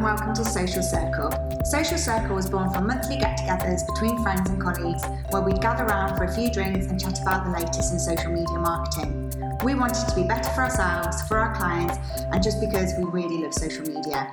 and 0.00 0.06
welcome 0.06 0.32
to 0.32 0.42
Social 0.46 0.82
Circle. 0.82 1.30
Social 1.62 1.98
Circle 1.98 2.34
was 2.34 2.48
born 2.48 2.70
from 2.70 2.86
monthly 2.86 3.18
get 3.18 3.38
togethers 3.38 3.86
between 3.86 4.22
friends 4.22 4.48
and 4.48 4.58
colleagues 4.58 5.04
where 5.28 5.42
we'd 5.42 5.60
gather 5.60 5.84
around 5.84 6.16
for 6.16 6.24
a 6.24 6.34
few 6.34 6.50
drinks 6.50 6.86
and 6.86 6.98
chat 6.98 7.20
about 7.20 7.44
the 7.44 7.50
latest 7.50 7.92
in 7.92 7.98
social 7.98 8.32
media 8.32 8.58
marketing. 8.58 9.30
We 9.62 9.74
wanted 9.74 10.08
to 10.08 10.14
be 10.14 10.22
better 10.22 10.48
for 10.52 10.62
ourselves, 10.62 11.20
for 11.28 11.36
our 11.36 11.54
clients, 11.54 11.98
and 12.32 12.42
just 12.42 12.60
because 12.60 12.94
we 12.96 13.04
really 13.04 13.42
love 13.42 13.52
social 13.52 13.84
media. 13.84 14.32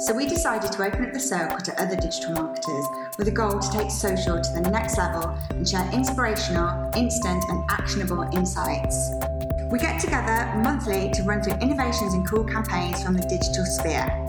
So 0.00 0.12
we 0.14 0.26
decided 0.26 0.72
to 0.72 0.84
open 0.84 1.06
up 1.06 1.14
the 1.14 1.20
circle 1.20 1.56
to 1.56 1.82
other 1.82 1.96
digital 1.96 2.32
marketers 2.32 2.86
with 3.16 3.28
a 3.28 3.32
goal 3.32 3.58
to 3.58 3.70
take 3.70 3.90
social 3.90 4.38
to 4.38 4.52
the 4.52 4.68
next 4.70 4.98
level 4.98 5.34
and 5.48 5.66
share 5.66 5.88
inspirational, 5.90 6.90
instant, 6.94 7.42
and 7.48 7.64
actionable 7.70 8.28
insights. 8.34 9.12
We 9.70 9.78
get 9.78 10.00
together 10.00 10.52
monthly 10.62 11.10
to 11.12 11.22
run 11.22 11.42
through 11.42 11.54
innovations 11.60 12.12
and 12.12 12.28
cool 12.28 12.44
campaigns 12.44 13.02
from 13.02 13.14
the 13.14 13.22
digital 13.22 13.64
sphere. 13.64 14.27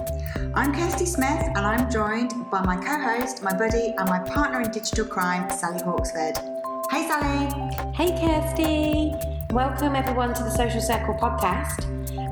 I'm 0.55 0.73
Kirsty 0.73 1.05
Smith 1.05 1.29
and 1.29 1.59
I'm 1.59 1.91
joined 1.91 2.49
by 2.49 2.61
my 2.65 2.75
co 2.75 2.97
host, 2.97 3.43
my 3.43 3.55
buddy, 3.55 3.93
and 3.97 4.09
my 4.09 4.19
partner 4.19 4.61
in 4.61 4.71
digital 4.71 5.05
crime, 5.05 5.47
Sally 5.51 5.79
Hawksford. 5.79 6.37
Hey, 6.89 7.07
Sally. 7.07 7.93
Hey, 7.93 8.09
Kirsty. 8.19 9.13
Welcome, 9.53 9.95
everyone, 9.95 10.33
to 10.33 10.43
the 10.43 10.49
Social 10.49 10.81
Circle 10.81 11.15
podcast. 11.15 11.85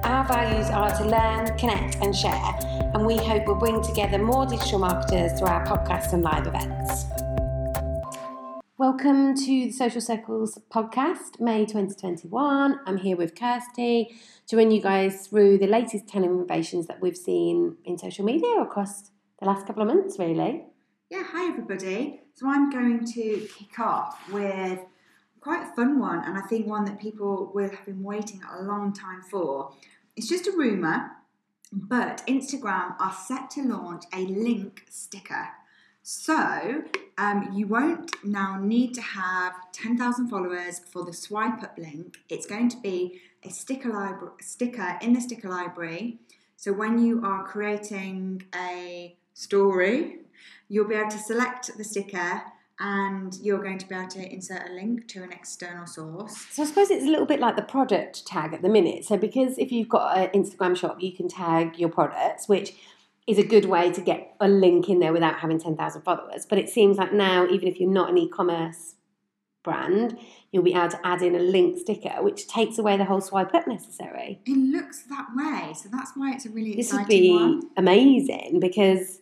Our 0.04 0.26
values 0.26 0.70
are 0.72 0.96
to 0.98 1.06
learn, 1.06 1.58
connect, 1.60 1.98
and 1.98 2.16
share, 2.16 2.42
and 2.96 3.06
we 3.06 3.18
hope 3.18 3.46
we'll 3.46 3.56
bring 3.56 3.84
together 3.84 4.18
more 4.18 4.48
digital 4.48 4.80
marketers 4.80 5.38
through 5.38 5.50
our 5.50 5.66
podcast 5.66 6.14
and 6.14 6.24
live 6.24 6.48
events. 6.48 7.17
Welcome 8.98 9.36
to 9.36 9.46
the 9.46 9.72
Social 9.72 10.02
Circles 10.02 10.58
podcast, 10.74 11.40
May 11.40 11.68
2021. 11.68 12.80
I'm 12.84 12.98
here 12.98 13.16
with 13.16 13.40
Kirsty 13.40 14.18
to 14.48 14.58
run 14.58 14.72
you 14.72 14.82
guys 14.82 15.28
through 15.28 15.60
the 15.60 15.68
latest 15.68 16.08
10 16.08 16.24
innovations 16.24 16.88
that 16.88 17.00
we've 17.00 17.16
seen 17.16 17.78
in 17.86 18.00
social 18.00 18.26
media 18.26 18.60
across 18.60 19.12
the 19.40 19.46
last 19.46 19.68
couple 19.68 19.84
of 19.84 19.88
months, 19.88 20.18
really. 20.18 20.64
Yeah, 21.12 21.22
hi 21.28 21.48
everybody. 21.48 22.22
So 22.34 22.50
I'm 22.50 22.72
going 22.72 23.06
to 23.06 23.48
kick 23.56 23.80
off 23.80 24.18
with 24.32 24.80
quite 25.42 25.62
a 25.62 25.76
fun 25.76 26.00
one, 26.00 26.24
and 26.26 26.36
I 26.36 26.42
think 26.42 26.66
one 26.66 26.86
that 26.86 27.00
people 27.00 27.52
will 27.54 27.70
have 27.70 27.86
been 27.86 28.02
waiting 28.02 28.42
a 28.52 28.64
long 28.64 28.94
time 28.94 29.22
for. 29.30 29.74
It's 30.16 30.28
just 30.28 30.48
a 30.48 30.52
rumour, 30.54 31.12
but 31.72 32.24
Instagram 32.28 33.00
are 33.00 33.14
set 33.14 33.52
to 33.52 33.62
launch 33.62 34.06
a 34.12 34.22
link 34.22 34.86
sticker. 34.90 35.50
So 36.10 36.84
um, 37.18 37.52
you 37.54 37.68
won't 37.68 38.12
now 38.24 38.58
need 38.58 38.94
to 38.94 39.02
have 39.02 39.52
10,000 39.74 40.30
followers 40.30 40.80
for 40.80 41.04
the 41.04 41.12
swipe 41.12 41.62
up 41.62 41.78
link. 41.78 42.20
It's 42.30 42.46
going 42.46 42.70
to 42.70 42.78
be 42.78 43.20
a 43.44 43.50
sticker, 43.50 43.90
libra- 43.90 44.32
sticker 44.40 44.98
in 45.02 45.12
the 45.12 45.20
sticker 45.20 45.50
library. 45.50 46.20
So 46.56 46.72
when 46.72 46.98
you 46.98 47.26
are 47.26 47.44
creating 47.44 48.44
a 48.56 49.18
story, 49.34 50.20
you'll 50.70 50.88
be 50.88 50.96
able 50.96 51.12
to 51.12 51.20
select 51.20 51.78
the 51.78 51.84
sticker 51.84 52.42
and 52.80 53.36
you're 53.42 53.62
going 53.62 53.80
to 53.80 53.86
be 53.86 53.96
able 53.96 54.08
to 54.08 54.32
insert 54.32 54.70
a 54.70 54.72
link 54.72 55.10
to 55.10 55.24
an 55.24 55.34
external 55.34 55.88
source. 55.88 56.38
So 56.52 56.64
I 56.64 56.68
suppose 56.68 56.90
it's 56.90 57.06
a 57.06 57.10
little 57.10 57.26
bit 57.26 57.42
like 57.42 57.58
the 57.58 57.64
product 57.64 58.26
tag 58.26 58.54
at 58.54 58.62
the 58.62 58.70
minute. 58.70 59.04
So 59.04 59.18
because 59.18 59.58
if 59.58 59.74
you've 59.74 59.90
got 59.90 60.18
an 60.18 60.30
Instagram 60.30 60.78
shop, 60.78 61.02
you 61.02 61.12
can 61.12 61.28
tag 61.28 61.78
your 61.78 61.90
products, 61.90 62.48
which 62.48 62.76
is 63.28 63.38
a 63.38 63.44
good 63.44 63.66
way 63.66 63.92
to 63.92 64.02
get 64.02 64.36
a 64.40 64.48
link 64.48 64.90
in 64.90 65.00
there 65.00 65.12
without 65.12 65.40
having 65.40 65.60
10,000 65.60 66.02
followers. 66.02 66.46
But 66.46 66.60
it 66.60 66.70
seems 66.70 66.98
like 66.98 67.12
now, 67.14 67.46
even 67.48 67.68
if 67.68 67.80
you're 67.80 67.90
not 67.90 68.10
an 68.10 68.18
e 68.18 68.30
commerce 68.30 68.96
brand, 69.64 70.18
you'll 70.52 70.64
be 70.64 70.74
able 70.74 70.88
to 70.88 71.00
add 71.06 71.22
in 71.22 71.36
a 71.36 71.40
link 71.40 71.78
sticker, 71.78 72.24
which 72.24 72.48
takes 72.48 72.78
away 72.78 72.96
the 72.96 73.04
whole 73.04 73.20
swipe 73.20 73.54
up 73.54 73.68
necessary. 73.68 74.40
It 74.46 74.58
looks 74.58 75.04
that 75.10 75.28
way, 75.36 75.74
so 75.74 75.90
that's 75.92 76.12
why 76.16 76.34
it's 76.34 76.46
a 76.46 76.50
really 76.50 76.74
This 76.76 76.94
would 76.94 77.08
be 77.08 77.34
one. 77.34 77.64
amazing 77.76 78.60
because, 78.62 79.20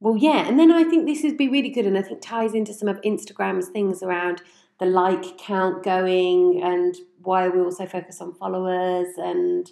well, 0.00 0.16
yeah, 0.16 0.48
and 0.48 0.58
then 0.58 0.72
I 0.72 0.84
think 0.84 1.04
this 1.06 1.22
would 1.22 1.36
be 1.36 1.48
really 1.48 1.68
good, 1.68 1.84
and 1.84 1.98
I 1.98 2.02
think 2.02 2.22
ties 2.22 2.54
into 2.54 2.72
some 2.72 2.88
of 2.88 2.98
Instagram's 3.02 3.68
things 3.68 4.02
around 4.02 4.40
the 4.80 4.86
like 4.86 5.36
count 5.36 5.82
going 5.84 6.62
and 6.62 6.96
why 7.22 7.48
we 7.48 7.60
also 7.60 7.84
focus 7.84 8.20
on 8.22 8.32
followers 8.32 9.08
and 9.18 9.70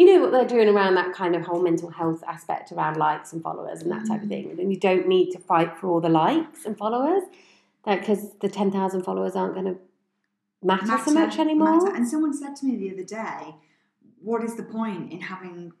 you 0.00 0.06
know 0.06 0.18
what 0.22 0.32
they're 0.32 0.46
doing 0.46 0.74
around 0.74 0.94
that 0.94 1.12
kind 1.12 1.36
of 1.36 1.42
whole 1.42 1.60
mental 1.60 1.90
health 1.90 2.24
aspect 2.26 2.72
around 2.72 2.96
likes 2.96 3.34
and 3.34 3.42
followers 3.42 3.82
and 3.82 3.92
that 3.92 4.06
type 4.08 4.22
of 4.22 4.28
mm. 4.28 4.30
thing. 4.30 4.58
And 4.58 4.72
you 4.72 4.80
don't 4.80 5.06
need 5.06 5.30
to 5.32 5.38
fight 5.38 5.76
for 5.76 5.88
all 5.88 6.00
the 6.00 6.08
likes 6.08 6.64
and 6.64 6.74
followers 6.78 7.22
because 7.84 8.32
the 8.40 8.48
10,000 8.48 9.02
followers 9.02 9.36
aren't 9.36 9.52
going 9.52 9.66
to 9.66 9.78
matter, 10.62 10.98
so 11.04 11.12
much 11.12 11.38
anymore. 11.38 11.76
matter. 11.76 11.94
And 11.94 12.08
someone 12.08 12.32
said 12.32 12.56
to 12.56 12.64
me 12.64 12.76
the 12.76 12.94
other 12.94 13.04
day, 13.04 13.56
"What 14.22 14.42
is 14.42 14.56
the 14.56 14.62
point 14.62 15.12
in 15.12 15.20
having 15.20 15.74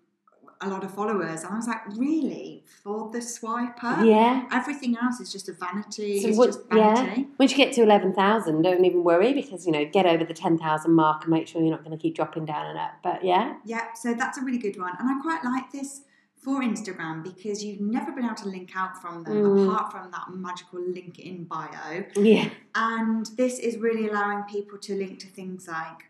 a 0.62 0.68
lot 0.68 0.84
of 0.84 0.92
followers?" 0.92 1.42
And 1.44 1.52
I 1.52 1.56
was 1.56 1.66
like, 1.66 1.86
"Really? 1.96 2.64
For 2.82 3.10
the 3.10 3.18
swiper? 3.18 4.04
Yeah. 4.06 4.46
Everything 4.52 4.96
else 5.02 5.20
is 5.20 5.32
just 5.32 5.48
a 5.48 5.52
vanity. 5.52 6.20
So 6.20 6.28
it's 6.28 6.38
what- 6.38 6.46
just 6.48 6.68
vanity." 6.68 7.28
Once 7.38 7.50
you 7.52 7.56
get 7.56 7.72
to 7.74 7.82
11,000, 7.82 8.62
don't 8.62 8.84
even 8.84 9.02
worry 9.04 9.32
because, 9.32 9.66
you 9.66 9.72
know, 9.72 9.84
get 9.84 10.06
over 10.06 10.24
the 10.24 10.34
10,000 10.34 10.92
mark 10.92 11.22
and 11.24 11.30
make 11.32 11.46
sure 11.48 11.60
you're 11.62 11.70
not 11.70 11.84
going 11.84 11.96
to 11.96 12.02
keep 12.02 12.14
dropping 12.14 12.44
down 12.46 12.66
and 12.66 12.78
up. 12.78 12.92
But 13.02 13.24
yeah, 13.24 13.56
Yeah, 13.64 13.92
so 13.94 14.14
that's 14.14 14.38
a 14.38 14.42
really 14.42 14.58
good 14.58 14.78
one. 14.78 14.92
And 14.98 15.08
I 15.08 15.20
quite 15.20 15.44
like 15.44 15.70
this 15.72 16.02
for 16.36 16.62
Instagram 16.62 17.22
because 17.22 17.62
you've 17.62 17.82
never 17.82 18.12
been 18.12 18.24
able 18.24 18.34
to 18.34 18.48
link 18.48 18.70
out 18.74 19.00
from 19.02 19.24
them 19.24 19.34
Mm. 19.44 19.66
apart 19.68 19.92
from 19.92 20.10
that 20.10 20.24
magical 20.32 20.80
link 20.80 21.18
in 21.18 21.44
bio. 21.44 22.04
yeah, 22.16 22.48
And 22.74 23.26
this 23.36 23.58
is 23.58 23.76
really 23.76 24.08
allowing 24.08 24.44
people 24.44 24.78
to 24.78 24.94
link 24.94 25.18
to 25.20 25.26
things 25.26 25.68
like 25.68 26.04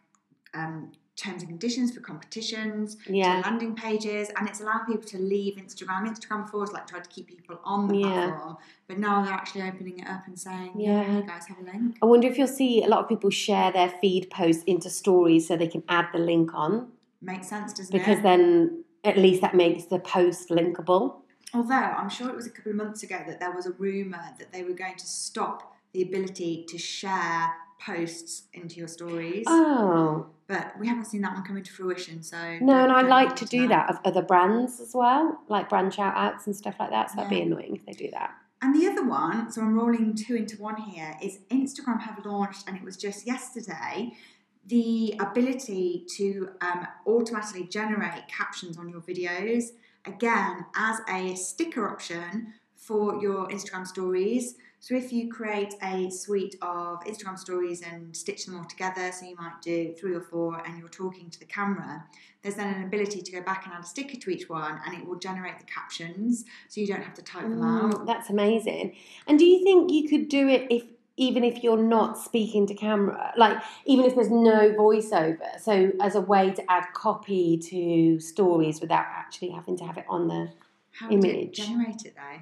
um, 0.55 0.91
terms 1.21 1.43
and 1.43 1.51
conditions 1.51 1.93
for 1.95 2.01
competitions, 2.01 2.97
yeah. 3.07 3.41
landing 3.45 3.75
pages, 3.75 4.31
and 4.37 4.49
it's 4.49 4.61
allowing 4.61 4.87
people 4.87 5.07
to 5.09 5.19
leave 5.19 5.57
Instagram. 5.57 6.07
Instagram 6.09 6.45
before 6.45 6.61
was 6.61 6.73
like 6.73 6.87
tried 6.87 7.05
to 7.05 7.11
keep 7.11 7.27
people 7.29 7.61
on 7.65 7.89
the 7.89 7.99
Yeah. 7.99 8.13
platform, 8.31 8.57
but 8.89 8.99
now 8.99 9.23
they're 9.23 9.35
actually 9.35 9.63
opening 9.63 9.99
it 9.99 10.09
up 10.09 10.27
and 10.27 10.39
saying, 10.39 10.73
Yeah. 10.77 11.03
"Yeah, 11.03 11.17
you 11.19 11.23
guys 11.23 11.47
have 11.47 11.59
a 11.59 11.63
link." 11.63 11.97
I 12.03 12.07
wonder 12.07 12.27
if 12.27 12.39
you'll 12.39 12.47
see 12.63 12.83
a 12.83 12.89
lot 12.89 13.01
of 13.01 13.09
people 13.09 13.31
share 13.31 13.71
their 13.73 13.91
feed 14.01 14.31
posts 14.31 14.65
into 14.65 14.89
stories 14.89 15.47
so 15.47 15.57
they 15.57 15.69
can 15.69 15.83
add 15.89 16.07
the 16.13 16.19
link 16.19 16.55
on 16.55 16.93
Makes 17.23 17.49
sense, 17.49 17.75
doesn't 17.75 17.93
because 17.93 18.09
it? 18.09 18.11
Because 18.17 18.23
then 18.23 18.85
at 19.05 19.19
least 19.19 19.43
that 19.43 19.55
makes 19.55 19.85
the 19.85 19.99
post 19.99 20.49
linkable. 20.49 21.17
Although 21.53 21.75
I'm 21.75 22.09
sure 22.09 22.31
it 22.31 22.37
was 22.37 22.47
a 22.47 22.51
couple 22.51 22.71
of 22.71 22.77
months 22.77 23.03
ago 23.03 23.19
that 23.27 23.41
there 23.41 23.51
was 23.51 23.67
a 23.67 23.73
rumor 23.73 24.23
that 24.39 24.53
they 24.53 24.63
were 24.63 24.73
going 24.85 24.97
to 24.97 25.07
stop 25.07 25.75
the 25.93 26.01
ability 26.03 26.65
to 26.69 26.79
share 26.79 27.53
posts 27.85 28.45
into 28.53 28.77
your 28.77 28.87
stories, 28.89 29.45
Oh, 29.49 30.27
but 30.51 30.77
we 30.81 30.89
haven't 30.89 31.05
seen 31.05 31.23
that 31.23 31.33
one 31.33 31.45
come 31.45 31.57
into 31.57 31.73
fruition. 31.73 32.25
So 32.25 32.59
no, 32.61 32.83
and 32.83 32.91
I 32.93 33.03
like 33.03 33.37
to 33.37 33.45
do 33.45 33.69
that 33.69 33.89
of 33.89 34.01
other 34.05 34.21
brands 34.21 34.81
as 34.81 34.93
well, 34.93 35.41
like 35.49 35.69
brand 35.69 35.95
shout 35.95 36.13
outs 36.17 36.47
and 36.47 36.57
stuff 36.57 36.75
like 36.81 36.91
that. 36.91 37.11
So 37.11 37.17
that'd 37.17 37.31
be 37.31 37.41
annoying 37.41 37.77
if 37.77 37.87
they 37.87 37.93
do 37.93 38.11
that. 38.11 38.35
And 38.61 38.75
the 38.75 38.89
other 38.89 39.07
one, 39.07 39.51
so 39.51 39.63
I'm 39.63 39.79
rolling 39.79 40.15
two 40.17 40.35
into 40.35 40.61
one 40.61 40.77
here, 40.77 41.17
is 41.23 41.39
Instagram 41.51 42.01
have 42.01 42.27
launched, 42.27 42.65
and 42.67 42.77
it 42.77 42.83
was 42.83 42.97
just 42.97 43.27
yesterday, 43.27 44.13
the 44.67 45.15
ability 45.21 46.05
to 46.17 46.51
um, 46.61 46.87
automatically 47.07 47.69
generate 47.69 48.27
captions 48.29 48.77
on 48.77 48.89
your 48.89 49.01
videos, 49.01 49.67
again, 50.05 50.67
as 50.75 50.99
a 51.09 51.37
sticker 51.37 51.89
option 51.89 52.53
for 52.77 53.23
your 53.23 53.49
Instagram 53.49 53.87
stories. 53.87 54.57
So 54.83 54.95
if 54.95 55.13
you 55.13 55.31
create 55.31 55.75
a 55.83 56.09
suite 56.11 56.57
of 56.63 57.01
Instagram 57.05 57.39
stories 57.39 57.83
and 57.83 58.17
stitch 58.17 58.47
them 58.47 58.57
all 58.57 58.65
together, 58.65 59.13
so 59.13 59.27
you 59.27 59.37
might 59.37 59.61
do 59.61 59.93
three 59.93 60.15
or 60.15 60.23
four 60.23 60.67
and 60.67 60.79
you're 60.79 60.89
talking 60.89 61.29
to 61.29 61.39
the 61.39 61.45
camera, 61.45 62.03
there's 62.43 62.55
then 62.55 62.75
an 62.75 62.85
ability 62.85 63.21
to 63.21 63.31
go 63.33 63.43
back 63.43 63.67
and 63.67 63.75
add 63.75 63.83
a 63.85 63.87
sticker 63.87 64.17
to 64.19 64.31
each 64.31 64.49
one 64.49 64.81
and 64.87 64.97
it 64.97 65.07
will 65.07 65.19
generate 65.19 65.59
the 65.59 65.67
captions 65.67 66.47
so 66.69 66.81
you 66.81 66.87
don't 66.87 67.03
have 67.03 67.13
to 67.13 67.23
type 67.23 67.43
them 67.43 67.59
Mm, 67.61 67.93
out. 67.93 68.07
that's 68.07 68.31
amazing. 68.31 68.97
And 69.27 69.39
do 69.39 69.45
you 69.45 69.63
think 69.63 69.93
you 69.93 70.09
could 70.09 70.29
do 70.29 70.49
it 70.49 70.67
if 70.71 70.85
even 71.19 71.45
if 71.45 71.63
you're 71.63 71.77
not 71.77 72.17
speaking 72.17 72.67
to 72.67 72.75
camera, 72.75 73.35
like 73.37 73.59
even 73.85 74.07
if 74.07 74.15
there's 74.15 74.31
no 74.31 74.71
voiceover, 74.73 75.61
so 75.61 75.93
as 76.01 76.15
a 76.15 76.21
way 76.23 76.51
to 76.53 76.71
add 76.73 76.87
copy 76.95 77.59
to 77.59 78.19
stories 78.19 78.81
without 78.81 79.05
actually 79.05 79.51
having 79.51 79.77
to 79.77 79.85
have 79.85 79.99
it 79.99 80.07
on 80.09 80.29
the 80.29 80.49
How 80.93 81.11
image. 81.11 81.57
generate 81.57 82.07
it 82.07 82.15
though? 82.17 82.41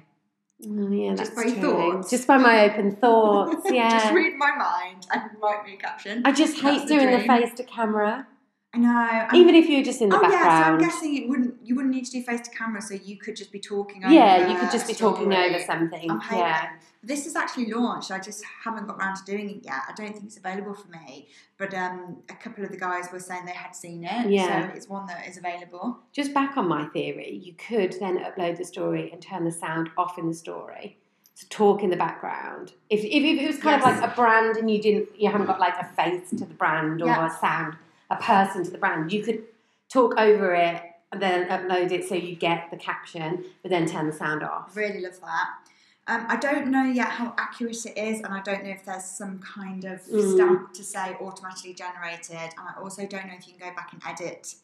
Oh, 0.67 0.91
yeah, 0.91 1.15
Just 1.15 1.35
by 1.35 1.43
true. 1.43 1.53
thoughts? 1.53 2.09
Just 2.09 2.27
by 2.27 2.37
my 2.37 2.65
open 2.69 2.95
thoughts, 3.01 3.61
yeah. 3.71 3.99
Just 3.99 4.13
read 4.13 4.35
my 4.37 4.51
mind 4.55 5.07
and 5.13 5.23
write 5.41 5.65
me 5.65 5.75
a 5.75 5.77
caption. 5.77 6.21
I 6.25 6.31
just 6.33 6.55
hate 6.59 6.79
That's 6.79 6.85
doing 6.91 7.11
the 7.11 7.17
dream. 7.25 7.27
face 7.27 7.53
to 7.55 7.63
camera, 7.63 8.27
I 8.73 8.77
know. 8.77 8.89
I'm- 8.89 9.35
even 9.35 9.55
if 9.55 9.67
you're 9.67 9.83
just 9.83 9.99
in 10.01 10.09
the 10.09 10.15
oh 10.17 10.21
yeah, 10.29 10.63
so 10.63 10.71
I'm 10.73 10.77
guessing 10.77 11.15
it 11.17 11.27
wouldn't. 11.27 11.55
You 11.63 11.75
wouldn't 11.75 11.93
need 11.93 12.05
to 12.05 12.11
do 12.11 12.21
face 12.21 12.41
to 12.41 12.51
camera, 12.51 12.81
so 12.81 12.93
you 12.93 13.17
could 13.17 13.35
just 13.35 13.51
be 13.51 13.59
talking. 13.59 14.03
Over 14.05 14.13
yeah, 14.13 14.47
you 14.47 14.59
could 14.59 14.69
just 14.71 14.87
be 14.87 14.93
talking 14.93 15.33
over 15.33 15.59
something. 15.59 16.09
I'm 16.11 16.21
Yeah. 16.31 16.69
This 17.01 17.25
is 17.25 17.35
actually 17.37 17.71
launched. 17.71 18.11
I 18.11 18.19
just 18.19 18.43
haven't 18.63 18.85
got 18.85 18.97
around 18.99 19.15
to 19.15 19.23
doing 19.25 19.49
it 19.49 19.61
yet. 19.63 19.81
I 19.87 19.93
don't 19.95 20.11
think 20.11 20.25
it's 20.25 20.35
available 20.37 20.73
for 20.73 20.89
me. 20.89 21.29
But 21.57 21.73
um, 21.73 22.17
a 22.29 22.33
couple 22.33 22.63
of 22.65 22.71
the 22.71 22.77
guys 22.77 23.05
were 23.11 23.19
saying 23.21 23.45
they 23.45 23.53
had 23.53 23.73
seen 23.73 24.03
it. 24.03 24.29
Yeah. 24.29 24.69
So 24.69 24.75
it's 24.75 24.89
one 24.89 25.07
that 25.07 25.25
is 25.27 25.37
available. 25.37 25.97
just 26.11 26.33
back 26.33 26.57
on 26.57 26.67
my 26.67 26.85
theory, 26.87 27.39
you 27.41 27.53
could 27.53 27.95
then 28.01 28.17
upload 28.19 28.57
the 28.57 28.65
story 28.65 29.09
and 29.13 29.21
turn 29.21 29.45
the 29.45 29.51
sound 29.51 29.89
off 29.97 30.17
in 30.19 30.27
the 30.27 30.33
story 30.33 30.97
to 31.37 31.47
talk 31.47 31.83
in 31.83 31.89
the 31.89 31.95
background. 31.95 32.73
If, 32.89 32.99
if, 32.99 33.05
if 33.23 33.39
it 33.41 33.47
was 33.47 33.57
kind 33.59 33.81
Yes. 33.81 33.95
of 33.95 34.01
like 34.01 34.11
a 34.11 34.15
brand 34.15 34.57
and 34.57 34.69
you 34.69 34.81
didn't, 34.81 35.07
you 35.17 35.31
haven't 35.31 35.47
got 35.47 35.57
like 35.59 35.75
a 35.79 35.85
face 35.85 36.29
to 36.31 36.35
the 36.35 36.53
brand 36.53 37.01
or 37.01 37.05
Yeah. 37.07 37.27
a 37.33 37.39
sound, 37.39 37.77
a 38.09 38.15
person 38.17 38.63
to 38.63 38.71
the 38.71 38.77
brand, 38.77 39.11
you 39.11 39.23
could 39.23 39.43
talk 39.89 40.15
over 40.17 40.53
it 40.53 40.81
and 41.11 41.21
then 41.21 41.47
upload 41.49 41.91
it 41.91 42.07
so 42.07 42.15
you 42.15 42.35
get 42.35 42.69
the 42.71 42.77
caption, 42.77 43.43
but 43.61 43.71
then 43.71 43.85
turn 43.87 44.07
the 44.07 44.13
sound 44.13 44.43
off. 44.43 44.75
Really 44.75 45.01
love 45.01 45.19
that. 45.21 45.47
Um, 46.07 46.25
I 46.27 46.37
don't 46.37 46.67
know 46.71 46.83
yet 46.85 47.09
how 47.09 47.35
accurate 47.37 47.85
it 47.85 47.95
is, 47.97 48.19
and 48.21 48.33
I 48.33 48.41
don't 48.41 48.63
know 48.63 48.71
if 48.71 48.83
there's 48.83 49.05
some 49.05 49.39
kind 49.39 49.85
of 49.85 50.01
Mm. 50.05 50.33
stamp 50.33 50.73
to 50.73 50.83
say 50.83 51.15
automatically 51.21 51.73
generated. 51.73 52.35
And 52.35 52.67
I 52.67 52.79
also 52.81 53.05
don't 53.05 53.27
know 53.27 53.33
if 53.37 53.47
you 53.47 53.53
can 53.55 53.69
go 53.69 53.75
back 53.75 53.93
and 53.93 54.01
edit 54.05 54.55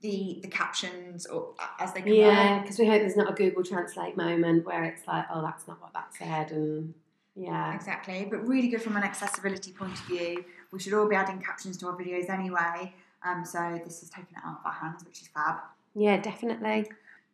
the 0.00 0.38
the 0.42 0.48
captions 0.48 1.26
or 1.26 1.54
as 1.80 1.92
they 1.92 2.00
come 2.00 2.12
Yeah, 2.12 2.60
because 2.60 2.78
we 2.78 2.86
hope 2.86 3.00
there's 3.00 3.16
not 3.16 3.30
a 3.30 3.34
Google 3.34 3.64
Translate 3.64 4.16
moment 4.16 4.64
where 4.64 4.84
it's 4.84 5.06
like, 5.06 5.26
oh, 5.30 5.42
that's 5.42 5.66
not 5.68 5.80
what 5.82 5.92
that 5.92 6.14
said, 6.18 6.52
and 6.52 6.94
yeah, 7.34 7.74
Exactly, 7.74 8.26
but 8.30 8.46
really 8.46 8.68
good 8.68 8.80
from 8.82 8.96
an 8.96 9.02
accessibility 9.02 9.72
point 9.72 9.92
of 9.92 10.06
view. 10.06 10.44
We 10.72 10.78
should 10.80 10.92
all 10.94 11.08
be 11.08 11.16
adding 11.16 11.40
captions 11.40 11.76
to 11.78 11.86
our 11.88 11.96
videos 11.96 12.28
anyway. 12.30 12.94
Um, 13.26 13.44
so 13.44 13.80
this 13.84 14.00
has 14.00 14.10
taken 14.10 14.36
it 14.36 14.42
out 14.44 14.58
of 14.60 14.66
our 14.66 14.72
hands, 14.72 15.04
which 15.04 15.22
is 15.22 15.28
fab. 15.28 15.56
yeah, 15.94 16.20
definitely. 16.20 16.88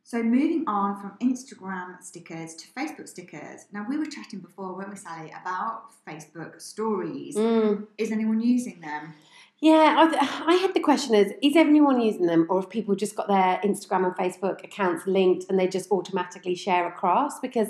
So 0.06 0.22
moving 0.22 0.64
on 0.66 1.00
from 1.00 1.12
Instagram 1.22 2.02
stickers 2.02 2.54
to 2.56 2.66
Facebook 2.78 3.08
stickers. 3.08 3.64
Now 3.72 3.86
we 3.88 3.96
were 3.96 4.04
chatting 4.04 4.40
before, 4.40 4.74
weren't 4.74 4.90
we, 4.90 4.96
Sally, 4.96 5.32
about 5.40 5.84
Facebook 6.06 6.60
stories. 6.60 7.36
Mm. 7.36 7.86
Is 7.96 8.12
anyone 8.12 8.40
using 8.40 8.80
them? 8.80 9.14
Yeah, 9.60 9.94
I, 9.96 10.06
th- 10.08 10.20
I 10.46 10.54
had 10.56 10.74
the 10.74 10.80
question 10.80 11.14
is, 11.14 11.32
is 11.42 11.56
everyone 11.56 12.02
using 12.02 12.26
them 12.26 12.46
or 12.50 12.60
have 12.60 12.68
people 12.68 12.94
just 12.94 13.16
got 13.16 13.28
their 13.28 13.58
Instagram 13.64 14.04
and 14.04 14.14
Facebook 14.14 14.62
accounts 14.62 15.06
linked 15.06 15.46
and 15.48 15.58
they 15.58 15.68
just 15.68 15.90
automatically 15.90 16.54
share 16.54 16.86
across? 16.86 17.40
Because 17.40 17.68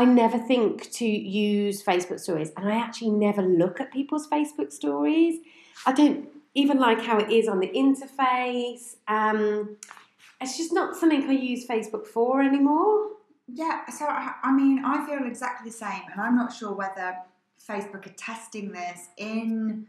I 0.00 0.06
never 0.06 0.38
think 0.38 0.90
to 0.92 1.04
use 1.06 1.82
Facebook 1.82 2.20
stories 2.20 2.52
and 2.56 2.66
I 2.66 2.76
actually 2.78 3.10
never 3.10 3.42
look 3.42 3.80
at 3.80 3.92
people's 3.92 4.26
Facebook 4.26 4.72
stories. 4.72 5.40
I 5.84 5.92
don't 5.92 6.26
even 6.54 6.78
like 6.78 7.02
how 7.02 7.18
it 7.18 7.30
is 7.30 7.46
on 7.46 7.60
the 7.60 7.68
interface. 7.68 8.96
Um, 9.08 9.76
it's 10.40 10.56
just 10.56 10.72
not 10.72 10.96
something 10.96 11.24
I 11.24 11.32
use 11.32 11.66
Facebook 11.66 12.06
for 12.06 12.40
anymore. 12.40 13.10
Yeah, 13.46 13.86
so 13.90 14.06
I 14.06 14.32
I 14.42 14.52
mean, 14.52 14.82
I 14.86 15.04
feel 15.06 15.26
exactly 15.26 15.70
the 15.70 15.76
same, 15.76 16.02
and 16.10 16.20
I'm 16.20 16.36
not 16.36 16.50
sure 16.52 16.72
whether 16.72 17.16
Facebook 17.68 18.06
are 18.06 18.14
testing 18.16 18.72
this 18.72 19.08
in 19.18 19.86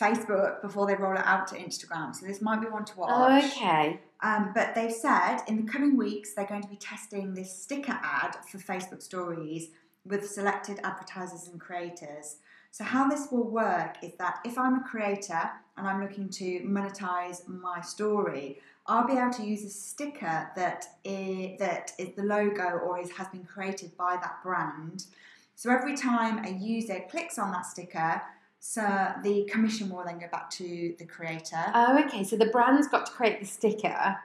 Facebook 0.00 0.62
before 0.62 0.86
they 0.86 0.94
roll 0.94 1.16
it 1.16 1.24
out 1.24 1.48
to 1.48 1.56
Instagram. 1.56 2.14
So 2.14 2.26
this 2.26 2.40
might 2.40 2.60
be 2.60 2.68
one 2.68 2.84
to 2.84 2.96
watch. 2.96 3.10
Oh, 3.12 3.48
okay. 3.48 4.00
Um, 4.24 4.52
but 4.54 4.74
they've 4.74 4.90
said 4.90 5.42
in 5.48 5.66
the 5.66 5.70
coming 5.70 5.98
weeks 5.98 6.32
they're 6.32 6.46
going 6.46 6.62
to 6.62 6.68
be 6.68 6.76
testing 6.76 7.34
this 7.34 7.54
sticker 7.54 7.98
ad 8.02 8.36
for 8.50 8.56
Facebook 8.56 9.02
stories 9.02 9.68
with 10.06 10.28
selected 10.28 10.80
advertisers 10.82 11.46
and 11.46 11.60
creators. 11.60 12.36
So, 12.70 12.84
how 12.84 13.06
this 13.06 13.28
will 13.30 13.50
work 13.50 13.96
is 14.02 14.12
that 14.18 14.38
if 14.46 14.56
I'm 14.56 14.76
a 14.76 14.82
creator 14.82 15.50
and 15.76 15.86
I'm 15.86 16.00
looking 16.00 16.30
to 16.30 16.60
monetize 16.60 17.46
my 17.46 17.82
story, 17.82 18.60
I'll 18.86 19.06
be 19.06 19.12
able 19.12 19.32
to 19.34 19.44
use 19.44 19.62
a 19.62 19.68
sticker 19.68 20.50
that 20.56 20.86
is, 21.04 21.58
that 21.58 21.92
is 21.98 22.14
the 22.16 22.22
logo 22.22 22.78
or 22.78 22.98
is, 22.98 23.10
has 23.12 23.28
been 23.28 23.44
created 23.44 23.94
by 23.98 24.16
that 24.22 24.42
brand. 24.42 25.04
So, 25.54 25.70
every 25.70 25.98
time 25.98 26.42
a 26.46 26.50
user 26.50 27.04
clicks 27.10 27.38
on 27.38 27.52
that 27.52 27.66
sticker, 27.66 28.22
so 28.66 29.12
the 29.22 29.44
commission 29.44 29.90
will 29.90 30.02
then 30.06 30.18
go 30.18 30.26
back 30.32 30.48
to 30.48 30.94
the 30.98 31.04
creator. 31.04 31.62
Oh, 31.74 32.02
okay. 32.06 32.24
So 32.24 32.34
the 32.34 32.46
brand's 32.46 32.88
got 32.88 33.04
to 33.04 33.12
create 33.12 33.38
the 33.38 33.44
sticker 33.46 34.16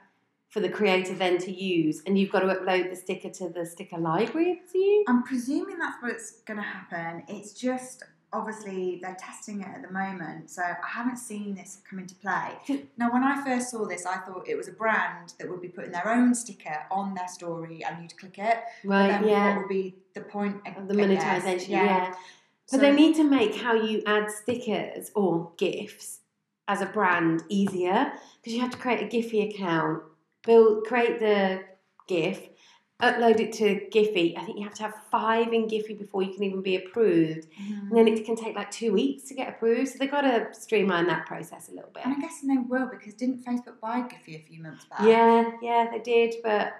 for 0.48 0.62
the 0.62 0.70
creator 0.70 1.14
then 1.14 1.38
to 1.40 1.52
use, 1.52 2.02
and 2.06 2.18
you've 2.18 2.32
got 2.32 2.40
to 2.40 2.46
upload 2.48 2.90
the 2.90 2.96
sticker 2.96 3.30
to 3.30 3.50
the 3.50 3.66
sticker 3.66 3.98
library, 3.98 4.52
I 4.54 4.56
presume? 4.62 5.04
I'm 5.10 5.24
presuming 5.24 5.78
that's 5.78 6.02
what's 6.02 6.40
going 6.44 6.56
to 6.58 6.64
happen. 6.64 7.24
It's 7.28 7.52
just 7.52 8.04
obviously 8.32 9.00
they're 9.02 9.18
testing 9.20 9.60
it 9.60 9.68
at 9.68 9.82
the 9.82 9.92
moment, 9.92 10.50
so 10.50 10.62
I 10.62 10.88
haven't 10.88 11.18
seen 11.18 11.54
this 11.54 11.82
come 11.88 12.00
into 12.00 12.16
play. 12.16 12.86
Now, 12.98 13.12
when 13.12 13.24
I 13.26 13.44
first 13.44 13.72
saw 13.72 13.86
this, 13.86 14.06
I 14.06 14.20
thought 14.20 14.48
it 14.48 14.56
was 14.56 14.70
a 14.70 14.72
brand 14.72 15.34
that 15.38 15.50
would 15.50 15.62
be 15.62 15.68
putting 15.68 15.92
their 15.92 16.08
own 16.08 16.34
sticker 16.34 16.78
on 16.90 17.14
their 17.14 17.28
story 17.28 17.84
and 17.84 18.02
you'd 18.02 18.18
click 18.18 18.38
it. 18.40 18.58
But 18.86 18.90
Right, 18.90 19.08
then 19.10 19.28
yeah. 19.28 19.50
what 19.50 19.58
would 19.64 19.70
be 19.70 19.96
the 20.14 20.22
point? 20.22 20.62
Of 20.78 20.88
the 20.88 20.94
monetization, 20.94 21.72
yeah. 21.74 22.14
So- 22.14 22.18
But 22.72 22.82
they 22.82 22.92
need 22.92 23.16
to 23.16 23.24
make 23.24 23.56
how 23.56 23.74
you 23.74 24.04
add 24.06 24.30
stickers 24.30 25.12
or 25.16 25.52
GIFs 25.58 26.20
as 26.68 26.82
a 26.82 26.86
brand 26.86 27.44
easier 27.50 28.14
because 28.38 28.54
you 28.54 28.62
have 28.62 28.72
to 28.72 28.78
create 28.78 29.02
a 29.02 29.08
Giphy 29.08 29.50
account, 29.50 30.04
build, 30.46 30.86
create 30.86 31.20
the 31.20 31.64
GIF, 32.08 32.50
upload 33.02 33.40
it 33.40 33.54
to 33.54 33.88
Giphy. 33.92 34.38
I 34.38 34.44
think 34.44 34.58
you 34.58 34.64
have 34.66 34.76
to 34.76 34.84
have 34.84 34.94
five 35.10 35.52
in 35.54 35.68
Giphy 35.68 35.98
before 35.98 36.22
you 36.22 36.34
can 36.34 36.44
even 36.44 36.62
be 36.62 36.76
approved. 36.76 37.48
Mhm. 37.52 37.90
And 37.90 37.98
then 37.98 38.08
it 38.08 38.24
can 38.26 38.36
take 38.36 38.56
like 38.56 38.70
two 38.72 38.92
weeks 38.94 39.24
to 39.30 39.34
get 39.34 39.50
approved. 39.50 39.90
So 39.90 39.98
they've 39.98 40.12
got 40.12 40.22
to 40.22 40.54
streamline 40.54 41.08
that 41.08 41.26
process 41.26 41.70
a 41.70 41.72
little 41.72 41.92
bit. 41.92 42.06
And 42.06 42.14
I'm 42.14 42.22
guessing 42.22 42.50
they 42.50 42.58
will 42.58 42.88
because 42.88 43.14
didn't 43.14 43.44
Facebook 43.46 43.80
buy 43.80 44.02
Giphy 44.02 44.36
a 44.36 44.46
few 44.46 44.62
months 44.62 44.86
back? 44.86 45.02
Yeah, 45.02 45.52
yeah, 45.62 45.90
they 45.92 46.00
did, 46.00 46.36
but 46.44 46.74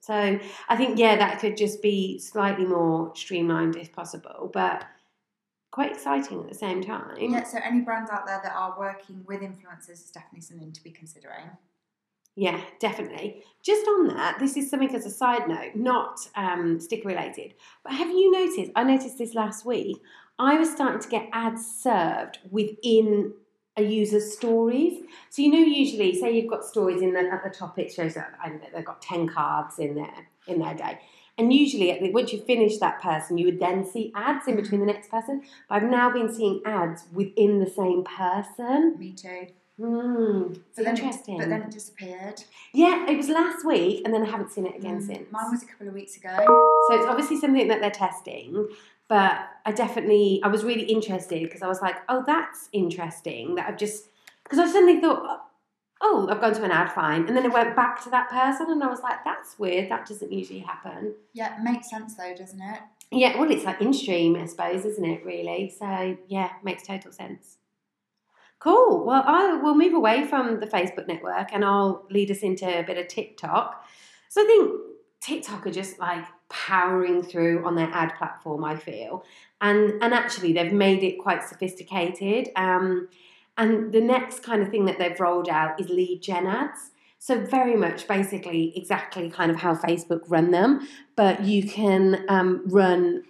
so 0.00 0.38
I 0.68 0.76
think 0.76 0.98
yeah, 0.98 1.16
that 1.16 1.38
could 1.40 1.56
just 1.56 1.82
be 1.82 2.18
slightly 2.18 2.64
more 2.64 3.12
streamlined 3.14 3.76
if 3.76 3.92
possible, 3.92 4.50
but 4.52 4.84
quite 5.76 5.92
exciting 5.92 6.40
at 6.40 6.48
the 6.48 6.54
same 6.54 6.82
time. 6.82 7.14
Yeah, 7.18 7.44
so 7.44 7.58
any 7.62 7.82
brands 7.82 8.10
out 8.10 8.24
there 8.24 8.40
that 8.42 8.54
are 8.56 8.74
working 8.78 9.22
with 9.26 9.42
influencers 9.42 9.90
is 9.90 10.10
definitely 10.10 10.40
something 10.40 10.72
to 10.72 10.82
be 10.82 10.90
considering. 10.90 11.50
Yeah, 12.34 12.62
definitely. 12.80 13.42
Just 13.62 13.86
on 13.86 14.08
that, 14.08 14.38
this 14.38 14.56
is 14.56 14.70
something 14.70 14.94
as 14.94 15.04
a 15.04 15.10
side 15.10 15.46
note, 15.46 15.74
not 15.74 16.18
um, 16.34 16.80
sticker 16.80 17.08
related. 17.08 17.52
But 17.84 17.92
have 17.92 18.08
you 18.08 18.30
noticed? 18.30 18.72
I 18.74 18.84
noticed 18.84 19.18
this 19.18 19.34
last 19.34 19.66
week. 19.66 19.98
I 20.38 20.58
was 20.58 20.70
starting 20.70 21.00
to 21.00 21.08
get 21.10 21.28
ads 21.34 21.66
served 21.66 22.38
within 22.50 23.34
a 23.76 23.82
user's 23.82 24.32
stories. 24.32 25.04
So 25.28 25.42
you 25.42 25.52
know, 25.52 25.58
usually, 25.58 26.18
say 26.18 26.32
you've 26.32 26.50
got 26.50 26.64
stories 26.64 27.02
in 27.02 27.12
the, 27.12 27.20
at 27.20 27.44
the 27.44 27.50
top, 27.50 27.78
it 27.78 27.92
shows 27.92 28.14
that 28.14 28.32
know, 28.46 28.60
they've 28.74 28.82
got 28.82 29.02
ten 29.02 29.28
cards 29.28 29.78
in 29.78 29.94
there 29.94 30.26
in 30.46 30.58
their 30.58 30.74
day. 30.74 31.00
And 31.38 31.52
usually, 31.52 32.10
once 32.12 32.32
you 32.32 32.40
finish 32.40 32.78
that 32.78 33.00
person, 33.02 33.36
you 33.36 33.44
would 33.46 33.60
then 33.60 33.84
see 33.84 34.10
ads 34.14 34.48
in 34.48 34.56
between 34.56 34.80
the 34.80 34.86
next 34.86 35.10
person. 35.10 35.42
But 35.68 35.74
I've 35.76 35.90
now 35.90 36.10
been 36.10 36.32
seeing 36.32 36.62
ads 36.64 37.04
within 37.12 37.58
the 37.60 37.68
same 37.68 38.04
person. 38.04 38.96
Me 38.98 39.12
too. 39.12 39.48
Hmm, 39.78 40.54
But 40.74 40.84
then, 40.86 40.96
interesting. 40.96 41.34
it, 41.36 41.40
but 41.40 41.48
then 41.50 41.60
it 41.62 41.70
disappeared. 41.70 42.42
Yeah, 42.72 43.06
it 43.10 43.16
was 43.18 43.28
last 43.28 43.66
week, 43.66 44.00
and 44.06 44.14
then 44.14 44.22
I 44.22 44.30
haven't 44.30 44.50
seen 44.50 44.64
it 44.64 44.74
again 44.74 45.00
Mm, 45.02 45.06
since. 45.06 45.30
Mine 45.30 45.50
was 45.50 45.62
a 45.62 45.66
couple 45.66 45.88
of 45.88 45.92
weeks 45.92 46.16
ago. 46.16 46.34
so 46.88 46.96
it's 46.96 47.06
obviously 47.06 47.36
something 47.38 47.68
that 47.68 47.82
they're 47.82 47.90
testing, 47.90 48.68
but 49.08 49.38
I 49.66 49.72
definitely 49.72 50.40
I 50.42 50.48
was 50.48 50.64
really 50.64 50.84
interested 50.84 51.42
because 51.42 51.60
I 51.60 51.66
was 51.68 51.82
like, 51.82 51.96
oh, 52.08 52.24
that's 52.26 52.70
interesting. 52.72 53.56
That 53.56 53.68
I've 53.68 53.76
just 53.76 54.06
because 54.44 54.58
I 54.58 54.66
suddenly 54.66 54.98
thought, 55.02 55.44
oh, 56.08 56.28
I've 56.30 56.40
gone 56.40 56.54
to 56.54 56.62
an 56.62 56.70
ad, 56.70 56.92
fine, 56.92 57.26
and 57.26 57.36
then 57.36 57.44
it 57.44 57.52
went 57.52 57.74
back 57.74 58.02
to 58.04 58.10
that 58.10 58.30
person, 58.30 58.70
and 58.70 58.82
I 58.82 58.86
was 58.86 59.00
like, 59.00 59.24
that's 59.24 59.58
weird. 59.58 59.90
That 59.90 60.06
doesn't 60.06 60.32
usually 60.32 60.60
happen. 60.60 61.14
Yeah, 61.32 61.56
it 61.56 61.64
makes 61.64 61.90
sense 61.90 62.14
though, 62.14 62.34
doesn't 62.34 62.60
it? 62.60 62.80
Yeah, 63.10 63.38
well, 63.38 63.50
it's 63.50 63.64
like 63.64 63.80
in 63.80 63.92
stream, 63.92 64.36
I 64.36 64.46
suppose, 64.46 64.84
isn't 64.84 65.04
it? 65.04 65.24
Really. 65.24 65.72
So 65.76 66.16
yeah, 66.28 66.50
makes 66.62 66.86
total 66.86 67.12
sense. 67.12 67.58
Cool. 68.58 69.04
Well, 69.04 69.22
I 69.24 69.54
will 69.54 69.74
move 69.74 69.94
away 69.94 70.24
from 70.24 70.60
the 70.60 70.66
Facebook 70.66 71.06
network 71.06 71.52
and 71.52 71.64
I'll 71.64 72.06
lead 72.10 72.30
us 72.30 72.38
into 72.38 72.66
a 72.66 72.82
bit 72.82 72.96
of 72.96 73.06
TikTok. 73.06 73.84
So 74.28 74.42
I 74.42 74.46
think 74.46 74.80
TikTok 75.20 75.66
are 75.66 75.70
just 75.70 75.98
like 75.98 76.24
powering 76.48 77.22
through 77.22 77.64
on 77.66 77.76
their 77.76 77.90
ad 77.92 78.14
platform, 78.16 78.64
I 78.64 78.76
feel. 78.76 79.24
And 79.60 80.02
and 80.02 80.14
actually 80.14 80.52
they've 80.52 80.72
made 80.72 81.02
it 81.02 81.18
quite 81.18 81.44
sophisticated. 81.44 82.48
Um, 82.56 83.08
and 83.56 83.92
the 83.92 84.00
next 84.00 84.42
kind 84.42 84.62
of 84.62 84.68
thing 84.68 84.84
that 84.86 84.98
they've 84.98 85.18
rolled 85.18 85.48
out 85.48 85.80
is 85.80 85.88
lead 85.88 86.22
gen 86.22 86.46
ads. 86.46 86.90
So 87.18 87.38
very 87.40 87.76
much 87.76 88.06
basically 88.06 88.72
exactly 88.76 89.30
kind 89.30 89.50
of 89.50 89.56
how 89.56 89.74
Facebook 89.74 90.20
run 90.28 90.50
them, 90.50 90.86
but 91.16 91.44
you 91.44 91.66
can 91.66 92.24
um, 92.28 92.62
run 92.66 93.24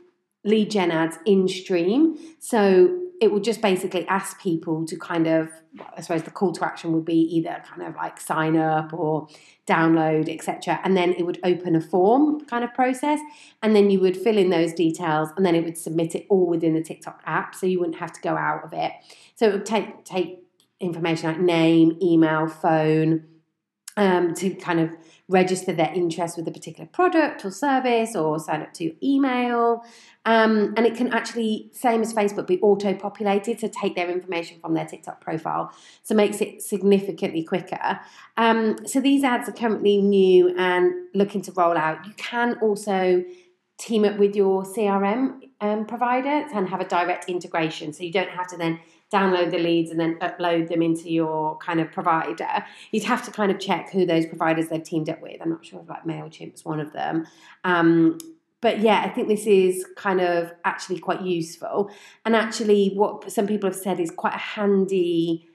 lead 0.44 0.70
gen 0.70 0.90
ads 0.90 1.18
in 1.24 1.48
stream. 1.48 2.18
So 2.40 3.05
it 3.20 3.32
would 3.32 3.44
just 3.44 3.62
basically 3.62 4.06
ask 4.08 4.40
people 4.40 4.84
to 4.86 4.96
kind 4.96 5.26
of, 5.26 5.48
I 5.96 6.00
suppose 6.00 6.22
the 6.24 6.30
call 6.30 6.52
to 6.52 6.64
action 6.64 6.92
would 6.92 7.04
be 7.04 7.20
either 7.36 7.62
kind 7.66 7.82
of 7.82 7.94
like 7.96 8.20
sign 8.20 8.56
up 8.56 8.92
or 8.92 9.28
download, 9.66 10.28
etc. 10.28 10.80
And 10.84 10.96
then 10.96 11.12
it 11.14 11.24
would 11.24 11.38
open 11.42 11.76
a 11.76 11.80
form 11.80 12.44
kind 12.46 12.64
of 12.64 12.74
process. 12.74 13.20
And 13.62 13.74
then 13.74 13.90
you 13.90 14.00
would 14.00 14.16
fill 14.16 14.36
in 14.36 14.50
those 14.50 14.72
details 14.72 15.30
and 15.36 15.46
then 15.46 15.54
it 15.54 15.64
would 15.64 15.78
submit 15.78 16.14
it 16.14 16.26
all 16.28 16.46
within 16.46 16.74
the 16.74 16.82
TikTok 16.82 17.22
app. 17.24 17.54
So 17.54 17.66
you 17.66 17.80
wouldn't 17.80 17.98
have 17.98 18.12
to 18.12 18.20
go 18.20 18.36
out 18.36 18.64
of 18.64 18.72
it. 18.72 18.92
So 19.34 19.48
it 19.48 19.52
would 19.52 19.66
take 19.66 20.04
take 20.04 20.40
information 20.78 21.30
like 21.30 21.40
name, 21.40 21.96
email, 22.02 22.48
phone, 22.48 23.24
um, 23.96 24.34
to 24.34 24.50
kind 24.54 24.80
of 24.80 24.90
register 25.28 25.72
their 25.72 25.92
interest 25.92 26.36
with 26.36 26.46
a 26.46 26.52
particular 26.52 26.86
product 26.86 27.44
or 27.44 27.50
service 27.50 28.14
or 28.14 28.38
sign 28.38 28.62
up 28.62 28.72
to 28.74 28.94
email. 29.04 29.84
Um, 30.24 30.74
and 30.76 30.86
it 30.86 30.96
can 30.96 31.12
actually, 31.12 31.70
same 31.72 32.02
as 32.02 32.12
Facebook, 32.12 32.46
be 32.46 32.60
auto 32.60 32.94
populated 32.94 33.58
to 33.60 33.68
take 33.68 33.96
their 33.96 34.10
information 34.10 34.60
from 34.60 34.74
their 34.74 34.84
TikTok 34.84 35.20
profile. 35.20 35.72
So 36.02 36.14
it 36.14 36.16
makes 36.16 36.40
it 36.40 36.62
significantly 36.62 37.42
quicker. 37.42 38.00
Um, 38.36 38.76
so 38.86 39.00
these 39.00 39.24
ads 39.24 39.48
are 39.48 39.52
currently 39.52 40.00
new 40.00 40.54
and 40.56 40.92
looking 41.14 41.42
to 41.42 41.52
roll 41.52 41.76
out. 41.76 42.06
You 42.06 42.12
can 42.16 42.58
also 42.60 43.24
team 43.78 44.04
up 44.04 44.16
with 44.18 44.34
your 44.34 44.64
CRM 44.64 45.40
um, 45.60 45.86
provider 45.86 46.46
and 46.54 46.68
have 46.68 46.80
a 46.80 46.88
direct 46.88 47.28
integration. 47.28 47.92
So 47.92 48.04
you 48.04 48.12
don't 48.12 48.30
have 48.30 48.46
to 48.48 48.56
then 48.56 48.80
download 49.16 49.50
the 49.50 49.58
leads 49.58 49.90
and 49.90 49.98
then 49.98 50.18
upload 50.20 50.68
them 50.68 50.82
into 50.82 51.10
your 51.10 51.56
kind 51.58 51.80
of 51.80 51.90
provider, 51.92 52.64
you'd 52.90 53.04
have 53.04 53.24
to 53.24 53.30
kind 53.30 53.50
of 53.50 53.58
check 53.58 53.90
who 53.90 54.04
those 54.04 54.26
providers 54.26 54.68
they've 54.68 54.82
teamed 54.82 55.08
up 55.08 55.20
with. 55.22 55.40
I'm 55.40 55.50
not 55.50 55.64
sure 55.64 55.80
if 55.80 55.88
like 55.88 56.04
MailChimp's 56.04 56.64
one 56.64 56.80
of 56.80 56.92
them. 56.92 57.26
Um, 57.64 58.18
but 58.60 58.80
yeah, 58.80 59.02
I 59.04 59.08
think 59.10 59.28
this 59.28 59.46
is 59.46 59.86
kind 59.96 60.20
of 60.20 60.52
actually 60.64 60.98
quite 60.98 61.22
useful. 61.22 61.90
And 62.24 62.34
actually, 62.34 62.92
what 62.94 63.30
some 63.30 63.46
people 63.46 63.68
have 63.68 63.78
said 63.78 64.00
is 64.00 64.10
quite 64.10 64.34
a 64.34 64.38
handy 64.38 65.46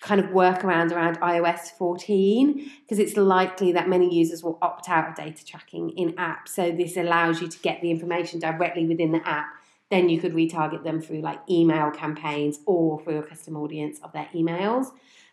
kind 0.00 0.20
of 0.20 0.26
workaround 0.26 0.92
around 0.92 1.20
iOS 1.20 1.70
14 1.76 2.70
because 2.82 2.98
it's 2.98 3.16
likely 3.16 3.72
that 3.72 3.88
many 3.88 4.14
users 4.14 4.44
will 4.44 4.56
opt 4.62 4.88
out 4.88 5.08
of 5.08 5.14
data 5.16 5.44
tracking 5.44 5.90
in 5.90 6.14
app. 6.18 6.48
So 6.48 6.70
this 6.70 6.96
allows 6.96 7.40
you 7.40 7.48
to 7.48 7.58
get 7.58 7.80
the 7.80 7.90
information 7.90 8.38
directly 8.38 8.86
within 8.86 9.12
the 9.12 9.26
app. 9.28 9.46
Then 9.90 10.08
you 10.08 10.20
could 10.20 10.34
retarget 10.34 10.84
them 10.84 11.00
through 11.00 11.20
like 11.20 11.40
email 11.48 11.90
campaigns 11.90 12.60
or 12.66 13.00
through 13.02 13.18
a 13.18 13.22
custom 13.22 13.56
audience 13.56 13.98
of 14.02 14.12
their 14.12 14.28
emails. 14.34 14.88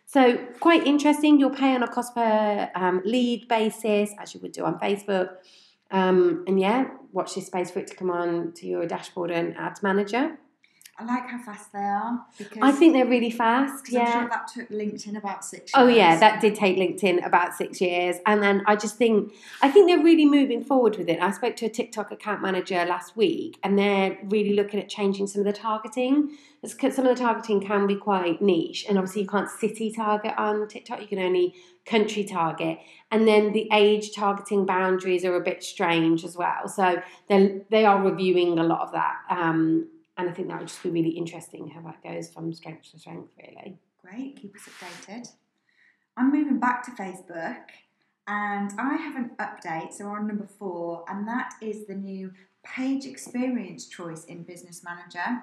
So 0.06 0.36
quite 0.60 0.86
interesting. 0.86 1.38
You'll 1.38 1.50
pay 1.50 1.74
on 1.74 1.82
a 1.82 1.88
cost 1.88 2.14
per 2.14 2.70
um, 2.74 3.02
lead 3.04 3.48
basis, 3.48 4.10
as 4.18 4.34
you 4.34 4.40
would 4.40 4.52
do 4.52 4.64
on 4.64 4.78
Facebook. 4.78 5.30
Um, 5.90 6.44
and 6.46 6.58
yeah, 6.60 6.88
watch 7.12 7.34
this 7.34 7.46
space 7.46 7.70
for 7.70 7.80
it 7.80 7.86
to 7.88 7.94
come 7.94 8.10
on 8.10 8.52
to 8.52 8.66
your 8.66 8.86
dashboard 8.86 9.30
and 9.30 9.56
ads 9.56 9.82
manager. 9.82 10.38
I 10.98 11.04
like 11.04 11.28
how 11.28 11.38
fast 11.38 11.72
they 11.74 11.78
are. 11.78 12.24
Because 12.38 12.58
I 12.62 12.72
think 12.72 12.94
they're 12.94 13.06
really 13.06 13.30
fast. 13.30 13.92
Yeah. 13.92 14.20
Sure 14.20 14.28
that 14.30 14.48
took 14.48 14.70
LinkedIn 14.70 15.18
about 15.18 15.44
six. 15.44 15.72
Oh 15.74 15.88
yeah, 15.88 16.18
that 16.18 16.40
did 16.40 16.54
take 16.54 16.78
LinkedIn 16.78 17.24
about 17.24 17.54
six 17.54 17.82
years, 17.82 18.16
and 18.24 18.42
then 18.42 18.62
I 18.66 18.76
just 18.76 18.96
think 18.96 19.34
I 19.60 19.70
think 19.70 19.88
they're 19.88 20.02
really 20.02 20.24
moving 20.24 20.64
forward 20.64 20.96
with 20.96 21.10
it. 21.10 21.20
I 21.20 21.32
spoke 21.32 21.54
to 21.56 21.66
a 21.66 21.68
TikTok 21.68 22.12
account 22.12 22.40
manager 22.40 22.82
last 22.86 23.14
week, 23.14 23.58
and 23.62 23.78
they're 23.78 24.18
really 24.24 24.54
looking 24.54 24.80
at 24.80 24.88
changing 24.88 25.26
some 25.26 25.40
of 25.40 25.46
the 25.46 25.52
targeting. 25.52 26.36
Some 26.64 27.06
of 27.06 27.16
the 27.16 27.22
targeting 27.22 27.60
can 27.60 27.86
be 27.86 27.96
quite 27.96 28.40
niche, 28.40 28.86
and 28.88 28.96
obviously 28.96 29.22
you 29.22 29.28
can't 29.28 29.50
city 29.50 29.92
target 29.92 30.32
on 30.38 30.66
TikTok. 30.66 31.02
You 31.02 31.08
can 31.08 31.18
only 31.18 31.54
country 31.84 32.24
target, 32.24 32.78
and 33.10 33.28
then 33.28 33.52
the 33.52 33.68
age 33.70 34.14
targeting 34.14 34.64
boundaries 34.64 35.26
are 35.26 35.36
a 35.36 35.42
bit 35.42 35.62
strange 35.62 36.24
as 36.24 36.38
well. 36.38 36.68
So 36.68 37.02
they 37.28 37.60
they 37.70 37.84
are 37.84 38.02
reviewing 38.02 38.58
a 38.58 38.64
lot 38.64 38.80
of 38.80 38.92
that. 38.92 39.16
Um, 39.28 39.88
and 40.16 40.28
I 40.28 40.32
think 40.32 40.48
that 40.48 40.58
would 40.58 40.68
just 40.68 40.82
be 40.82 40.90
really 40.90 41.10
interesting 41.10 41.68
how 41.68 41.80
that 41.82 42.02
goes 42.02 42.28
from 42.28 42.52
strength 42.52 42.90
to 42.92 42.98
strength, 42.98 43.30
really. 43.38 43.78
Great, 44.02 44.36
keep 44.40 44.54
us 44.54 44.62
updated. 44.62 45.28
I'm 46.16 46.32
moving 46.32 46.58
back 46.58 46.84
to 46.84 46.90
Facebook 46.92 47.64
and 48.26 48.72
I 48.78 48.96
have 48.96 49.16
an 49.16 49.30
update, 49.38 49.92
so 49.92 50.06
we're 50.06 50.18
on 50.18 50.26
number 50.26 50.48
four, 50.58 51.04
and 51.08 51.28
that 51.28 51.54
is 51.60 51.86
the 51.86 51.94
new 51.94 52.32
page 52.64 53.04
experience 53.04 53.86
choice 53.86 54.24
in 54.24 54.42
Business 54.42 54.82
Manager. 54.82 55.42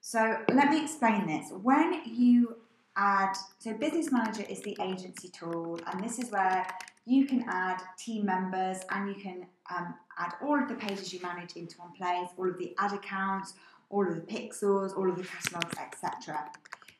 So 0.00 0.38
let 0.52 0.70
me 0.70 0.82
explain 0.82 1.26
this. 1.26 1.52
When 1.62 2.02
you 2.04 2.56
add, 2.96 3.34
so 3.58 3.74
Business 3.74 4.10
Manager 4.10 4.44
is 4.48 4.60
the 4.62 4.76
agency 4.80 5.28
tool, 5.28 5.78
and 5.86 6.02
this 6.02 6.18
is 6.18 6.30
where 6.30 6.66
you 7.04 7.26
can 7.26 7.44
add 7.48 7.80
team 7.96 8.26
members 8.26 8.78
and 8.90 9.08
you 9.08 9.14
can 9.14 9.46
um, 9.74 9.94
add 10.18 10.32
all 10.42 10.60
of 10.60 10.68
the 10.68 10.74
pages 10.74 11.12
you 11.12 11.20
manage 11.20 11.52
into 11.54 11.78
one 11.78 11.92
place, 11.92 12.28
all 12.36 12.48
of 12.48 12.58
the 12.58 12.74
ad 12.78 12.92
accounts, 12.92 13.54
all 13.88 14.06
of 14.06 14.14
the 14.14 14.20
pixels, 14.20 14.96
all 14.96 15.10
of 15.10 15.16
the 15.16 15.24
catalogs, 15.24 15.76
etc. 15.78 16.50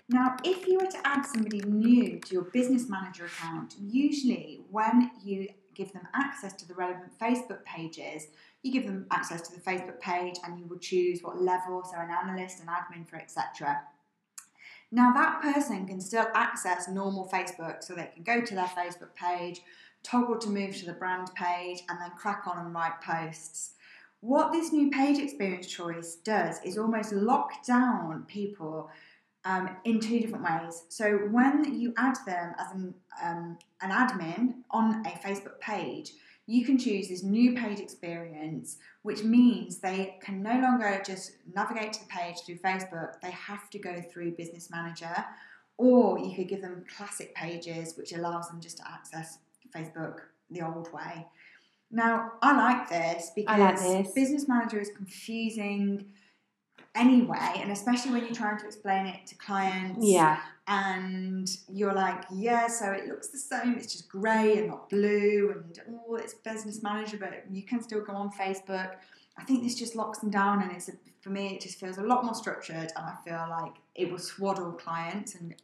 Now, 0.09 0.37
if 0.45 0.69
you 0.69 0.79
were 0.79 0.91
to 0.91 1.01
add 1.05 1.23
somebody 1.23 1.61
new 1.61 2.21
to 2.21 2.33
your 2.33 2.45
business 2.45 2.89
manager 2.89 3.27
account, 3.27 3.75
usually 3.81 4.65
when 4.71 5.11
you 5.25 5.49
give 5.75 5.93
them 5.93 6.07
access 6.15 6.53
to 6.55 6.67
the 6.67 6.75
relevant 6.75 7.19
Facebook 7.19 7.65
pages, 7.65 8.29
you 8.63 8.73
give 8.73 8.87
them 8.87 9.07
access 9.11 9.43
to 9.43 9.55
the 9.55 9.61
Facebook 9.61 10.01
page 10.01 10.37
and 10.45 10.59
you 10.59 10.67
will 10.67 10.79
choose 10.79 11.23
what 11.23 11.41
level, 11.41 11.83
so 11.85 11.99
an 11.99 12.11
analyst, 12.11 12.61
an 12.61 12.69
admin 12.69 13.07
for 13.07 13.17
etc. 13.17 13.83
Now, 14.93 15.13
that 15.13 15.43
person 15.43 15.87
can 15.87 16.01
still 16.01 16.27
access 16.35 16.89
normal 16.89 17.29
Facebook, 17.29 17.83
so 17.83 17.95
they 17.95 18.11
can 18.15 18.23
go 18.23 18.41
to 18.41 18.55
their 18.55 18.67
Facebook 18.67 19.15
page, 19.17 19.61
toggle 20.05 20.39
to 20.39 20.49
move 20.49 20.77
to 20.77 20.87
the 20.87 20.93
brand 20.93 21.35
page, 21.35 21.81
and 21.89 22.01
then 22.01 22.11
crack 22.17 22.47
on 22.47 22.65
and 22.65 22.73
write 22.73 23.01
posts. 23.01 23.73
What 24.27 24.51
this 24.51 24.73
new 24.73 24.91
page 24.91 25.21
experience 25.21 25.69
choice 25.69 26.17
does 26.17 26.61
is 26.65 26.79
almost 26.79 27.13
lock 27.13 27.65
down 27.65 28.25
people 28.27 28.91
um, 29.45 29.71
in 29.85 30.01
two 30.01 30.19
different 30.19 30.45
ways. 30.45 30.83
So 30.89 31.19
when 31.31 31.79
you 31.79 31.95
add 31.97 32.17
them 32.27 32.53
as 32.59 32.73
an, 32.73 32.95
um, 33.23 33.57
an 33.83 33.91
admin 33.93 34.55
on 34.73 35.07
a 35.07 35.11
Facebook 35.11 35.61
page, 35.61 36.15
you 36.49 36.65
can 36.65 36.77
choose 36.77 37.07
this 37.07 37.23
new 37.23 37.55
page 37.55 37.79
experience, 37.79 38.79
which 39.03 39.23
means 39.23 39.79
they 39.79 40.19
can 40.21 40.43
no 40.43 40.59
longer 40.59 41.01
just 41.07 41.37
navigate 41.55 41.93
to 41.93 42.01
the 42.01 42.09
page 42.09 42.39
through 42.45 42.59
Facebook, 42.59 43.21
they 43.23 43.31
have 43.31 43.71
to 43.71 43.79
go 43.79 44.03
through 44.11 44.33
Business 44.33 44.73
Manager, 44.73 45.25
or 45.77 46.19
you 46.19 46.35
could 46.35 46.49
give 46.49 46.63
them 46.63 46.85
classic 46.97 47.33
pages, 47.37 47.97
which 47.97 48.13
allows 48.13 48.49
them 48.49 48.61
just 48.61 48.79
to 48.79 48.91
access 48.91 49.39
Facebook 49.73 50.23
the 50.51 50.63
old 50.63 50.93
way. 50.93 51.29
Now, 51.91 52.33
I 52.43 52.57
like 52.57 52.89
this 52.89 53.31
because 53.35 53.59
like 53.59 53.79
this. 53.79 54.13
business 54.13 54.49
manager 54.49 54.81
is 54.81 54.91
confusing 54.95 56.07
anyway, 56.97 57.53
and 57.57 57.71
especially 57.71 58.13
when 58.13 58.25
you're 58.25 58.35
trying 58.35 58.59
to 58.59 58.67
explain 58.67 59.07
it 59.07 59.27
to 59.27 59.35
clients. 59.37 60.05
Yeah. 60.05 60.41
And 60.67 61.49
you're 61.73 61.95
like, 61.95 62.25
yeah, 62.33 62.67
so 62.67 62.91
it 62.91 63.07
looks 63.07 63.29
the 63.29 63.39
same, 63.39 63.75
it's 63.75 63.93
just 63.93 64.09
grey 64.09 64.59
and 64.59 64.69
not 64.69 64.89
blue, 64.89 65.55
and 65.55 65.79
oh, 66.09 66.17
it's 66.17 66.35
business 66.35 66.83
manager, 66.83 67.19
but 67.19 67.45
you 67.51 67.63
can 67.63 67.81
still 67.83 68.01
go 68.01 68.15
on 68.15 68.31
Facebook. 68.33 68.97
I 69.39 69.45
think 69.45 69.63
this 69.63 69.75
just 69.75 69.95
locks 69.95 70.19
them 70.19 70.31
down, 70.31 70.63
and 70.63 70.73
it's 70.73 70.89
a, 70.89 70.93
for 71.21 71.31
me, 71.31 71.55
it 71.55 71.61
just 71.61 71.79
feels 71.79 71.99
a 71.99 72.03
lot 72.03 72.25
more 72.25 72.35
structured, 72.35 72.93
and 72.97 73.05
I 73.05 73.15
feel 73.25 73.47
like 73.51 73.75
it 73.95 74.11
will 74.11 74.19
swaddle 74.19 74.73
clients 74.73 75.35
and 75.35 75.55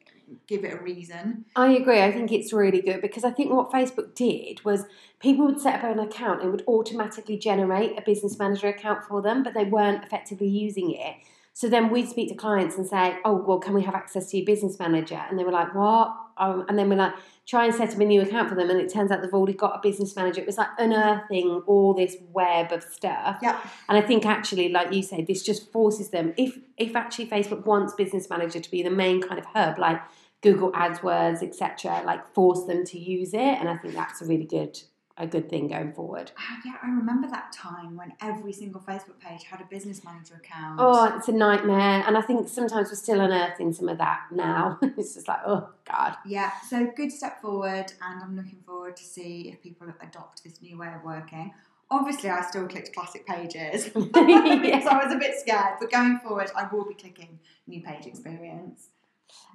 give 0.47 0.65
it 0.65 0.75
a 0.75 0.83
reason. 0.83 1.45
I 1.57 1.73
agree. 1.73 2.03
I 2.03 2.13
think 2.13 2.33
it's 2.33 2.53
really 2.53 2.81
good 2.81 3.01
because 3.01 3.25
I 3.25 3.31
think 3.31 3.53
what 3.53 3.71
Facebook 3.71 4.15
did 4.15 4.65
was 4.65 4.85
people 5.21 5.47
would 5.47 5.61
set 5.61 5.83
up 5.83 5.85
an 5.85 5.99
account, 5.99 6.43
it 6.43 6.49
would 6.49 6.65
automatically 6.67 7.37
generate 7.37 7.99
a 7.99 8.03
business 8.03 8.39
manager 8.39 8.69
account 8.69 9.05
for 9.05 9.23
them, 9.23 9.43
but 9.43 9.55
they 9.55 9.65
weren't 9.65 10.05
effectively 10.05 10.49
using 10.49 10.93
it. 10.93 11.17
So 11.55 11.69
then 11.69 11.91
we'd 11.91 12.09
speak 12.09 12.29
to 12.31 12.35
clients 12.35 12.77
and 12.77 12.87
say, 12.87 13.19
"Oh, 13.25 13.35
well, 13.35 13.59
can 13.59 13.75
we 13.75 13.83
have 13.83 13.95
access 13.95 14.31
to 14.31 14.39
your 14.39 14.47
business 14.47 14.79
manager?" 14.79 15.23
And 15.29 15.39
they 15.39 15.45
were 15.45 15.53
like, 15.53 15.75
"What?" 15.75 16.15
Um, 16.39 16.65
and 16.69 16.79
then 16.79 16.89
we're 16.89 16.97
like, 16.97 17.15
"Try 17.47 17.67
and 17.67 17.75
set 17.75 17.93
up 17.93 18.01
a 18.01 18.05
new 18.05 18.23
account 18.23 18.49
for 18.49 18.55
them." 18.55 18.71
And 18.71 18.81
it 18.81 18.91
turns 18.93 19.11
out 19.11 19.21
they've 19.21 19.33
already 19.33 19.53
got 19.53 19.77
a 19.77 19.81
business 19.83 20.17
manager. 20.17 20.41
It 20.41 20.47
was 20.47 20.57
like 20.57 20.69
unearthing 20.79 21.63
all 21.67 21.93
this 21.93 22.17
web 22.33 22.73
of 22.73 22.83
stuff. 22.83 23.39
Yeah. 23.43 23.61
And 23.89 23.99
I 23.99 24.01
think 24.01 24.25
actually, 24.25 24.71
like 24.71 24.93
you 24.93 25.03
said, 25.03 25.27
this 25.27 25.43
just 25.43 25.71
forces 25.73 26.09
them. 26.11 26.33
If 26.39 26.59
if 26.79 26.97
actually 26.97 27.27
Facebook 27.27 27.67
wants 27.67 27.95
business 27.95 28.31
manager 28.31 28.61
to 28.61 28.71
be 28.71 28.83
the 28.83 28.91
main 28.91 29.21
kind 29.21 29.39
of 29.39 29.45
hub, 29.45 29.79
like 29.79 30.01
Google 30.43 30.73
AdWords, 30.73 31.43
etc., 31.43 32.03
like 32.05 32.35
force 32.35 32.65
them 32.65 32.85
to 32.87 32.99
use 32.99 33.35
it. 33.35 33.41
And 33.41 33.69
I 33.69 33.77
think 33.77 33.95
that's 33.95 34.23
a 34.23 34.25
really 34.27 34.47
good 34.47 34.81
a 35.17 35.27
good 35.27 35.49
thing 35.51 35.69
going 35.69 35.93
forward. 35.93 36.33
Oh, 36.39 36.57
yeah, 36.65 36.77
I 36.83 36.89
remember 36.89 37.29
that 37.29 37.53
time 37.53 37.97
when 37.97 38.13
every 38.21 38.53
single 38.53 38.81
Facebook 38.81 39.19
page 39.21 39.45
had 39.45 39.61
a 39.61 39.65
business 39.65 40.05
manager 40.05 40.37
account. 40.37 40.79
Oh, 40.81 41.17
it's 41.17 41.29
a 41.29 41.33
nightmare. 41.33 42.03
And 42.07 42.17
I 42.17 42.23
think 42.23 42.49
sometimes 42.49 42.89
we're 42.89 42.97
still 42.97 43.21
unearthing 43.21 43.73
some 43.73 43.89
of 43.89 43.99
that 43.99 44.21
now. 44.31 44.79
it's 44.83 45.15
just 45.15 45.29
like, 45.29 45.41
oh, 45.47 45.69
God. 45.85 46.17
Yeah, 46.27 46.51
so 46.69 46.91
good 46.97 47.13
step 47.13 47.41
forward. 47.43 47.93
And 48.03 48.23
I'm 48.23 48.37
looking 48.37 48.61
forward 48.67 48.97
to 48.97 49.05
see 49.05 49.51
if 49.53 49.63
people 49.63 49.89
adopt 50.01 50.45
this 50.45 50.63
new 50.63 50.79
way 50.79 50.93
of 50.95 51.05
working. 51.05 51.53
Obviously, 51.91 52.31
I 52.31 52.41
still 52.43 52.67
clicked 52.67 52.95
classic 52.95 53.27
pages 53.27 53.85
because 53.95 54.87
I 54.87 55.01
was 55.05 55.15
a 55.15 55.19
bit 55.19 55.39
scared. 55.39 55.75
But 55.79 55.91
going 55.91 56.19
forward, 56.21 56.51
I 56.57 56.67
will 56.73 56.87
be 56.87 56.95
clicking 56.95 57.39
new 57.67 57.83
page 57.83 58.07
experience. 58.07 58.89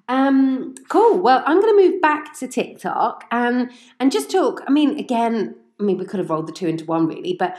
Um, 0.08 0.74
cool. 0.90 1.20
Well, 1.20 1.44
I'm 1.46 1.62
going 1.62 1.76
to 1.78 1.90
move 1.92 2.02
back 2.02 2.38
to 2.40 2.48
TikTok 2.48 3.26
and 3.32 3.72
and 4.00 4.12
just 4.12 4.32
talk. 4.32 4.62
I 4.68 4.72
mean, 4.72 4.98
again, 4.98 5.56
I 5.80 5.84
mean, 5.84 5.98
we 5.98 6.06
could 6.06 6.20
have 6.20 6.30
rolled 6.30 6.48
the 6.48 6.54
two 6.54 6.68
into 6.68 6.86
one, 6.86 7.08
really, 7.08 7.36
but 7.38 7.58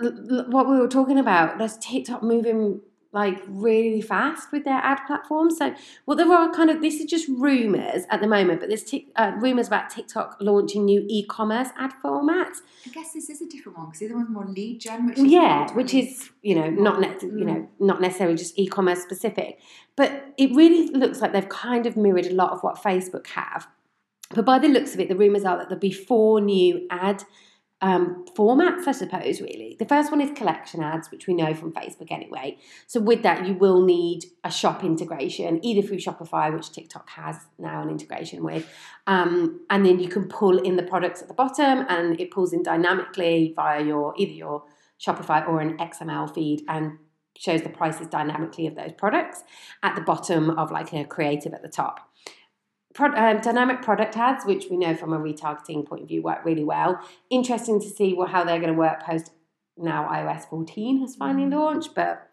l- 0.00 0.12
l- 0.30 0.50
what 0.50 0.68
we 0.68 0.76
were 0.78 0.88
talking 0.88 1.18
about, 1.18 1.58
there's 1.58 1.78
TikTok 1.78 2.22
moving 2.22 2.80
like 3.12 3.42
really 3.48 4.00
fast 4.00 4.52
with 4.52 4.64
their 4.64 4.74
ad 4.78 4.98
platform. 5.06 5.50
So, 5.50 5.74
well, 6.04 6.16
there 6.16 6.30
are 6.32 6.52
kind 6.52 6.70
of 6.70 6.82
this 6.82 7.00
is 7.00 7.06
just 7.06 7.28
rumors 7.28 8.04
at 8.10 8.20
the 8.20 8.26
moment, 8.26 8.60
but 8.60 8.68
there's 8.68 8.84
uh, 9.16 9.32
rumors 9.38 9.68
about 9.68 9.90
TikTok 9.90 10.36
launching 10.40 10.84
new 10.84 11.04
e-commerce 11.08 11.68
ad 11.78 11.92
formats. 12.04 12.58
I 12.86 12.90
guess 12.90 13.12
this 13.12 13.30
is 13.30 13.40
a 13.40 13.46
different 13.46 13.78
one 13.78 13.86
because 13.86 14.00
the 14.00 14.06
other 14.06 14.16
one's 14.16 14.30
more 14.30 14.46
lead 14.46 14.80
gen, 14.80 15.06
which 15.06 15.18
yeah, 15.18 15.72
which 15.72 15.94
is 15.94 16.30
you 16.42 16.54
know 16.54 16.68
not 16.68 17.00
ne- 17.00 17.16
you 17.22 17.44
know 17.44 17.54
mm. 17.54 17.68
not 17.80 18.00
necessarily 18.00 18.36
just 18.36 18.58
e-commerce 18.58 19.02
specific, 19.02 19.60
but 19.96 20.34
it 20.36 20.54
really 20.54 20.88
looks 20.88 21.20
like 21.20 21.32
they've 21.32 21.48
kind 21.48 21.86
of 21.86 21.96
mirrored 21.96 22.26
a 22.26 22.34
lot 22.34 22.52
of 22.52 22.62
what 22.62 22.76
Facebook 22.76 23.26
have. 23.28 23.66
But 24.34 24.44
by 24.44 24.58
the 24.58 24.68
looks 24.68 24.92
of 24.94 25.00
it, 25.00 25.08
the 25.08 25.16
rumors 25.16 25.44
are 25.44 25.56
that 25.56 25.68
there'll 25.68 25.80
be 25.80 25.92
four 25.92 26.40
new 26.40 26.86
ad 26.90 27.22
um, 27.82 28.24
formats, 28.34 28.86
I 28.86 28.92
suppose, 28.92 29.40
really. 29.40 29.76
The 29.78 29.84
first 29.84 30.10
one 30.10 30.22
is 30.22 30.30
collection 30.36 30.82
ads, 30.82 31.10
which 31.10 31.26
we 31.26 31.34
know 31.34 31.52
from 31.52 31.72
Facebook 31.72 32.10
anyway. 32.10 32.56
So, 32.86 33.00
with 33.00 33.22
that, 33.22 33.46
you 33.46 33.54
will 33.54 33.84
need 33.84 34.24
a 34.44 34.50
shop 34.50 34.82
integration, 34.82 35.64
either 35.64 35.86
through 35.86 35.98
Shopify, 35.98 36.52
which 36.54 36.72
TikTok 36.72 37.08
has 37.10 37.36
now 37.58 37.82
an 37.82 37.90
integration 37.90 38.42
with, 38.42 38.66
um, 39.06 39.60
and 39.68 39.84
then 39.84 40.00
you 40.00 40.08
can 40.08 40.26
pull 40.26 40.58
in 40.58 40.76
the 40.76 40.82
products 40.82 41.20
at 41.20 41.28
the 41.28 41.34
bottom 41.34 41.84
and 41.88 42.18
it 42.18 42.30
pulls 42.30 42.52
in 42.52 42.62
dynamically 42.62 43.52
via 43.54 43.84
your 43.84 44.14
either 44.16 44.32
your 44.32 44.64
Shopify 44.98 45.46
or 45.46 45.60
an 45.60 45.76
XML 45.76 46.32
feed 46.34 46.62
and 46.68 46.98
shows 47.36 47.60
the 47.60 47.68
prices 47.68 48.06
dynamically 48.06 48.66
of 48.66 48.74
those 48.74 48.92
products 48.96 49.42
at 49.82 49.94
the 49.94 50.00
bottom 50.00 50.50
of 50.50 50.70
like 50.70 50.94
a 50.94 51.04
creative 51.04 51.52
at 51.52 51.62
the 51.62 51.68
top. 51.68 52.00
Pro- 52.96 53.14
um, 53.14 53.40
dynamic 53.40 53.82
product 53.82 54.16
ads, 54.16 54.46
which 54.46 54.66
we 54.70 54.76
know 54.78 54.94
from 54.94 55.12
a 55.12 55.18
retargeting 55.18 55.86
point 55.86 56.02
of 56.02 56.08
view, 56.08 56.22
work 56.22 56.44
really 56.44 56.64
well. 56.64 56.98
Interesting 57.28 57.78
to 57.80 57.88
see 57.90 58.14
what, 58.14 58.30
how 58.30 58.42
they're 58.42 58.58
going 58.58 58.72
to 58.72 58.78
work 58.78 59.02
post 59.02 59.32
now 59.76 60.08
iOS 60.08 60.48
14 60.48 61.00
has 61.02 61.14
finally 61.14 61.44
Mm. 61.46 61.52
launched, 61.52 61.94
but 61.94 62.30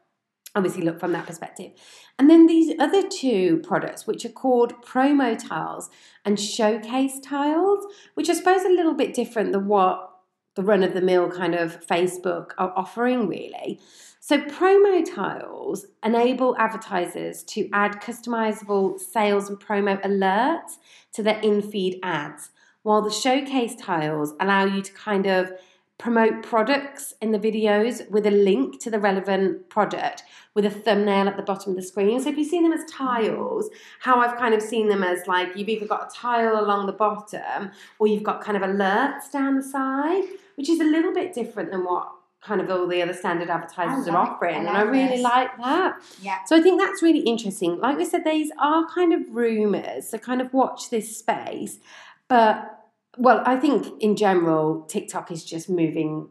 obviously 0.56 0.84
look 0.84 1.00
from 1.02 1.12
that 1.12 1.26
perspective. 1.26 1.72
And 2.18 2.30
then 2.30 2.48
these 2.48 2.74
other 2.80 3.06
two 3.06 3.58
products, 3.68 4.08
which 4.08 4.24
are 4.24 4.30
called 4.30 4.82
promo 4.86 5.38
tiles 5.38 5.90
and 6.24 6.40
showcase 6.40 7.20
tiles, 7.20 7.86
which 8.14 8.30
I 8.30 8.34
suppose 8.34 8.62
are 8.64 8.70
a 8.70 8.76
little 8.76 8.94
bit 8.94 9.14
different 9.14 9.52
than 9.52 9.68
what 9.68 10.12
the 10.56 10.64
run 10.64 10.84
of 10.84 10.94
the 10.94 11.02
mill 11.02 11.30
kind 11.30 11.56
of 11.56 11.86
Facebook 11.86 12.52
are 12.58 12.72
offering, 12.78 13.28
really. 13.28 13.82
So, 14.26 14.38
promo 14.38 15.04
tiles 15.04 15.86
enable 16.02 16.56
advertisers 16.56 17.44
to 17.44 17.68
add 17.74 18.02
customizable 18.02 18.98
sales 18.98 19.50
and 19.50 19.60
promo 19.60 20.02
alerts 20.02 20.78
to 21.12 21.24
their 21.24 21.42
in 21.42 21.62
feed 21.62 22.00
ads, 22.04 22.52
while 22.84 23.02
the 23.02 23.12
showcase 23.12 23.76
tiles 23.76 24.34
allow 24.40 24.64
you 24.64 24.82
to 24.82 24.94
kind 24.94 25.26
of 25.26 25.52
promote 25.98 26.42
products 26.42 27.14
in 27.22 27.34
the 27.34 27.38
videos 27.38 28.10
with 28.10 28.26
a 28.26 28.32
link 28.32 28.82
to 28.84 28.90
the 28.90 28.98
relevant 28.98 29.68
product 29.68 30.24
with 30.54 30.66
a 30.66 30.70
thumbnail 30.70 31.28
at 31.28 31.36
the 31.36 31.44
bottom 31.44 31.72
of 31.72 31.76
the 31.76 31.84
screen. 31.84 32.22
So 32.22 32.30
if 32.30 32.38
you 32.38 32.46
see 32.46 32.62
them 32.62 32.72
as 32.72 32.90
tiles, 32.90 33.70
how 34.00 34.22
I've 34.22 34.38
kind 34.38 34.54
of 34.54 34.62
seen 34.62 34.88
them 34.88 35.04
as 35.04 35.28
like 35.28 35.58
you've 35.58 35.68
either 35.68 35.86
got 35.86 36.10
a 36.10 36.16
tile 36.16 36.58
along 36.64 36.86
the 36.86 36.94
bottom 36.94 37.72
or 38.00 38.08
you've 38.08 38.24
got 38.24 38.40
kind 38.40 38.56
of 38.56 38.64
alerts 38.64 39.30
down 39.34 39.58
the 39.58 39.64
side, 39.64 40.24
which 40.56 40.70
is 40.70 40.80
a 40.80 40.86
little 40.86 41.14
bit 41.14 41.34
different 41.34 41.72
than 41.72 41.84
what 41.84 42.23
kind 42.46 42.60
of 42.60 42.70
all 42.70 42.88
the 42.88 43.02
other 43.02 43.14
standard 43.14 43.50
advertisers 43.50 44.08
are 44.08 44.18
offering. 44.18 44.56
I 44.56 44.60
and 44.60 44.70
I 44.70 44.82
really 44.82 45.18
this. 45.18 45.22
like 45.22 45.56
that. 45.58 46.02
Yeah. 46.22 46.44
So 46.46 46.58
I 46.58 46.62
think 46.62 46.80
that's 46.80 47.02
really 47.02 47.22
interesting. 47.22 47.80
Like 47.80 47.98
we 47.98 48.06
said, 48.06 48.24
these 48.26 48.52
are 48.60 48.86
kind 48.88 49.14
of 49.14 49.22
rumours, 49.30 50.10
so 50.10 50.18
kind 50.18 50.42
of 50.42 50.54
watch 50.54 50.90
this 50.90 51.18
space. 51.18 51.80
But 52.28 52.80
well, 53.18 53.44
I 53.46 53.58
think 53.58 54.02
in 54.02 54.16
general, 54.16 54.84
TikTok 54.84 55.32
is 55.32 55.46
just 55.46 55.70
moving 55.70 56.30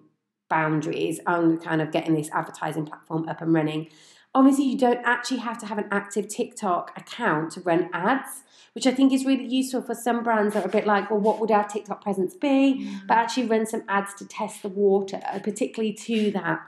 boundaries 0.50 1.18
and 1.26 1.62
kind 1.62 1.80
of 1.80 1.90
getting 1.92 2.14
this 2.14 2.30
advertising 2.30 2.84
platform 2.84 3.28
up 3.28 3.40
and 3.40 3.54
running. 3.54 3.88
Obviously, 4.34 4.64
you 4.64 4.78
don't 4.78 5.00
actually 5.04 5.38
have 5.38 5.58
to 5.58 5.66
have 5.66 5.78
an 5.78 5.88
active 5.90 6.26
TikTok 6.26 6.92
account 6.96 7.52
to 7.52 7.60
run 7.60 7.90
ads, 7.92 8.42
which 8.72 8.86
I 8.86 8.92
think 8.92 9.12
is 9.12 9.26
really 9.26 9.46
useful 9.46 9.82
for 9.82 9.94
some 9.94 10.22
brands 10.22 10.54
that 10.54 10.64
are 10.64 10.68
a 10.68 10.70
bit 10.70 10.86
like, 10.86 11.10
well, 11.10 11.20
what 11.20 11.38
would 11.38 11.50
our 11.50 11.68
TikTok 11.68 12.02
presence 12.02 12.34
be? 12.34 12.48
Mm-hmm. 12.48 13.06
But 13.06 13.18
actually 13.18 13.46
run 13.46 13.66
some 13.66 13.82
ads 13.88 14.14
to 14.14 14.26
test 14.26 14.62
the 14.62 14.70
water, 14.70 15.20
particularly 15.42 15.92
to 15.94 16.30
that 16.30 16.60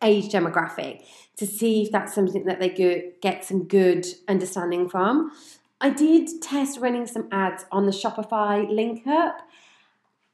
age 0.00 0.32
demographic, 0.32 1.04
to 1.36 1.46
see 1.46 1.82
if 1.82 1.90
that's 1.90 2.14
something 2.14 2.44
that 2.44 2.60
they 2.60 2.68
could 2.68 3.14
get 3.20 3.44
some 3.44 3.64
good 3.64 4.06
understanding 4.28 4.88
from. 4.88 5.32
I 5.80 5.90
did 5.90 6.28
test 6.40 6.78
running 6.78 7.06
some 7.08 7.28
ads 7.32 7.64
on 7.72 7.86
the 7.86 7.92
Shopify 7.92 8.68
link 8.70 9.04
up. 9.08 9.40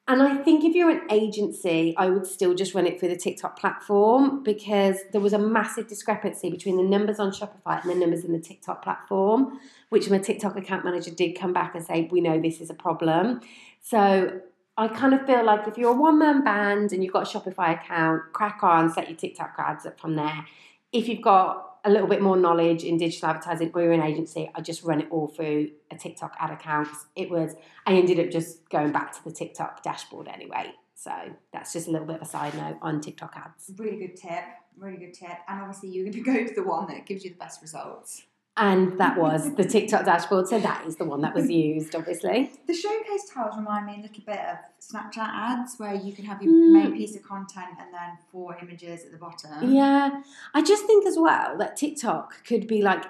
And 0.08 0.22
I 0.22 0.36
think 0.38 0.64
if 0.64 0.74
you're 0.74 0.88
an 0.88 1.02
agency, 1.10 1.94
I 1.98 2.08
would 2.08 2.26
still 2.26 2.54
just 2.54 2.74
run 2.74 2.86
it 2.86 2.98
through 2.98 3.10
the 3.10 3.16
TikTok 3.16 3.58
platform 3.58 4.42
because 4.42 4.96
there 5.12 5.20
was 5.20 5.34
a 5.34 5.38
massive 5.38 5.86
discrepancy 5.86 6.50
between 6.50 6.78
the 6.78 6.82
numbers 6.82 7.20
on 7.20 7.30
Shopify 7.30 7.82
and 7.82 7.90
the 7.90 7.94
numbers 7.94 8.24
in 8.24 8.32
the 8.32 8.40
TikTok 8.40 8.82
platform, 8.82 9.60
which 9.90 10.08
my 10.08 10.16
TikTok 10.16 10.56
account 10.56 10.82
manager 10.82 11.10
did 11.10 11.34
come 11.38 11.52
back 11.52 11.74
and 11.74 11.84
say, 11.84 12.08
We 12.10 12.22
know 12.22 12.40
this 12.40 12.62
is 12.62 12.70
a 12.70 12.74
problem. 12.74 13.42
So 13.82 14.40
I 14.78 14.88
kind 14.88 15.12
of 15.12 15.26
feel 15.26 15.44
like 15.44 15.68
if 15.68 15.76
you're 15.76 15.92
a 15.92 16.00
one 16.00 16.18
man 16.18 16.42
band 16.42 16.92
and 16.92 17.04
you've 17.04 17.12
got 17.12 17.34
a 17.34 17.38
Shopify 17.38 17.78
account, 17.78 18.22
crack 18.32 18.60
on, 18.62 18.90
set 18.90 19.10
your 19.10 19.18
TikTok 19.18 19.56
ads 19.58 19.84
up 19.84 20.00
from 20.00 20.16
there. 20.16 20.46
If 20.90 21.06
you've 21.06 21.20
got 21.20 21.67
a 21.84 21.90
little 21.90 22.08
bit 22.08 22.20
more 22.20 22.36
knowledge 22.36 22.84
in 22.84 22.96
digital 22.96 23.28
advertising 23.28 23.70
or 23.74 23.92
an 23.92 24.02
agency, 24.02 24.50
I 24.54 24.60
just 24.60 24.82
run 24.82 25.00
it 25.00 25.08
all 25.10 25.28
through 25.28 25.70
a 25.90 25.96
TikTok 25.96 26.36
ad 26.38 26.50
account. 26.50 26.88
It 27.16 27.30
was, 27.30 27.54
I 27.86 27.94
ended 27.94 28.20
up 28.20 28.30
just 28.30 28.68
going 28.68 28.92
back 28.92 29.12
to 29.12 29.24
the 29.24 29.32
TikTok 29.32 29.82
dashboard 29.82 30.28
anyway. 30.28 30.72
So 30.94 31.12
that's 31.52 31.72
just 31.72 31.86
a 31.86 31.90
little 31.90 32.06
bit 32.06 32.16
of 32.16 32.22
a 32.22 32.26
side 32.26 32.54
note 32.54 32.78
on 32.82 33.00
TikTok 33.00 33.36
ads. 33.36 33.70
Really 33.76 33.98
good 33.98 34.16
tip. 34.16 34.44
Really 34.76 34.96
good 34.96 35.14
tip. 35.14 35.38
And 35.46 35.60
obviously, 35.60 35.90
you're 35.90 36.04
going 36.04 36.12
to 36.24 36.32
go 36.32 36.46
to 36.46 36.54
the 36.54 36.64
one 36.64 36.88
that 36.88 37.06
gives 37.06 37.24
you 37.24 37.30
the 37.30 37.36
best 37.36 37.62
results. 37.62 38.22
And 38.58 38.98
that 38.98 39.18
was 39.24 39.54
the 39.54 39.64
TikTok 39.64 40.04
dashboard. 40.04 40.48
So 40.48 40.58
that 40.60 40.86
is 40.86 40.96
the 40.96 41.04
one 41.04 41.20
that 41.22 41.34
was 41.34 41.48
used, 41.66 41.94
obviously. 41.94 42.50
The 42.66 42.74
showcase 42.74 43.30
tiles 43.32 43.56
remind 43.56 43.86
me 43.86 43.94
a 43.98 44.02
little 44.02 44.24
bit 44.26 44.38
of 44.40 44.56
Snapchat 44.80 45.18
ads 45.28 45.76
where 45.78 45.94
you 45.94 46.12
can 46.12 46.24
have 46.24 46.42
your 46.42 46.52
Mm. 46.52 46.72
main 46.72 46.92
piece 46.96 47.14
of 47.16 47.22
content 47.22 47.68
and 47.80 47.92
then 47.92 48.18
four 48.32 48.56
images 48.60 49.04
at 49.04 49.12
the 49.12 49.18
bottom. 49.18 49.72
Yeah. 49.72 50.22
I 50.54 50.62
just 50.62 50.84
think 50.86 51.06
as 51.06 51.16
well 51.18 51.56
that 51.58 51.76
TikTok 51.76 52.44
could 52.44 52.66
be 52.66 52.82
like 52.82 53.04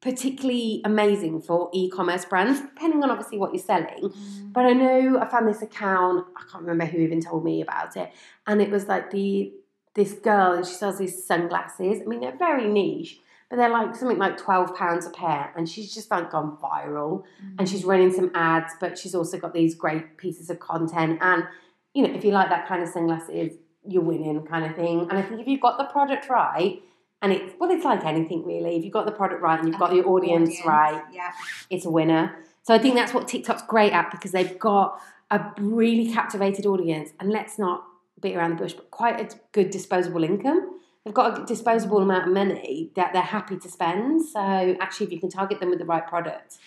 particularly 0.00 0.80
amazing 0.84 1.40
for 1.40 1.70
e-commerce 1.72 2.24
brands, 2.24 2.60
depending 2.60 3.02
on 3.04 3.10
obviously 3.10 3.38
what 3.38 3.54
you're 3.54 3.62
selling. 3.62 4.00
Mm. 4.02 4.52
But 4.52 4.66
I 4.66 4.72
know 4.72 5.18
I 5.20 5.28
found 5.28 5.46
this 5.46 5.62
account, 5.62 6.26
I 6.36 6.42
can't 6.50 6.64
remember 6.64 6.86
who 6.86 6.98
even 6.98 7.20
told 7.20 7.44
me 7.44 7.60
about 7.62 7.96
it. 7.96 8.10
And 8.46 8.60
it 8.60 8.70
was 8.70 8.88
like 8.88 9.10
the 9.12 9.52
this 9.94 10.14
girl 10.14 10.52
and 10.54 10.66
she 10.66 10.72
sells 10.72 10.98
these 10.98 11.22
sunglasses. 11.24 12.00
I 12.00 12.04
mean, 12.06 12.20
they're 12.20 12.36
very 12.36 12.66
niche, 12.66 13.20
but 13.52 13.58
they're 13.58 13.68
like 13.68 13.94
something 13.94 14.16
like 14.16 14.38
twelve 14.38 14.74
pounds 14.74 15.04
a 15.04 15.10
pair. 15.10 15.52
And 15.54 15.68
she's 15.68 15.92
just 15.92 16.10
like 16.10 16.30
gone 16.30 16.56
viral. 16.56 17.24
Mm. 17.44 17.56
And 17.58 17.68
she's 17.68 17.84
running 17.84 18.10
some 18.10 18.30
ads, 18.34 18.72
but 18.80 18.96
she's 18.96 19.14
also 19.14 19.38
got 19.38 19.52
these 19.52 19.74
great 19.74 20.16
pieces 20.16 20.48
of 20.48 20.58
content. 20.58 21.18
And 21.20 21.44
you 21.92 22.02
know, 22.02 22.14
if 22.14 22.24
you 22.24 22.30
like 22.30 22.48
that 22.48 22.66
kind 22.66 22.82
of 22.82 22.88
sunglasses, 22.88 23.52
you're 23.86 24.00
winning 24.00 24.46
kind 24.46 24.64
of 24.64 24.74
thing. 24.74 25.00
And 25.10 25.18
I 25.18 25.22
think 25.22 25.38
if 25.42 25.46
you've 25.46 25.60
got 25.60 25.76
the 25.76 25.84
product 25.84 26.30
right, 26.30 26.80
and 27.20 27.30
it's 27.30 27.52
well, 27.60 27.70
it's 27.70 27.84
like 27.84 28.06
anything 28.06 28.42
really. 28.46 28.78
If 28.78 28.84
you've 28.84 28.92
got 28.94 29.04
the 29.04 29.12
product 29.12 29.42
right 29.42 29.58
and 29.58 29.68
you've 29.68 29.78
got 29.78 29.94
your 29.94 30.08
audience, 30.08 30.56
right, 30.64 31.02
Yeah. 31.12 31.30
it's 31.68 31.84
a 31.84 31.90
winner. 31.90 32.34
So 32.62 32.72
I 32.72 32.78
think 32.78 32.94
that's 32.94 33.12
what 33.12 33.28
TikTok's 33.28 33.64
great 33.68 33.92
at 33.92 34.10
because 34.10 34.32
they've 34.32 34.58
got 34.58 34.98
a 35.30 35.44
really 35.58 36.10
captivated 36.10 36.64
audience. 36.64 37.10
And 37.20 37.28
let's 37.30 37.58
not 37.58 37.84
beat 38.22 38.34
around 38.34 38.52
the 38.52 38.56
bush, 38.56 38.72
but 38.72 38.90
quite 38.90 39.20
a 39.20 39.36
good 39.52 39.68
disposable 39.68 40.24
income. 40.24 40.71
They've 41.04 41.14
got 41.14 41.40
a 41.40 41.44
disposable 41.44 41.98
amount 41.98 42.28
of 42.28 42.32
money 42.32 42.92
that 42.94 43.12
they're 43.12 43.22
happy 43.22 43.58
to 43.58 43.68
spend. 43.68 44.24
So 44.24 44.38
actually, 44.80 45.06
if 45.06 45.12
you 45.12 45.20
can 45.20 45.30
target 45.30 45.58
them 45.58 45.70
with 45.70 45.80
the 45.80 45.84
right 45.84 46.06
product, 46.06 46.58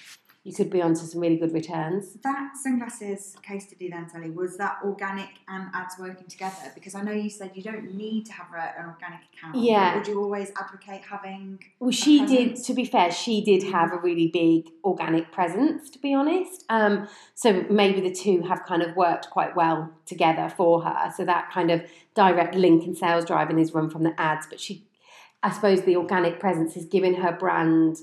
you 0.46 0.54
could 0.54 0.70
be 0.70 0.80
onto 0.80 1.02
some 1.02 1.22
really 1.22 1.38
good 1.38 1.54
returns. 1.54 2.18
That 2.24 2.52
sunglasses 2.56 3.36
case 3.42 3.68
study 3.68 3.90
then, 3.90 4.08
Sally, 4.08 4.30
was 4.30 4.58
that 4.58 4.78
organic 4.86 5.30
and 5.48 5.70
ads 5.74 5.96
working 5.98 6.28
together? 6.28 6.72
Because 6.76 6.94
I 6.94 7.02
know 7.02 7.14
you 7.14 7.32
said 7.32 7.52
you 7.56 7.64
don't 7.64 7.96
need 7.96 8.28
to 8.28 8.34
have 8.34 8.48
a, 8.54 8.80
an 8.80 8.86
organic 8.86 9.22
account. 9.34 9.56
Yeah. 9.56 9.96
Would 9.98 10.08
you 10.08 10.22
always 10.22 10.52
advocate 10.56 11.02
having 11.02 11.64
Well, 11.80 11.90
she 11.90 12.28
did. 12.28 12.58
To 12.58 12.76
be 12.76 12.86
fair, 12.86 13.12
she 13.12 13.44
did 13.44 13.64
have 13.72 13.92
a 13.92 13.98
really 13.98 14.28
big 14.28 14.72
organic 14.84 15.32
presence. 15.32 15.90
To 15.90 16.00
be 16.00 16.14
honest, 16.14 16.64
um, 16.70 17.08
so 17.34 17.66
maybe 17.72 18.02
the 18.02 18.14
two 18.14 18.44
have 18.44 18.66
kind 18.66 18.84
of 18.84 18.96
worked 18.96 19.32
quite 19.32 19.56
well 19.56 19.92
together 20.06 20.54
for 20.56 20.84
her. 20.84 21.12
So 21.18 21.26
that 21.26 21.50
kind 21.52 21.72
of 21.72 21.82
direct 22.16 22.56
link 22.56 22.86
and 22.86 22.98
sales 22.98 23.26
driving 23.26 23.60
is 23.60 23.74
run 23.74 23.90
from 23.90 24.04
the 24.04 24.20
ads, 24.20 24.48
but 24.48 24.60
she, 24.60 24.86
I 25.44 25.52
suppose, 25.52 25.84
the 25.84 25.96
organic 25.98 26.40
presence 26.40 26.76
is 26.78 26.86
giving 26.86 27.16
her 27.16 27.32
brand 27.32 27.98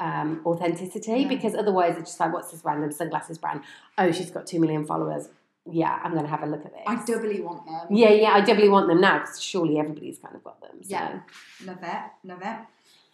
um, 0.00 0.40
authenticity 0.44 1.20
Yeah. 1.22 1.28
because 1.28 1.54
otherwise 1.54 1.96
it's 1.96 2.10
just 2.10 2.20
like, 2.20 2.32
what's 2.32 2.50
this 2.50 2.64
random 2.64 2.92
sunglasses 2.92 3.38
brand? 3.38 3.62
Oh, 3.96 4.12
she's 4.12 4.30
got 4.30 4.46
two 4.46 4.60
million 4.60 4.84
followers. 4.84 5.28
Yeah, 5.70 5.98
I'm 6.04 6.12
going 6.12 6.24
to 6.24 6.30
have 6.30 6.42
a 6.42 6.46
look 6.46 6.64
at 6.66 6.72
this. 6.72 6.82
I 6.86 7.02
doubly 7.06 7.40
want 7.40 7.64
them. 7.64 7.86
yeah, 7.90 8.10
yeah, 8.10 8.32
I 8.34 8.42
doubly 8.42 8.68
want 8.68 8.86
them 8.88 9.00
now 9.00 9.20
because 9.20 9.40
surely 9.40 9.78
everybody's 9.78 10.18
kind 10.18 10.34
of 10.34 10.44
got 10.44 10.60
them. 10.60 10.82
So. 10.82 10.90
Yeah. 10.90 11.20
Love 11.64 11.78
it, 11.82 12.02
love 12.28 12.42
it. 12.42 12.58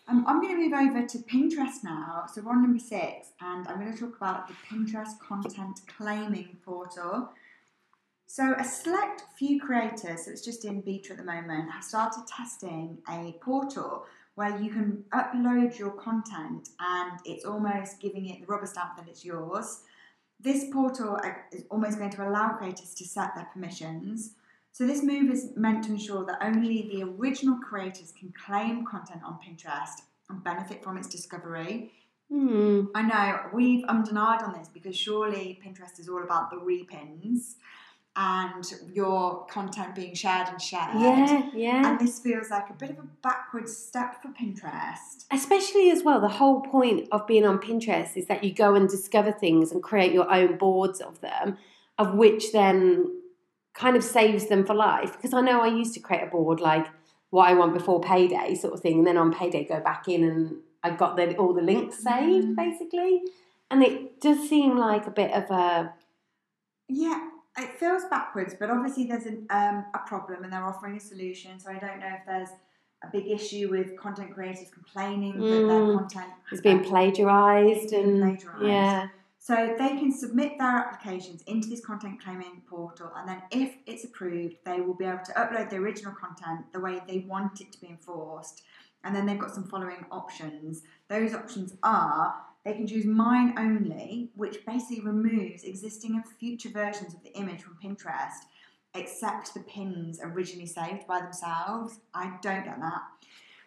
Um, 0.09 0.25
I'm 0.27 0.41
going 0.43 0.57
to 0.57 0.69
move 0.69 0.73
over 0.73 1.07
to 1.07 1.19
Pinterest 1.19 1.85
now. 1.85 2.25
So 2.33 2.43
we're 2.43 2.51
on 2.51 2.63
number 2.63 2.81
six, 2.81 3.29
and 3.41 3.69
I'm 3.69 3.79
going 3.79 3.93
to 3.93 3.97
talk 3.99 4.17
about 4.17 4.49
the 4.49 4.55
Pinterest 4.69 5.17
content 5.21 5.83
claiming 5.97 6.57
portal. 6.65 7.29
So 8.33 8.55
a 8.57 8.63
select 8.63 9.25
few 9.35 9.61
creators, 9.61 10.25
so 10.25 10.31
it's 10.31 10.45
just 10.45 10.65
in 10.65 10.83
beta 10.83 11.11
at 11.11 11.19
the 11.19 11.25
moment, 11.25 11.69
have 11.69 11.83
started 11.83 12.29
testing 12.29 12.99
a 13.11 13.35
portal 13.43 14.07
where 14.37 14.57
you 14.63 14.71
can 14.71 15.03
upload 15.13 15.77
your 15.77 15.91
content 15.91 16.69
and 16.79 17.19
it's 17.25 17.45
almost 17.45 17.99
giving 17.99 18.29
it 18.29 18.41
the 18.41 18.47
rubber 18.47 18.67
stamp 18.67 18.97
that 18.97 19.09
it's 19.09 19.25
yours. 19.25 19.81
This 20.39 20.67
portal 20.73 21.17
uh, 21.17 21.33
is 21.51 21.65
almost 21.71 21.99
going 21.99 22.11
to 22.11 22.29
allow 22.29 22.51
creators 22.51 22.95
to 22.95 23.05
set 23.05 23.35
their 23.35 23.49
permissions. 23.53 24.35
So 24.71 24.87
this 24.87 25.03
move 25.03 25.29
is 25.33 25.51
meant 25.57 25.83
to 25.87 25.91
ensure 25.91 26.25
that 26.27 26.39
only 26.41 26.89
the 26.89 27.03
original 27.03 27.59
creators 27.59 28.13
can 28.17 28.33
claim 28.47 28.87
content 28.87 29.23
on 29.27 29.41
Pinterest 29.45 30.03
and 30.29 30.45
benefit 30.45 30.85
from 30.85 30.97
its 30.97 31.09
discovery. 31.09 31.91
Hmm. 32.31 32.85
I 32.95 33.03
know 33.03 33.41
we've 33.53 33.85
ummed 33.89 34.11
and 34.11 34.19
on 34.19 34.55
this 34.57 34.69
because 34.69 34.97
surely 34.97 35.61
Pinterest 35.67 35.99
is 35.99 36.09
all 36.09 36.23
about 36.23 36.51
the 36.51 36.59
repins 36.59 37.57
and 38.17 38.65
your 38.93 39.47
content 39.47 39.95
being 39.95 40.15
shared 40.15 40.49
and 40.49 40.61
shared. 40.61 40.91
Yeah, 40.95 41.51
yeah. 41.55 41.89
And 41.91 42.01
this 42.01 42.19
feels 42.19 42.51
like 42.51 42.69
a 42.69 42.73
bit 42.73 42.91
of 42.91 42.99
a 42.99 43.09
backward 43.23 43.69
step 43.69 44.21
for 44.21 44.29
Pinterest. 44.29 45.25
Especially 45.31 45.91
as 45.91 46.03
well, 46.03 46.21
the 46.21 46.29
whole 46.29 46.61
point 46.61 47.09
of 47.13 47.27
being 47.27 47.47
on 47.47 47.59
Pinterest 47.59 48.17
is 48.17 48.27
that 48.27 48.43
you 48.43 48.53
go 48.53 48.75
and 48.75 48.89
discover 48.89 49.31
things 49.33 49.71
and 49.73 49.83
create 49.83 50.13
your 50.13 50.31
own 50.33 50.57
boards 50.59 51.01
of 51.01 51.21
them, 51.21 51.57
of 51.99 52.15
which 52.15 52.53
then 52.53 53.11
kind 53.75 53.97
of 53.97 54.03
saves 54.03 54.49
them 54.49 54.67
for 54.67 54.75
life. 54.75 55.13
Because 55.13 55.33
I 55.33 55.41
know 55.41 55.61
I 55.63 55.69
used 55.69 55.95
to 55.95 56.01
create 56.01 56.25
a 56.25 56.27
board 56.27 56.61
like 56.61 56.87
what 57.31 57.49
I 57.49 57.55
want 57.55 57.73
before 57.75 58.01
payday, 58.01 58.57
sort 58.57 58.75
of 58.75 58.81
thing. 58.81 58.99
And 58.99 59.07
then 59.07 59.17
on 59.17 59.33
payday, 59.33 59.65
go 59.65 59.79
back 59.81 60.09
in 60.09 60.25
and 60.25 60.57
I 60.83 60.91
got 60.91 61.17
the, 61.17 61.37
all 61.37 61.55
the 61.55 61.63
links 61.63 62.03
saved, 62.03 62.49
Mm. 62.49 62.57
basically. 62.57 63.23
And 63.71 63.85
it 63.85 64.21
does 64.21 64.49
seem 64.49 64.77
like 64.77 65.07
a 65.07 65.11
bit 65.13 65.31
of 65.31 65.49
a 65.51 65.95
Yeah, 66.89 67.29
it 67.59 67.75
feels 67.79 68.05
backwards, 68.11 68.55
but 68.59 68.71
obviously 68.71 69.05
there's 69.07 69.27
an, 69.27 69.47
um, 69.51 69.85
a 69.95 69.99
problem 70.07 70.45
and 70.45 70.53
they're 70.53 70.65
offering 70.65 70.97
a 70.97 71.01
solution. 71.01 71.59
So 71.59 71.71
I 71.71 71.79
don't 71.79 71.99
know 72.01 72.07
if 72.09 72.25
there's 72.27 72.49
a 73.03 73.09
big 73.11 73.27
issue 73.29 73.69
with 73.71 73.97
content 73.99 74.33
creators 74.35 74.69
complaining 74.71 75.39
that 75.39 75.67
their 75.67 75.81
Mm. 75.81 75.99
content 75.99 76.33
it's 76.53 76.61
being 76.61 76.85
plagiarized 76.85 77.93
and 77.93 78.21
plagiarised. 78.21 78.63
yeah, 78.63 79.09
So 79.39 79.75
they 79.79 79.97
can 79.97 80.13
submit 80.13 80.59
their 80.59 80.69
applications 80.69 81.41
into 81.43 81.67
this 81.69 81.81
content 81.85 82.23
claiming 82.23 82.63
portal, 82.69 83.11
and 83.17 83.27
then 83.27 83.43
if 83.51 83.75
it's 83.87 84.05
approved, 84.05 84.57
they 84.65 84.83
will 84.83 84.93
be 84.95 85.07
able 85.07 85.25
to 85.25 85.33
upload 85.33 85.71
the 85.71 85.77
original 85.77 86.13
content 86.13 86.71
the 86.73 86.81
way 86.81 87.01
they 87.09 87.21
want 87.21 87.61
it 87.63 87.73
to 87.73 87.81
be 87.81 87.87
enforced. 87.89 88.63
And 89.03 89.17
then 89.17 89.25
they've 89.25 89.39
got 89.39 89.55
some 89.55 89.65
following 89.65 90.05
options. 90.13 90.83
Those 91.09 91.33
options 91.33 91.73
are 91.83 92.35
they 92.65 92.75
can 92.75 92.87
choose 92.87 93.07
mine 93.07 93.55
only, 93.59 94.31
which 94.35 94.65
basically 94.67 95.01
removes 95.01 95.65
existing 95.65 96.15
and 96.15 96.25
future 96.39 96.69
versions 96.69 97.15
of 97.15 97.23
the 97.23 97.33
image 97.33 97.63
from 97.63 97.79
Pinterest, 97.83 98.45
except 98.95 99.55
the 99.55 99.61
pins 99.61 100.21
originally 100.23 100.67
saved 100.67 101.07
by 101.07 101.21
themselves. 101.21 102.01
I 102.15 102.37
don't 102.43 102.65
get 102.65 102.79
that. 102.81 103.03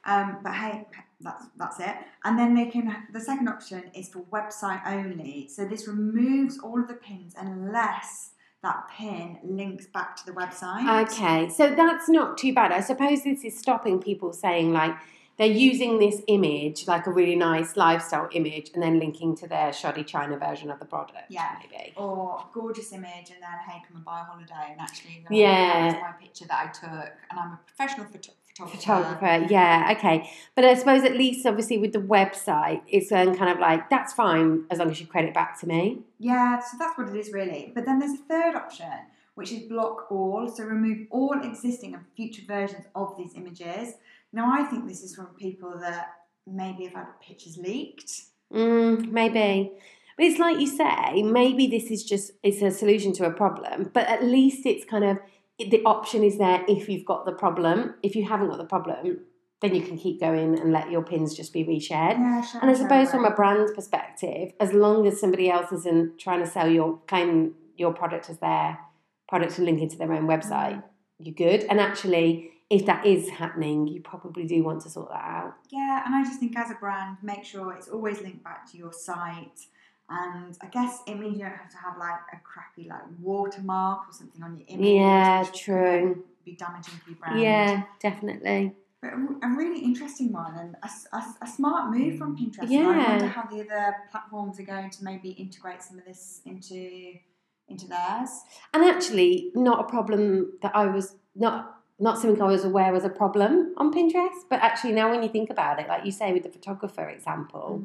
Um, 0.05 0.39
but 0.43 0.53
hey, 0.53 0.85
that's 1.21 1.45
that's 1.57 1.79
it. 1.79 1.95
And 2.25 2.37
then 2.37 2.53
they 2.53 2.65
can. 2.65 2.93
The 3.13 3.21
second 3.21 3.47
option 3.47 3.89
is 3.95 4.09
for 4.09 4.19
website 4.23 4.85
only. 4.85 5.47
So 5.47 5.65
this 5.65 5.87
removes 5.87 6.59
all 6.59 6.79
of 6.79 6.87
the 6.87 6.95
pins 6.95 7.33
unless 7.37 8.31
that 8.63 8.87
pin 8.97 9.39
links 9.43 9.87
back 9.87 10.15
to 10.17 10.25
the 10.25 10.31
website. 10.31 11.03
Okay, 11.03 11.49
so 11.49 11.73
that's 11.73 12.09
not 12.09 12.37
too 12.37 12.53
bad. 12.53 12.71
I 12.71 12.81
suppose 12.81 13.23
this 13.23 13.43
is 13.43 13.57
stopping 13.57 14.01
people 14.01 14.33
saying 14.33 14.71
like 14.71 14.95
they're 15.37 15.47
using 15.47 15.99
this 15.99 16.21
image, 16.27 16.87
like 16.87 17.07
a 17.07 17.11
really 17.11 17.35
nice 17.35 17.75
lifestyle 17.75 18.29
image, 18.33 18.71
and 18.73 18.83
then 18.83 18.99
linking 18.99 19.35
to 19.37 19.47
their 19.47 19.73
shoddy 19.73 20.03
China 20.03 20.37
version 20.37 20.69
of 20.69 20.79
the 20.79 20.85
product. 20.85 21.17
Yeah. 21.29 21.55
maybe. 21.59 21.93
Or 21.95 22.45
gorgeous 22.53 22.91
image, 22.93 23.29
and 23.31 23.41
then 23.41 23.57
hey, 23.67 23.81
come 23.87 23.97
and 23.97 24.05
buy 24.05 24.21
a 24.21 24.23
holiday, 24.23 24.71
and 24.71 24.79
actually, 24.81 25.25
Yeah. 25.29 25.89
that 25.89 25.93
was 25.95 26.01
my 26.01 26.11
picture 26.25 26.45
that 26.47 26.59
I 26.67 26.71
took, 26.71 27.11
and 27.31 27.39
I'm 27.39 27.51
a 27.53 27.59
professional 27.65 28.05
photo- 28.07 28.33
photographer. 28.55 28.77
Photographer, 28.77 29.47
yeah, 29.51 29.95
okay. 29.97 30.29
But 30.55 30.65
I 30.65 30.75
suppose 30.75 31.03
at 31.03 31.13
least, 31.17 31.43
obviously, 31.47 31.79
with 31.79 31.91
the 31.93 31.99
website, 31.99 32.81
it's 32.87 33.09
then 33.09 33.35
kind 33.35 33.49
of 33.49 33.59
like 33.59 33.89
that's 33.89 34.13
fine 34.13 34.65
as 34.69 34.77
long 34.77 34.91
as 34.91 35.01
you 35.01 35.07
credit 35.07 35.33
back 35.33 35.59
to 35.61 35.67
me. 35.67 35.99
Yeah, 36.19 36.59
so 36.59 36.77
that's 36.77 36.95
what 36.97 37.09
it 37.09 37.15
is 37.15 37.33
really. 37.33 37.71
But 37.73 37.85
then 37.85 37.97
there's 37.97 38.13
a 38.13 38.23
third 38.29 38.53
option, 38.55 38.91
which 39.33 39.51
is 39.51 39.63
block 39.63 40.05
all. 40.11 40.47
So 40.55 40.63
remove 40.65 41.07
all 41.09 41.39
existing 41.41 41.95
and 41.95 42.05
future 42.15 42.43
versions 42.47 42.85
of 42.93 43.17
these 43.17 43.33
images. 43.35 43.95
Now, 44.33 44.51
I 44.51 44.63
think 44.63 44.87
this 44.87 45.03
is 45.03 45.15
from 45.15 45.27
people 45.39 45.79
that 45.79 46.07
maybe 46.45 46.85
have 46.85 46.93
had 46.93 47.21
pictures 47.21 47.57
leaked. 47.57 48.11
Mm, 48.51 49.11
maybe. 49.11 49.71
But 50.17 50.25
it's 50.25 50.39
like 50.39 50.59
you 50.59 50.67
say, 50.67 51.23
maybe 51.23 51.67
this 51.67 51.89
is 51.89 52.03
just 52.03 52.31
it's 52.43 52.61
a 52.61 52.71
solution 52.71 53.13
to 53.13 53.25
a 53.25 53.31
problem, 53.31 53.91
but 53.93 54.07
at 54.07 54.23
least 54.23 54.65
it's 54.65 54.85
kind 54.85 55.03
of 55.03 55.17
the 55.59 55.81
option 55.85 56.23
is 56.23 56.37
there 56.37 56.63
if 56.67 56.89
you've 56.89 57.05
got 57.05 57.25
the 57.25 57.31
problem. 57.31 57.95
If 58.03 58.15
you 58.15 58.27
haven't 58.27 58.49
got 58.49 58.57
the 58.57 58.65
problem, 58.65 59.19
then 59.61 59.73
you 59.73 59.81
can 59.81 59.97
keep 59.97 60.19
going 60.19 60.59
and 60.59 60.71
let 60.71 60.91
your 60.91 61.03
pins 61.03 61.33
just 61.33 61.53
be 61.53 61.63
reshared. 61.63 62.17
Yeah, 62.17 62.41
sure. 62.41 62.61
And 62.61 62.69
I 62.69 62.73
suppose 62.73 63.09
from 63.09 63.25
a 63.25 63.31
brand 63.31 63.69
perspective, 63.73 64.51
as 64.59 64.73
long 64.73 65.07
as 65.07 65.19
somebody 65.19 65.49
else 65.49 65.71
isn't 65.71 66.19
trying 66.19 66.41
to 66.41 66.47
sell 66.47 66.69
your 66.69 66.99
claim 67.07 67.55
your 67.75 67.93
product 67.93 68.29
as 68.29 68.37
their 68.37 68.77
product 69.27 69.57
and 69.57 69.65
link 69.65 69.81
it 69.81 69.89
to 69.91 69.97
their 69.97 70.13
own 70.13 70.27
website, 70.27 70.83
you're 71.17 71.33
good. 71.33 71.63
And 71.69 71.79
actually, 71.79 72.51
if 72.69 72.85
that 72.85 73.05
is 73.05 73.29
happening, 73.29 73.87
you 73.87 74.01
probably 74.01 74.45
do 74.45 74.63
want 74.63 74.81
to 74.81 74.89
sort 74.89 75.09
that 75.09 75.23
out. 75.23 75.53
Yeah, 75.69 76.03
and 76.05 76.15
I 76.15 76.23
just 76.23 76.39
think 76.39 76.57
as 76.57 76.71
a 76.71 76.75
brand, 76.75 77.17
make 77.21 77.43
sure 77.43 77.73
it's 77.73 77.87
always 77.87 78.21
linked 78.21 78.43
back 78.43 78.69
to 78.71 78.77
your 78.77 78.93
site. 78.93 79.59
And 80.09 80.57
I 80.61 80.67
guess 80.67 80.99
it 81.07 81.17
means 81.17 81.37
you 81.37 81.43
don't 81.43 81.55
have 81.55 81.69
to 81.71 81.77
have 81.77 81.97
like 81.97 82.19
a 82.33 82.37
crappy 82.43 82.89
like 82.89 83.03
watermark 83.19 84.09
or 84.09 84.13
something 84.13 84.43
on 84.43 84.57
your 84.57 84.65
image. 84.67 84.85
Yeah, 84.85 85.45
true. 85.53 86.23
Be 86.45 86.55
damaging 86.55 86.95
for 86.95 87.09
your 87.09 87.19
brand. 87.19 87.39
Yeah, 87.39 87.83
definitely. 87.99 88.75
But 89.01 89.13
a, 89.13 89.47
a 89.47 89.55
really 89.55 89.83
interesting 89.83 90.31
one 90.31 90.55
and 90.55 90.75
a 90.83 91.47
smart 91.47 91.91
move 91.91 92.17
from 92.17 92.37
Pinterest. 92.37 92.69
And 92.69 92.87
I 92.87 93.09
wonder 93.09 93.27
how 93.27 93.43
the 93.43 93.61
other 93.61 93.95
platforms 94.11 94.59
are 94.59 94.63
going 94.63 94.89
to 94.89 95.03
maybe 95.03 95.29
integrate 95.31 95.81
some 95.81 95.97
of 95.97 96.05
this 96.05 96.41
into 96.45 97.13
into 97.69 97.87
theirs. 97.87 98.29
And 98.73 98.83
actually, 98.83 99.51
not 99.55 99.79
a 99.79 99.83
problem 99.83 100.53
that 100.61 100.75
I 100.75 100.85
was 100.87 101.15
not 101.35 101.82
not 102.03 102.19
something 102.19 102.41
I 102.41 102.47
was 102.47 102.65
aware 102.65 102.91
was 102.91 103.05
a 103.05 103.09
problem 103.09 103.73
on 103.77 103.93
Pinterest. 103.93 104.41
But 104.49 104.59
actually, 104.61 104.91
now 104.91 105.09
when 105.09 105.23
you 105.23 105.29
think 105.29 105.49
about 105.49 105.79
it, 105.79 105.87
like 105.87 106.05
you 106.05 106.11
say 106.11 106.33
with 106.33 106.43
the 106.43 106.49
photographer 106.49 107.07
example, 107.07 107.81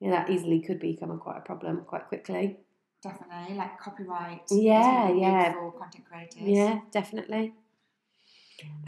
you 0.00 0.10
know, 0.10 0.16
that 0.16 0.28
easily 0.28 0.60
could 0.60 0.78
become 0.78 1.10
a, 1.10 1.16
quite 1.16 1.38
a 1.38 1.40
problem 1.40 1.82
quite 1.86 2.06
quickly. 2.08 2.58
Definitely, 3.02 3.56
like 3.56 3.78
copyright. 3.78 4.42
Yeah, 4.50 5.08
really 5.08 5.22
yeah. 5.22 5.52
For 5.52 5.72
content 5.72 6.04
creators. 6.06 6.42
Yeah, 6.42 6.80
definitely. 6.92 7.54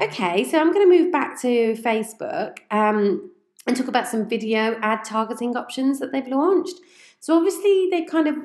Okay, 0.00 0.44
so 0.44 0.60
I'm 0.60 0.72
going 0.72 0.88
to 0.88 0.98
move 0.98 1.10
back 1.10 1.40
to 1.40 1.74
Facebook 1.74 2.58
um, 2.70 3.30
and 3.66 3.76
talk 3.76 3.88
about 3.88 4.06
some 4.06 4.28
video 4.28 4.78
ad 4.80 5.04
targeting 5.04 5.56
options 5.56 6.00
that 6.00 6.12
they've 6.12 6.28
launched. 6.28 6.76
So 7.20 7.36
obviously, 7.36 7.88
they're 7.90 8.04
kind 8.06 8.28
of 8.28 8.36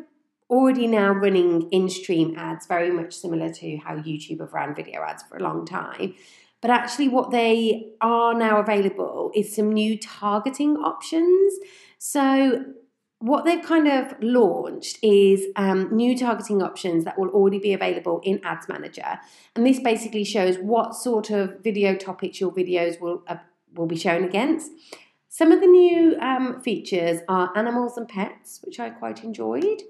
already 0.51 0.85
now 0.85 1.11
running 1.11 1.69
in-stream 1.71 2.35
ads, 2.37 2.67
very 2.67 2.91
much 2.91 3.13
similar 3.15 3.51
to 3.53 3.77
how 3.77 3.95
YouTube 3.95 4.41
have 4.41 4.53
ran 4.53 4.75
video 4.75 5.01
ads 5.01 5.23
for 5.23 5.37
a 5.37 5.41
long 5.41 5.65
time. 5.65 6.13
But 6.61 6.69
actually, 6.69 7.07
what 7.07 7.31
they 7.31 7.93
are 8.01 8.35
now 8.35 8.59
available 8.59 9.31
is 9.33 9.55
some 9.55 9.71
new 9.71 9.97
targeting 9.97 10.77
options. 10.77 11.53
So 11.97 12.65
what 13.17 13.45
they've 13.45 13.63
kind 13.63 13.87
of 13.87 14.13
launched 14.21 14.99
is 15.01 15.45
um, 15.55 15.95
new 15.95 16.17
targeting 16.17 16.61
options 16.61 17.05
that 17.05 17.17
will 17.17 17.29
already 17.29 17.59
be 17.59 17.73
available 17.73 18.19
in 18.23 18.41
Ads 18.43 18.67
Manager, 18.67 19.19
and 19.55 19.65
this 19.65 19.79
basically 19.79 20.23
shows 20.23 20.57
what 20.57 20.95
sort 20.95 21.29
of 21.29 21.63
video 21.63 21.95
topics 21.95 22.41
your 22.41 22.51
videos 22.51 22.99
will 22.99 23.23
uh, 23.27 23.37
will 23.73 23.87
be 23.87 23.95
shown 23.95 24.23
against. 24.23 24.71
Some 25.29 25.51
of 25.51 25.61
the 25.61 25.67
new 25.67 26.17
um, 26.19 26.61
features 26.61 27.21
are 27.29 27.55
animals 27.55 27.95
and 27.95 28.07
pets, 28.07 28.59
which 28.63 28.79
I 28.79 28.89
quite 28.89 29.23
enjoyed, 29.23 29.81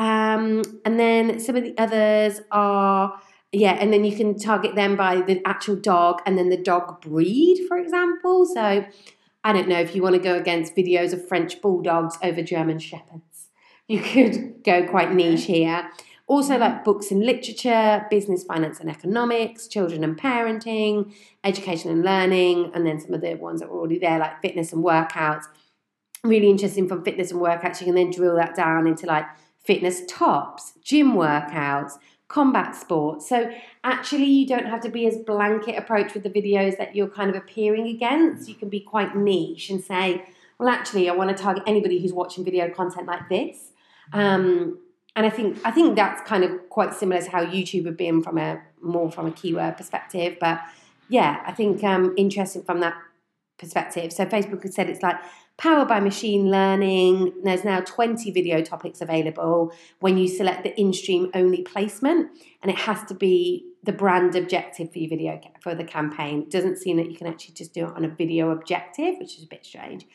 um, 0.00 0.62
and 0.86 0.98
then 0.98 1.38
some 1.38 1.56
of 1.56 1.62
the 1.62 1.76
others 1.76 2.40
are 2.50 3.20
yeah, 3.52 3.72
and 3.72 3.92
then 3.92 4.02
you 4.02 4.16
can 4.16 4.38
target 4.38 4.74
them 4.74 4.96
by 4.96 5.20
the 5.20 5.42
actual 5.44 5.76
dog 5.76 6.22
and 6.24 6.38
then 6.38 6.48
the 6.48 6.56
dog 6.56 7.02
breed, 7.02 7.66
for 7.68 7.76
example. 7.76 8.46
So 8.46 8.86
I 9.44 9.52
don't 9.52 9.68
know 9.68 9.78
if 9.78 9.94
you 9.94 10.02
want 10.02 10.14
to 10.14 10.22
go 10.22 10.36
against 10.36 10.74
videos 10.74 11.12
of 11.12 11.28
French 11.28 11.60
bulldogs 11.60 12.16
over 12.22 12.40
German 12.40 12.78
shepherds. 12.78 13.48
You 13.88 14.00
could 14.12 14.64
go 14.64 14.86
quite 14.86 15.12
niche 15.12 15.44
here. 15.44 15.90
Also, 16.28 16.56
like 16.56 16.82
books 16.82 17.10
and 17.10 17.26
literature, 17.26 18.06
business, 18.08 18.44
finance 18.44 18.80
and 18.80 18.88
economics, 18.88 19.66
children 19.66 20.02
and 20.02 20.18
parenting, 20.18 21.12
education 21.44 21.90
and 21.90 22.02
learning, 22.02 22.70
and 22.72 22.86
then 22.86 23.00
some 23.00 23.12
of 23.12 23.20
the 23.20 23.34
ones 23.34 23.60
that 23.60 23.68
were 23.68 23.80
already 23.80 23.98
there, 23.98 24.18
like 24.18 24.40
fitness 24.40 24.72
and 24.72 24.82
workouts. 24.82 25.44
Really 26.24 26.48
interesting 26.48 26.88
from 26.88 27.04
fitness 27.04 27.32
and 27.32 27.40
workouts. 27.40 27.80
You 27.80 27.86
can 27.86 27.96
then 27.96 28.10
drill 28.10 28.36
that 28.36 28.54
down 28.54 28.86
into 28.86 29.04
like 29.04 29.26
fitness 29.62 30.02
tops, 30.08 30.72
gym 30.82 31.14
workouts, 31.14 31.92
combat 32.28 32.76
sports. 32.76 33.28
So 33.28 33.50
actually, 33.84 34.26
you 34.26 34.46
don't 34.46 34.66
have 34.66 34.80
to 34.82 34.88
be 34.88 35.06
as 35.06 35.18
blanket 35.18 35.76
approach 35.76 36.14
with 36.14 36.22
the 36.22 36.30
videos 36.30 36.78
that 36.78 36.94
you're 36.94 37.08
kind 37.08 37.28
of 37.28 37.36
appearing 37.36 37.88
against. 37.88 38.48
You 38.48 38.54
can 38.54 38.68
be 38.68 38.80
quite 38.80 39.16
niche 39.16 39.68
and 39.70 39.82
say, 39.82 40.24
well, 40.58 40.68
actually, 40.68 41.08
I 41.08 41.14
want 41.14 41.36
to 41.36 41.42
target 41.42 41.64
anybody 41.66 42.00
who's 42.00 42.12
watching 42.12 42.44
video 42.44 42.70
content 42.70 43.06
like 43.06 43.28
this. 43.28 43.72
Um, 44.12 44.78
and 45.16 45.26
I 45.26 45.30
think 45.30 45.58
I 45.64 45.70
think 45.70 45.96
that's 45.96 46.26
kind 46.28 46.44
of 46.44 46.68
quite 46.68 46.94
similar 46.94 47.20
to 47.20 47.30
how 47.30 47.44
YouTube 47.44 47.86
have 47.86 47.96
been 47.96 48.22
from 48.22 48.38
a 48.38 48.62
more 48.80 49.10
from 49.10 49.26
a 49.26 49.32
keyword 49.32 49.76
perspective. 49.76 50.36
But 50.40 50.60
yeah, 51.08 51.42
I 51.44 51.52
think 51.52 51.82
um, 51.82 52.14
interesting 52.16 52.62
from 52.62 52.80
that 52.80 52.94
perspective. 53.58 54.12
So 54.12 54.24
Facebook 54.26 54.62
has 54.62 54.74
said 54.74 54.88
it's 54.88 55.02
like 55.02 55.16
powered 55.56 55.88
by 55.88 56.00
machine 56.00 56.50
learning. 56.50 57.32
There's 57.42 57.64
now 57.64 57.80
20 57.80 58.30
video 58.30 58.62
topics 58.62 59.00
available 59.00 59.72
when 60.00 60.16
you 60.16 60.28
select 60.28 60.64
the 60.64 60.78
in-stream 60.80 61.30
only 61.34 61.62
placement, 61.62 62.30
and 62.62 62.70
it 62.70 62.78
has 62.78 63.04
to 63.04 63.14
be 63.14 63.66
the 63.82 63.92
brand 63.92 64.36
objective 64.36 64.92
for 64.92 64.98
your 64.98 65.08
video 65.08 65.40
for 65.60 65.74
the 65.74 65.84
campaign. 65.84 66.42
It 66.42 66.50
doesn't 66.50 66.76
seem 66.76 66.96
that 66.98 67.10
you 67.10 67.16
can 67.16 67.26
actually 67.26 67.54
just 67.54 67.72
do 67.72 67.86
it 67.86 67.96
on 67.96 68.04
a 68.04 68.08
video 68.08 68.50
objective, 68.50 69.16
which 69.18 69.36
is 69.36 69.44
a 69.44 69.46
bit 69.46 69.64
strange. 69.64 70.06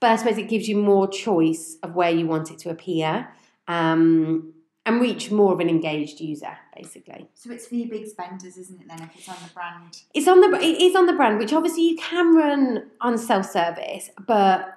But 0.00 0.10
I 0.10 0.16
suppose 0.16 0.38
it 0.38 0.48
gives 0.48 0.68
you 0.68 0.76
more 0.76 1.06
choice 1.06 1.76
of 1.82 1.94
where 1.94 2.10
you 2.10 2.26
want 2.26 2.50
it 2.50 2.58
to 2.60 2.70
appear. 2.70 3.28
Um, 3.68 4.54
and 4.84 5.00
reach 5.00 5.30
more 5.30 5.52
of 5.52 5.60
an 5.60 5.68
engaged 5.68 6.20
user, 6.20 6.56
basically. 6.74 7.28
So 7.34 7.52
it's 7.52 7.66
for 7.66 7.76
your 7.76 7.88
big 7.88 8.06
spenders, 8.06 8.56
isn't 8.56 8.80
it? 8.80 8.88
Then 8.88 9.02
if 9.02 9.16
it's 9.16 9.28
on 9.28 9.36
the 9.42 9.54
brand. 9.54 10.02
It's 10.12 10.26
on 10.26 10.40
the 10.40 10.58
it 10.58 10.82
is 10.82 10.96
on 10.96 11.06
the 11.06 11.12
brand, 11.12 11.38
which 11.38 11.52
obviously 11.52 11.88
you 11.88 11.96
can 11.96 12.34
run 12.34 12.90
on 13.00 13.16
self 13.16 13.48
service, 13.48 14.10
but 14.26 14.74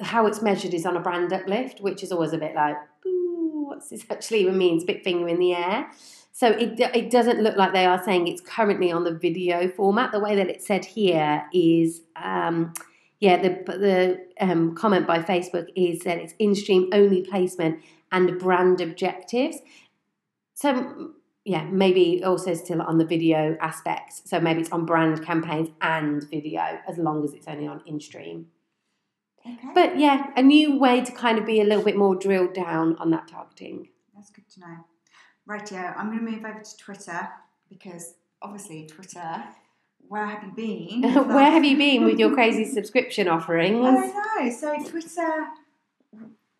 how 0.00 0.26
it's 0.26 0.42
measured 0.42 0.74
is 0.74 0.86
on 0.86 0.96
a 0.96 1.00
brand 1.00 1.32
uplift, 1.32 1.80
which 1.80 2.02
is 2.02 2.12
always 2.12 2.32
a 2.32 2.38
bit 2.38 2.54
like, 2.54 2.76
what's 3.04 3.88
this 3.88 4.04
actually 4.10 4.40
even 4.40 4.58
means? 4.58 4.84
Bit 4.84 5.02
finger 5.04 5.28
in 5.28 5.38
the 5.38 5.54
air. 5.54 5.90
So 6.32 6.48
it, 6.48 6.78
it 6.78 7.10
doesn't 7.10 7.40
look 7.40 7.56
like 7.56 7.72
they 7.72 7.86
are 7.86 8.02
saying 8.04 8.28
it's 8.28 8.42
currently 8.42 8.92
on 8.92 9.04
the 9.04 9.14
video 9.14 9.68
format. 9.68 10.12
The 10.12 10.20
way 10.20 10.36
that 10.36 10.48
it's 10.48 10.66
said 10.66 10.84
here 10.84 11.44
is, 11.52 12.02
um, 12.14 12.74
yeah, 13.20 13.40
the 13.40 13.48
the 13.66 14.26
um, 14.38 14.74
comment 14.74 15.06
by 15.06 15.20
Facebook 15.20 15.68
is 15.74 16.00
that 16.00 16.18
it's 16.18 16.34
in 16.38 16.54
stream 16.54 16.90
only 16.92 17.22
placement 17.22 17.82
and 18.12 18.38
brand 18.38 18.82
objectives. 18.82 19.58
So 20.52 21.12
yeah, 21.46 21.64
maybe 21.70 22.22
also 22.22 22.52
still 22.54 22.82
on 22.82 22.98
the 22.98 23.06
video 23.06 23.56
aspects. 23.60 24.20
So 24.26 24.38
maybe 24.38 24.60
it's 24.60 24.72
on 24.72 24.84
brand 24.84 25.24
campaigns 25.24 25.70
and 25.80 26.22
video, 26.28 26.80
as 26.86 26.98
long 26.98 27.24
as 27.24 27.32
it's 27.32 27.48
only 27.48 27.66
on 27.66 27.82
in 27.86 27.98
stream. 28.00 28.48
Okay. 29.46 29.68
But 29.74 29.98
yeah, 29.98 30.30
a 30.36 30.42
new 30.42 30.78
way 30.78 31.02
to 31.04 31.12
kind 31.12 31.38
of 31.38 31.46
be 31.46 31.60
a 31.60 31.64
little 31.64 31.84
bit 31.84 31.96
more 31.96 32.14
drilled 32.14 32.54
down 32.54 32.96
on 32.96 33.10
that 33.10 33.28
targeting. 33.28 33.88
That's 34.14 34.30
good 34.30 34.48
to 34.54 34.60
know. 34.60 34.76
Right, 35.46 35.70
yeah, 35.70 35.94
I'm 35.96 36.06
going 36.10 36.24
to 36.24 36.30
move 36.32 36.44
over 36.44 36.60
to 36.60 36.76
Twitter 36.76 37.28
because 37.68 38.14
obviously 38.42 38.86
Twitter. 38.86 39.44
Where 40.08 40.26
have 40.26 40.42
you 40.44 40.52
been? 40.52 41.02
Where 41.28 41.50
have 41.50 41.64
you 41.64 41.76
been 41.76 42.04
with 42.04 42.18
your 42.18 42.32
crazy 42.34 42.64
subscription 42.72 43.28
offerings? 43.28 43.84
I 43.86 43.90
don't 43.94 44.14
know. 44.14 44.50
So 44.50 44.90
Twitter, 44.90 45.46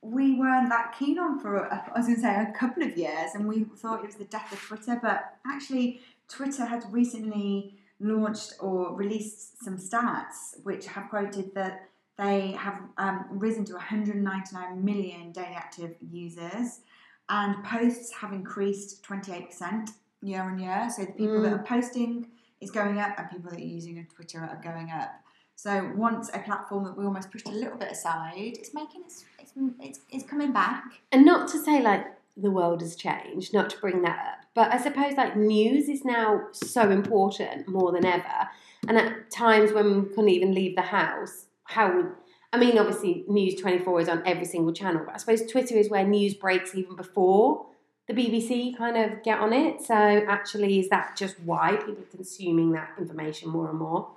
we 0.03 0.35
weren't 0.39 0.69
that 0.69 0.95
keen 0.99 1.19
on 1.19 1.39
for 1.41 1.57
a- 1.57 1.91
I 1.95 1.99
was 1.99 2.07
going 2.07 2.17
to 2.17 2.23
say 2.23 2.35
a 2.35 2.53
couple 2.59 2.83
of 2.83 2.97
years, 2.97 3.31
and 3.35 3.47
we 3.49 3.65
thought 3.65 4.01
it 4.01 4.07
was 4.07 4.17
the 4.17 4.25
death 4.25 4.53
of 4.53 4.61
Twitter. 4.61 4.99
But 5.01 5.37
actually, 5.47 6.01
Twitter 6.29 6.65
had 6.65 6.85
recently 6.91 7.75
launched 8.01 8.55
or 8.61 8.95
released 8.95 9.63
some 9.65 9.79
stats 9.79 10.63
which 10.65 10.87
have 10.87 11.09
quoted 11.09 11.55
that 11.55 11.89
they 12.19 12.53
have 12.53 12.81
um, 12.99 13.27
risen 13.31 13.65
to 13.67 13.75
199 13.75 14.85
million 14.85 15.33
daily 15.33 15.55
active 15.55 15.95
users, 16.11 16.81
and 17.29 17.63
posts 17.65 18.13
have 18.13 18.33
increased 18.33 19.03
28% 19.05 19.91
year 20.23 20.43
on 20.43 20.59
year. 20.59 20.89
So 20.95 21.05
the 21.05 21.13
people 21.13 21.43
that 21.43 21.53
Mm. 21.53 21.61
are 21.61 21.65
posting 21.65 22.29
is 22.61 22.71
going 22.71 22.99
up, 22.99 23.19
and 23.19 23.29
people 23.31 23.51
that 23.51 23.61
are 23.61 23.65
using 23.65 24.07
Twitter 24.15 24.41
are 24.41 24.61
going 24.63 24.91
up. 24.91 25.13
So 25.57 25.91
once 25.97 26.31
a 26.35 26.39
platform 26.41 26.85
that 26.85 26.97
we 26.97 27.05
almost 27.05 27.31
pushed 27.31 27.49
a 27.49 27.53
little 27.53 27.79
bit 27.79 27.91
aside, 27.91 28.35
it's 28.59 28.75
making 28.75 29.03
its 29.05 29.25
it's 29.39 29.53
it's, 29.81 30.01
it's 30.11 30.25
coming 30.25 30.53
back. 30.53 30.85
And 31.13 31.25
not 31.25 31.49
to 31.49 31.59
say 31.59 31.83
like 31.83 32.05
the 32.37 32.51
world 32.51 32.83
has 32.83 32.95
changed, 32.97 33.55
not 33.55 33.71
to 33.71 33.79
bring 33.79 34.03
that 34.03 34.19
up, 34.19 34.45
but 34.55 34.71
I 34.73 34.79
suppose 34.79 35.15
like 35.17 35.35
news 35.37 35.89
is 35.89 36.05
now 36.05 36.49
so 36.53 36.91
important 36.91 37.67
more 37.69 37.91
than 37.93 38.05
ever. 38.05 38.49
And 38.87 38.99
at 38.99 39.31
times 39.31 39.73
when 39.73 40.03
we 40.03 40.09
couldn't 40.11 40.29
even 40.29 40.53
leave 40.55 40.77
the 40.77 40.83
house, 40.83 41.47
how 41.69 41.95
would 41.95 42.13
I 42.53 42.59
mean, 42.59 42.79
obviously, 42.79 43.25
News 43.29 43.61
24 43.61 44.01
is 44.01 44.09
on 44.09 44.23
every 44.25 44.47
single 44.47 44.73
channel, 44.73 45.03
but 45.05 45.15
I 45.15 45.19
suppose 45.19 45.45
Twitter 45.51 45.77
is 45.77 45.91
where 45.91 46.07
news 46.07 46.33
breaks 46.33 46.75
even 46.75 46.97
before 46.97 47.67
the 48.07 48.15
BBC 48.15 48.77
kind 48.77 48.97
of 48.97 49.23
get 49.23 49.41
on 49.41 49.53
it. 49.53 49.83
So, 49.83 49.95
actually, 49.95 50.79
is 50.79 50.89
that 50.89 51.17
just 51.17 51.39
why 51.41 51.77
people 51.77 52.03
are 52.05 52.17
consuming 52.17 52.73
that 52.73 52.91
information 52.99 53.51
more 53.51 53.69
and 53.69 53.79
more? 53.79 54.11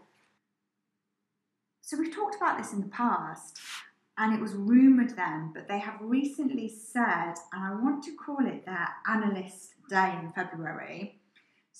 So 1.81 1.97
we've 1.97 2.13
talked 2.13 2.35
about 2.35 2.59
this 2.59 2.71
in 2.71 2.81
the 2.81 2.87
past, 2.87 3.57
and 4.17 4.33
it 4.33 4.39
was 4.39 4.53
rumoured 4.53 5.15
then, 5.15 5.51
but 5.53 5.67
they 5.67 5.79
have 5.79 5.97
recently 5.99 6.69
said, 6.69 7.33
and 7.51 7.63
I 7.63 7.71
want 7.81 8.03
to 8.03 8.15
call 8.15 8.45
it 8.45 8.63
their 8.65 8.89
analyst 9.07 9.73
day 9.89 10.13
in 10.21 10.31
February. 10.33 11.18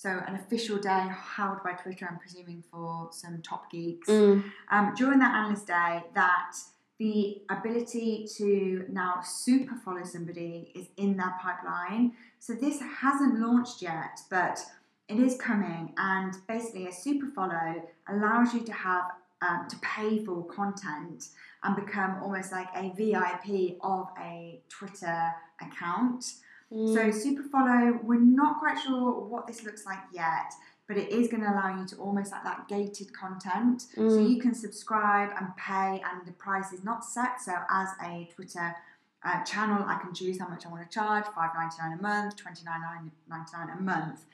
So 0.00 0.08
an 0.26 0.34
official 0.34 0.78
day 0.78 1.08
held 1.36 1.62
by 1.62 1.72
Twitter, 1.72 2.08
I'm 2.10 2.18
presuming 2.18 2.64
for 2.72 3.10
some 3.12 3.42
top 3.42 3.70
geeks. 3.70 4.08
Mm. 4.08 4.42
um, 4.70 4.94
during 4.96 5.18
that 5.18 5.34
analyst 5.34 5.66
day 5.66 6.02
that 6.14 6.56
the 6.98 7.42
ability 7.50 8.26
to 8.38 8.86
now 8.88 9.20
super 9.22 9.74
follow 9.74 10.02
somebody 10.02 10.72
is 10.74 10.86
in 10.96 11.18
their 11.18 11.34
pipeline. 11.42 12.14
So 12.38 12.54
this 12.54 12.80
hasn't 12.80 13.40
launched 13.40 13.82
yet, 13.82 14.20
but 14.30 14.58
it 15.06 15.18
is 15.18 15.36
coming. 15.36 15.92
And 15.98 16.34
basically, 16.48 16.86
a 16.86 16.92
super 16.92 17.26
follow 17.34 17.86
allows 18.08 18.54
you 18.54 18.60
to 18.60 18.72
have 18.72 19.04
um, 19.42 19.66
to 19.68 19.76
pay 19.80 20.24
for 20.24 20.46
content 20.46 21.28
and 21.62 21.76
become 21.76 22.22
almost 22.22 22.52
like 22.52 22.68
a 22.74 22.90
VIP 22.96 23.76
of 23.82 24.08
a 24.18 24.62
Twitter 24.70 25.30
account. 25.60 26.24
Mm. 26.72 26.94
So 26.94 27.10
super 27.10 27.42
follow, 27.42 27.98
we're 28.02 28.20
not 28.20 28.58
quite 28.58 28.78
sure 28.78 29.12
what 29.20 29.46
this 29.46 29.64
looks 29.64 29.84
like 29.86 29.98
yet, 30.12 30.52
but 30.86 30.96
it 30.96 31.10
is 31.10 31.28
going 31.28 31.42
to 31.42 31.48
allow 31.50 31.76
you 31.78 31.86
to 31.86 31.96
almost 31.96 32.32
like 32.32 32.44
that 32.44 32.68
gated 32.68 33.12
content. 33.12 33.82
So 33.94 34.02
Mm. 34.02 34.30
you 34.30 34.40
can 34.40 34.54
subscribe 34.54 35.30
and 35.38 35.48
pay, 35.56 36.02
and 36.08 36.26
the 36.26 36.32
price 36.32 36.72
is 36.72 36.84
not 36.84 37.04
set. 37.04 37.40
So 37.40 37.52
as 37.70 37.88
a 38.02 38.28
Twitter 38.34 38.74
uh, 39.22 39.42
channel, 39.44 39.84
I 39.86 39.98
can 39.98 40.14
choose 40.14 40.38
how 40.38 40.48
much 40.48 40.64
I 40.64 40.68
want 40.70 40.88
to 40.88 40.94
charge: 40.98 41.26
five 41.34 41.50
ninety 41.54 41.76
nine 41.82 41.98
a 41.98 42.02
month, 42.02 42.36
twenty 42.36 42.64
nine 42.64 42.80
ninety 43.28 43.52
nine 43.52 43.70
a 43.76 43.80
month. 43.80 44.24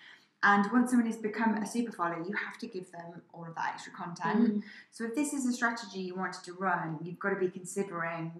And 0.42 0.70
once 0.70 0.90
someone 0.90 1.06
has 1.10 1.16
become 1.16 1.54
a 1.56 1.66
super 1.66 1.90
follower, 1.90 2.22
you 2.22 2.34
have 2.36 2.56
to 2.58 2.66
give 2.68 2.92
them 2.92 3.22
all 3.32 3.46
of 3.46 3.54
that 3.56 3.72
extra 3.74 3.92
content. 3.92 4.56
Mm. 4.58 4.62
So 4.92 5.04
if 5.04 5.14
this 5.14 5.32
is 5.32 5.44
a 5.46 5.52
strategy 5.52 6.00
you 6.00 6.14
wanted 6.14 6.44
to 6.44 6.52
run, 6.52 6.98
you've 7.02 7.18
got 7.18 7.30
to 7.30 7.36
be 7.36 7.48
considering 7.48 8.30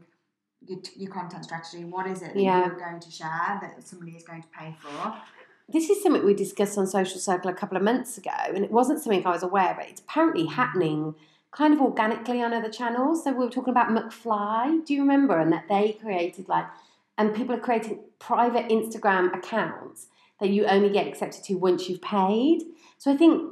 your, 0.69 0.79
your 0.97 1.11
content 1.11 1.45
strategy. 1.45 1.85
What 1.85 2.07
is 2.07 2.23
it 2.23 2.35
that 2.35 2.41
Yeah. 2.41 2.67
you're 2.67 2.79
going 2.79 3.01
to 3.01 3.11
share 3.11 3.59
that 3.61 3.87
somebody 3.87 4.13
is 4.13 4.25
going 4.25 4.43
to 4.43 4.49
pay 4.49 4.77
for? 4.81 5.15
This 5.69 5.91
is 5.91 6.03
something 6.03 6.25
we 6.25 6.35
discussed 6.35 6.79
on 6.79 6.87
Social 6.87 7.19
Circle 7.19 7.51
a 7.51 7.55
couple 7.55 7.77
of 7.77 7.83
months 7.83 8.17
ago, 8.19 8.31
and 8.55 8.65
it 8.65 8.71
wasn't 8.71 9.01
something 9.01 9.27
I 9.27 9.31
was 9.31 9.43
aware 9.43 9.73
of. 9.73 9.79
It's 9.81 10.01
apparently 10.01 10.45
mm. 10.45 10.53
happening 10.53 11.15
kind 11.51 11.73
of 11.73 11.81
organically 11.81 12.43
on 12.43 12.53
other 12.53 12.69
channels. 12.69 13.25
So 13.25 13.33
we 13.33 13.45
were 13.45 13.51
talking 13.51 13.73
about 13.73 13.89
McFly, 13.89 14.85
do 14.85 14.95
you 14.95 15.01
remember? 15.01 15.39
And 15.41 15.53
that 15.53 15.65
they 15.69 15.93
created 16.01 16.49
like, 16.49 16.67
and 17.19 17.35
people 17.35 17.55
are 17.55 17.61
creating 17.61 18.01
private 18.19 18.69
Instagram 18.69 19.35
accounts 19.37 20.07
that 20.39 20.51
you 20.51 20.67
only 20.67 20.91
get 20.91 21.07
accepted 21.07 21.43
to 21.45 21.55
once 21.55 21.89
you've 21.89 22.03
paid. 22.03 22.63
So 22.99 23.11
I 23.11 23.17
think 23.17 23.43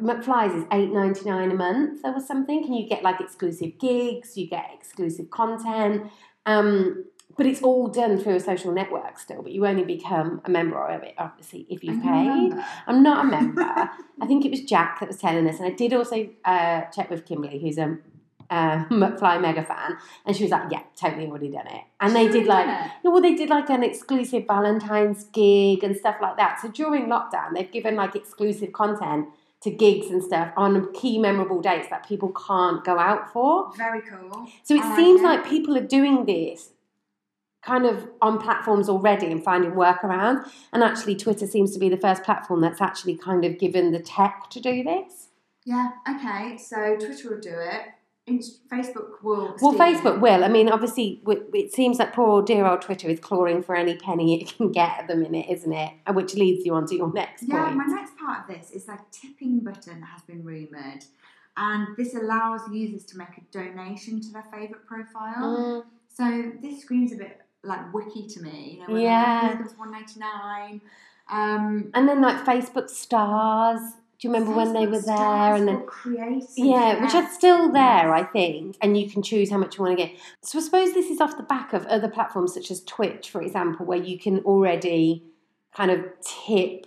McFly's 0.00 0.54
is 0.54 0.64
eight 0.72 0.90
ninety 0.90 1.28
nine 1.28 1.50
a 1.50 1.54
month 1.54 2.00
or 2.02 2.18
something, 2.18 2.64
and 2.64 2.74
you 2.74 2.88
get 2.88 3.02
like 3.02 3.20
exclusive 3.20 3.78
gigs, 3.78 4.36
you 4.36 4.48
get 4.48 4.70
exclusive 4.74 5.30
content. 5.30 6.10
Um, 6.46 7.04
but 7.36 7.46
it's 7.46 7.62
all 7.62 7.88
done 7.88 8.18
through 8.18 8.36
a 8.36 8.40
social 8.40 8.72
network 8.72 9.18
still, 9.18 9.42
but 9.42 9.52
you 9.52 9.66
only 9.66 9.84
become 9.84 10.40
a 10.44 10.50
member 10.50 10.86
of 10.86 11.02
it, 11.02 11.14
obviously, 11.18 11.66
if 11.68 11.82
you've 11.82 12.02
paid. 12.02 12.52
I'm 12.86 13.02
not 13.02 13.24
a 13.24 13.28
member. 13.28 13.62
I 13.62 14.26
think 14.26 14.44
it 14.44 14.50
was 14.50 14.60
Jack 14.60 15.00
that 15.00 15.08
was 15.08 15.18
telling 15.18 15.48
us, 15.48 15.58
and 15.58 15.66
I 15.66 15.74
did 15.74 15.92
also 15.92 16.28
uh, 16.44 16.82
check 16.94 17.10
with 17.10 17.26
Kimberly, 17.26 17.58
who's 17.58 17.78
a 17.78 17.98
uh, 18.50 18.84
McFly 18.84 19.40
mega 19.40 19.64
fan, 19.64 19.96
and 20.26 20.36
she 20.36 20.44
was 20.44 20.52
like, 20.52 20.70
"Yeah, 20.70 20.82
totally 20.94 21.26
already 21.26 21.48
done 21.50 21.66
it." 21.66 21.82
And 21.98 22.14
they 22.14 22.28
did 22.28 22.46
like, 22.46 22.66
no, 23.02 23.10
well, 23.10 23.22
they 23.22 23.34
did 23.34 23.48
like 23.48 23.70
an 23.70 23.82
exclusive 23.82 24.44
Valentine's 24.46 25.24
gig 25.24 25.82
and 25.82 25.96
stuff 25.96 26.16
like 26.20 26.36
that. 26.36 26.60
So 26.60 26.68
during 26.68 27.06
lockdown, 27.06 27.54
they've 27.54 27.72
given 27.72 27.96
like 27.96 28.14
exclusive 28.14 28.72
content 28.72 29.28
to 29.64 29.70
gigs 29.70 30.08
and 30.10 30.22
stuff 30.22 30.52
on 30.56 30.92
key 30.92 31.18
memorable 31.18 31.60
dates 31.60 31.88
that 31.88 32.06
people 32.06 32.30
can't 32.46 32.84
go 32.84 32.98
out 32.98 33.32
for. 33.32 33.72
Very 33.76 34.02
cool. 34.02 34.46
So 34.62 34.74
it 34.74 34.82
I 34.82 34.88
like 34.90 34.98
seems 34.98 35.20
it. 35.20 35.24
like 35.24 35.48
people 35.48 35.76
are 35.76 35.86
doing 35.86 36.26
this 36.26 36.70
kind 37.62 37.86
of 37.86 38.06
on 38.20 38.38
platforms 38.38 38.90
already 38.90 39.26
and 39.26 39.42
finding 39.42 39.72
workarounds. 39.72 40.48
And 40.72 40.82
actually, 40.82 41.16
Twitter 41.16 41.46
seems 41.46 41.72
to 41.72 41.78
be 41.78 41.88
the 41.88 41.96
first 41.96 42.22
platform 42.22 42.60
that's 42.60 42.80
actually 42.80 43.16
kind 43.16 43.44
of 43.44 43.58
given 43.58 43.90
the 43.90 44.00
tech 44.00 44.50
to 44.50 44.60
do 44.60 44.84
this. 44.84 45.28
Yeah, 45.64 45.92
okay. 46.08 46.58
So 46.58 46.96
Twitter 46.96 47.30
will 47.30 47.40
do 47.40 47.54
it. 47.56 47.86
Facebook 48.28 49.22
will. 49.22 49.54
Well, 49.60 49.74
Facebook 49.74 50.16
it. 50.16 50.20
will. 50.20 50.44
I 50.44 50.48
mean, 50.48 50.68
obviously, 50.70 51.20
it 51.26 51.72
seems 51.72 51.98
like 51.98 52.14
poor 52.14 52.42
dear 52.42 52.64
old 52.66 52.80
Twitter 52.82 53.08
is 53.08 53.20
clawing 53.20 53.62
for 53.62 53.76
any 53.76 53.96
penny 53.96 54.40
it 54.42 54.56
can 54.56 54.72
get 54.72 54.98
at 54.98 55.08
the 55.08 55.16
minute, 55.16 55.46
isn't 55.50 55.72
it? 55.72 55.92
Which 56.12 56.34
leads 56.34 56.64
you 56.64 56.74
on 56.74 56.86
to 56.86 56.94
your 56.96 57.12
next 57.12 57.44
Yeah, 57.46 57.64
point. 57.64 57.76
my 57.76 57.84
next 57.86 58.16
part 58.16 58.48
of 58.48 58.56
this 58.56 58.70
is 58.70 58.86
that 58.86 59.04
tipping 59.12 59.60
button 59.60 60.00
has 60.02 60.22
been 60.22 60.42
rumoured. 60.42 61.04
And 61.56 61.88
this 61.96 62.14
allows 62.14 62.62
users 62.72 63.04
to 63.06 63.18
make 63.18 63.28
a 63.36 63.42
donation 63.52 64.20
to 64.22 64.28
their 64.32 64.42
favourite 64.44 64.86
profile. 64.86 65.84
Mm, 65.84 65.84
So 66.08 66.52
this 66.62 66.80
screams 66.82 67.12
a 67.12 67.16
bit 67.16 67.40
like 67.62 67.92
Wiki 67.92 68.26
to 68.26 68.40
me. 68.40 68.80
You 68.88 68.94
know, 68.94 69.00
Yeah. 69.00 69.52
it 69.52 69.62
was 69.62 69.76
one 69.76 69.90
ninety 69.92 70.18
nine. 70.18 70.80
Um, 71.30 71.90
and 71.94 72.08
then, 72.08 72.20
like, 72.20 72.44
Facebook 72.44 72.90
stars. 72.90 73.80
Do 74.24 74.28
you 74.30 74.34
remember 74.36 74.56
when 74.56 74.72
they 74.72 74.86
were 74.86 75.02
there? 75.02 75.54
And 75.54 75.68
then 75.68 75.82
Yeah, 76.56 77.04
which 77.04 77.14
are 77.14 77.28
still 77.30 77.70
there. 77.70 78.14
I 78.14 78.22
think, 78.22 78.78
and 78.80 78.96
you 78.96 79.10
can 79.10 79.22
choose 79.22 79.50
how 79.50 79.58
much 79.58 79.76
you 79.76 79.84
want 79.84 79.98
to 79.98 80.02
get. 80.02 80.16
So 80.40 80.58
I 80.58 80.62
suppose 80.62 80.94
this 80.94 81.10
is 81.10 81.20
off 81.20 81.36
the 81.36 81.42
back 81.42 81.74
of 81.74 81.84
other 81.84 82.08
platforms 82.08 82.54
such 82.54 82.70
as 82.70 82.82
Twitch, 82.84 83.28
for 83.28 83.42
example, 83.42 83.84
where 83.84 83.98
you 83.98 84.18
can 84.18 84.38
already 84.38 85.24
kind 85.76 85.90
of 85.90 86.06
tip 86.22 86.86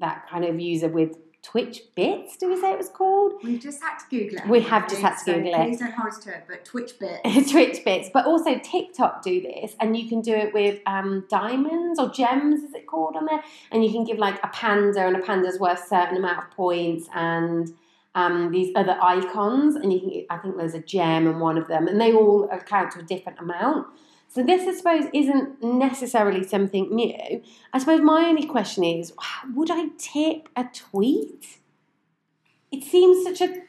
that 0.00 0.26
kind 0.30 0.46
of 0.46 0.58
user 0.58 0.88
with 0.88 1.18
Twitch 1.50 1.82
bits. 1.94 2.36
Do 2.36 2.50
we 2.50 2.60
say 2.60 2.72
it 2.72 2.76
was 2.76 2.90
called? 2.90 3.32
We've 3.42 3.58
just 3.58 3.80
had 3.80 3.96
to 3.98 4.04
Google 4.10 4.40
it. 4.40 4.48
We 4.48 4.60
haven't 4.60 4.90
just 4.90 5.00
had 5.00 5.14
to 5.14 5.24
So 5.24 5.34
Google 5.34 5.54
it. 5.54 5.66
Please 5.66 5.78
don't 5.78 5.92
hold 5.92 6.12
us 6.12 6.18
to 6.18 6.30
it, 6.30 6.44
but 6.46 6.62
Twitch 6.62 6.98
bit. 6.98 7.22
Twitch 7.50 7.82
bits, 7.86 8.10
but 8.12 8.26
also 8.26 8.58
TikTok 8.58 9.22
do 9.22 9.40
this, 9.40 9.74
and 9.80 9.96
you 9.96 10.10
can 10.10 10.20
do 10.20 10.34
it 10.34 10.52
with 10.52 10.80
um, 10.84 11.24
diamonds 11.30 11.98
or 11.98 12.10
gems, 12.10 12.62
is 12.62 12.74
it 12.74 12.86
called 12.86 13.16
on 13.16 13.24
there? 13.24 13.42
And 13.72 13.82
you 13.82 13.90
can 13.90 14.04
give 14.04 14.18
like 14.18 14.38
a 14.44 14.48
panda, 14.48 15.06
and 15.06 15.16
a 15.16 15.20
panda's 15.20 15.58
worth 15.58 15.82
a 15.84 15.86
certain 15.86 16.18
amount 16.18 16.38
of 16.38 16.50
points, 16.50 17.08
and 17.14 17.72
um, 18.14 18.52
these 18.52 18.70
other 18.76 18.98
icons, 19.00 19.74
and 19.74 19.90
you 19.90 20.00
can. 20.00 20.26
I 20.28 20.36
think 20.36 20.58
there's 20.58 20.74
a 20.74 20.82
gem 20.82 21.26
in 21.26 21.38
one 21.38 21.56
of 21.56 21.66
them, 21.66 21.88
and 21.88 21.98
they 21.98 22.12
all 22.12 22.46
account 22.50 22.92
to 22.92 22.98
a 22.98 23.02
different 23.02 23.38
amount. 23.38 23.86
So 24.30 24.42
this, 24.42 24.66
I 24.68 24.74
suppose, 24.76 25.04
isn't 25.14 25.62
necessarily 25.64 26.44
something 26.46 26.94
new. 26.94 27.42
I 27.72 27.78
suppose 27.78 28.00
my 28.02 28.26
only 28.28 28.46
question 28.46 28.84
is, 28.84 29.12
would 29.54 29.70
I 29.70 29.88
tip 29.98 30.48
a 30.56 30.64
tweet? 30.64 31.58
It 32.70 32.84
seems 32.84 33.24
such 33.24 33.48
a 33.48 33.62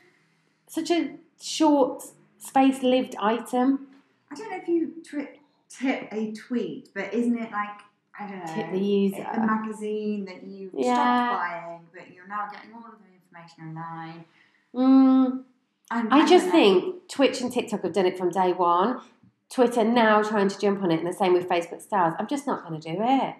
such 0.67 0.91
a 0.91 1.15
short 1.41 2.03
space 2.37 2.83
lived 2.83 3.15
item. 3.19 3.87
I 4.31 4.35
don't 4.35 4.49
know 4.51 4.57
if 4.57 4.67
you 4.67 4.91
tri- 5.03 5.39
tip 5.69 6.09
a 6.11 6.31
tweet, 6.33 6.89
but 6.93 7.13
isn't 7.13 7.37
it 7.37 7.51
like 7.51 7.79
I 8.19 8.27
don't 8.27 8.45
know 8.45 8.53
Tip 8.53 8.71
the 8.71 8.79
user. 8.79 9.21
a 9.31 9.39
magazine 9.39 10.25
that 10.25 10.43
you 10.43 10.69
Yeah. 10.73 10.93
stopped 10.93 11.41
buying, 11.41 11.79
but 11.93 12.13
you're 12.13 12.27
now 12.27 12.49
getting 12.51 12.73
all 12.73 12.83
of 12.85 12.97
the 12.99 13.07
information 13.15 13.69
online. 13.69 14.25
Mm, 14.75 15.43
And 15.89 16.13
I 16.13 16.27
just 16.27 16.47
know. 16.47 16.51
think 16.51 17.07
Twitch 17.07 17.39
and 17.41 17.49
TikTok 17.51 17.81
have 17.83 17.93
done 17.93 18.05
it 18.05 18.17
from 18.17 18.29
day 18.29 18.51
one. 18.51 18.99
Twitter 19.51 19.83
now 19.83 20.21
trying 20.21 20.47
to 20.47 20.59
jump 20.59 20.83
on 20.83 20.91
it, 20.91 20.99
and 20.99 21.07
the 21.07 21.13
same 21.13 21.33
with 21.33 21.47
Facebook 21.49 21.81
stars. 21.81 22.13
I'm 22.19 22.27
just 22.27 22.45
not 22.45 22.67
going 22.67 22.79
to 22.79 22.91
do 22.93 22.97
it 23.01 23.35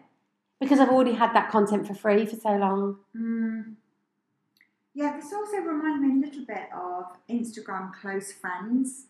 because 0.60 0.80
I've 0.80 0.90
already 0.90 1.14
had 1.14 1.34
that 1.34 1.50
content 1.52 1.88
for 1.88 1.94
free 1.94 2.26
for 2.26 2.36
so 2.36 2.50
long. 2.56 2.98
Mm. 3.16 3.76
Yeah, 4.94 5.16
this 5.16 5.32
also 5.32 5.58
reminds 5.58 6.02
me 6.02 6.12
a 6.22 6.26
little 6.28 6.46
bit 6.46 6.68
of 6.76 7.06
Instagram 7.30 7.94
close 7.94 8.32
friends. 8.34 9.06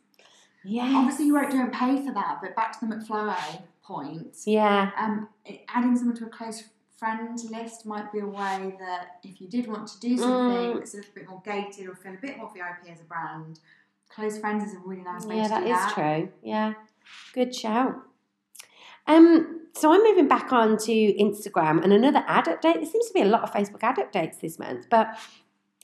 Yeah. 0.64 0.94
Obviously, 0.98 1.26
you 1.28 1.34
won't 1.34 1.52
do 1.52 1.60
and 1.62 1.72
pay 1.72 2.06
for 2.06 2.14
that, 2.14 2.40
but 2.42 2.56
back 2.56 2.78
to 2.80 2.86
the 2.86 2.96
McFly 2.96 3.62
point, 3.82 4.36
Yeah. 4.46 4.92
um, 4.98 5.30
adding 5.70 5.96
someone 5.96 6.18
to 6.18 6.26
a 6.26 6.30
close 6.30 6.66
friend 6.98 7.40
list 7.50 7.86
might 7.86 8.12
be 8.12 8.20
a 8.20 8.26
way 8.28 8.76
that 8.78 9.20
if 9.24 9.40
you 9.40 9.48
did 9.48 9.68
want 9.68 9.88
to 9.88 10.00
do 10.02 10.18
something 10.18 10.74
Mm. 10.74 10.80
that's 10.80 10.94
a 10.94 10.98
little 10.98 11.14
bit 11.16 11.30
more 11.30 11.42
gated 11.46 11.88
or 11.88 11.96
feel 11.96 12.14
a 12.14 12.18
bit 12.18 12.38
more 12.38 12.52
VIP 12.54 12.92
as 12.92 13.00
a 13.00 13.06
brand, 13.06 13.62
close 14.10 14.38
friends 14.38 14.66
is 14.66 14.76
a 14.76 14.80
really 14.80 15.02
nice 15.02 15.26
way 15.26 15.38
Yeah, 15.38 15.44
to 15.44 15.50
that 15.50 15.60
do 15.64 15.72
is 15.72 15.78
that. 15.80 15.94
true. 15.94 16.30
Yeah. 16.44 16.74
Good 17.34 17.54
shout. 17.56 17.95
Um, 19.08 19.67
so 19.74 19.93
I'm 19.93 20.04
moving 20.04 20.28
back 20.28 20.52
on 20.52 20.78
to 20.78 20.91
Instagram 20.91 21.84
and 21.84 21.93
another 21.93 22.24
ad 22.28 22.45
update. 22.45 22.76
There 22.76 22.86
seems 22.86 23.08
to 23.08 23.13
be 23.13 23.22
a 23.22 23.26
lot 23.26 23.43
of 23.43 23.52
Facebook 23.52 23.84
ad 23.84 23.98
updates 23.98 24.39
this 24.41 24.60
month, 24.60 24.88
but 24.89 25.17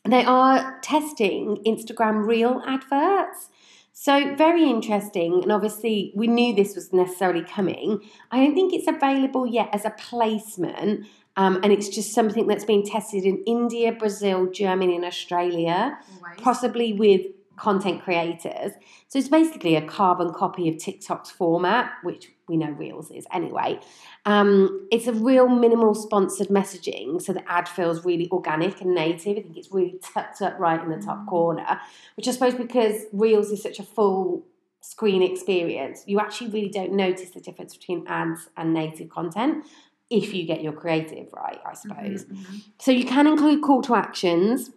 they 0.03 0.23
are 0.23 0.79
testing 0.81 1.57
Instagram 1.65 2.25
Reel 2.27 2.61
adverts. 2.65 3.49
So 3.93 4.35
very 4.35 4.69
interesting, 4.69 5.41
and 5.41 5.51
obviously 5.51 6.11
we 6.15 6.27
knew 6.27 6.53
this 6.53 6.75
was 6.75 6.91
necessarily 6.91 7.43
coming. 7.43 8.01
I 8.29 8.43
don't 8.43 8.53
think 8.53 8.73
it's 8.73 8.87
available 8.87 9.47
yet 9.47 9.69
as 9.71 9.85
a 9.85 9.91
placement, 9.91 11.07
um, 11.37 11.61
and 11.63 11.71
it's 11.71 11.87
just 11.89 12.13
something 12.13 12.45
that's 12.45 12.65
being 12.65 12.85
tested 12.85 13.23
in 13.23 13.41
India, 13.45 13.93
Brazil, 13.93 14.51
Germany, 14.51 14.97
and 14.97 15.05
Australia 15.05 15.97
Always. 16.21 16.41
possibly 16.41 16.93
with 16.93 17.27
content 17.57 18.03
creators. 18.03 18.73
So 19.07 19.19
it's 19.19 19.29
basically 19.29 19.75
a 19.75 19.81
carbon 19.81 20.33
copy 20.33 20.69
of 20.69 20.77
TikTok's 20.77 21.31
format, 21.31 21.91
which 22.03 22.31
we 22.47 22.57
know 22.57 22.69
Reels 22.71 23.11
is 23.11 23.25
anyway. 23.31 23.79
Um, 24.25 24.87
it's 24.91 25.07
a 25.07 25.13
real 25.13 25.47
minimal 25.47 25.95
sponsored 25.95 26.47
messaging, 26.47 27.21
so 27.21 27.33
the 27.33 27.49
ad 27.51 27.67
feels 27.67 28.05
really 28.05 28.29
organic 28.31 28.81
and 28.81 28.93
native. 28.93 29.37
I 29.37 29.41
think 29.41 29.57
it's 29.57 29.71
really 29.71 29.99
tucked 30.01 30.41
up 30.41 30.59
right 30.59 30.81
in 30.81 30.89
the 30.89 30.97
top 30.97 31.19
Mm. 31.19 31.27
corner, 31.27 31.79
which 32.15 32.27
I 32.27 32.31
suppose 32.31 32.53
because 32.55 33.03
Reels 33.13 33.51
is 33.51 33.61
such 33.63 33.79
a 33.79 33.83
full 33.83 34.45
screen 34.81 35.23
experience, 35.23 36.03
you 36.05 36.19
actually 36.19 36.51
really 36.51 36.69
don't 36.69 36.93
notice 36.93 37.31
the 37.31 37.41
difference 37.41 37.75
between 37.75 38.05
ads 38.07 38.49
and 38.55 38.73
native 38.73 39.09
content 39.09 39.65
if 40.11 40.33
you 40.35 40.45
get 40.45 40.61
your 40.61 40.73
creative 40.73 41.33
right, 41.33 41.59
I 41.65 41.73
suppose. 41.73 42.25
Mhm, 42.25 42.35
mhm. 42.35 42.61
So 42.79 42.91
you 42.91 43.05
can 43.05 43.25
include 43.25 43.63
call 43.63 43.81
to 43.83 43.95
actions, 43.95 44.69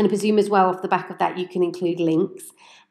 and 0.00 0.06
I 0.06 0.08
presume 0.08 0.38
as 0.38 0.48
well 0.48 0.70
off 0.70 0.80
the 0.80 0.88
back 0.88 1.10
of 1.10 1.18
that 1.18 1.36
you 1.36 1.46
can 1.46 1.62
include 1.62 2.00
links, 2.00 2.44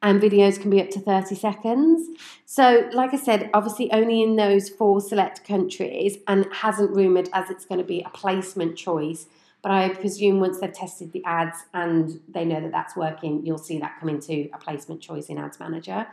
and 0.04 0.22
videos 0.22 0.62
can 0.62 0.70
be 0.70 0.80
up 0.80 0.92
to 0.92 1.00
30 1.00 1.34
seconds. 1.34 2.08
So, 2.46 2.88
like 2.94 3.16
I 3.16 3.18
said, 3.18 3.50
obviously 3.52 3.92
only 3.92 4.22
in 4.22 4.36
those 4.36 4.70
four 4.70 5.02
select 5.02 5.44
countries, 5.44 6.20
and 6.28 6.46
hasn't 6.54 6.96
rumoured 6.96 7.28
as 7.34 7.50
it's 7.50 7.66
going 7.66 7.80
to 7.80 7.84
be 7.84 8.04
a 8.04 8.10
placement 8.10 8.78
choice. 8.78 9.26
But 9.64 9.72
I 9.72 9.90
presume 9.90 10.40
once 10.40 10.60
they've 10.60 10.72
tested 10.72 11.12
the 11.12 11.26
ads 11.26 11.58
and 11.74 12.22
they 12.30 12.46
know 12.46 12.62
that 12.62 12.72
that's 12.72 12.96
working, 12.96 13.44
you'll 13.44 13.58
see 13.58 13.80
that 13.80 14.00
come 14.00 14.10
into 14.10 14.48
a 14.54 14.60
placement 14.60 15.02
choice 15.02 15.30
in 15.30 15.40
Ads 15.40 15.60
Manager. 15.60 16.06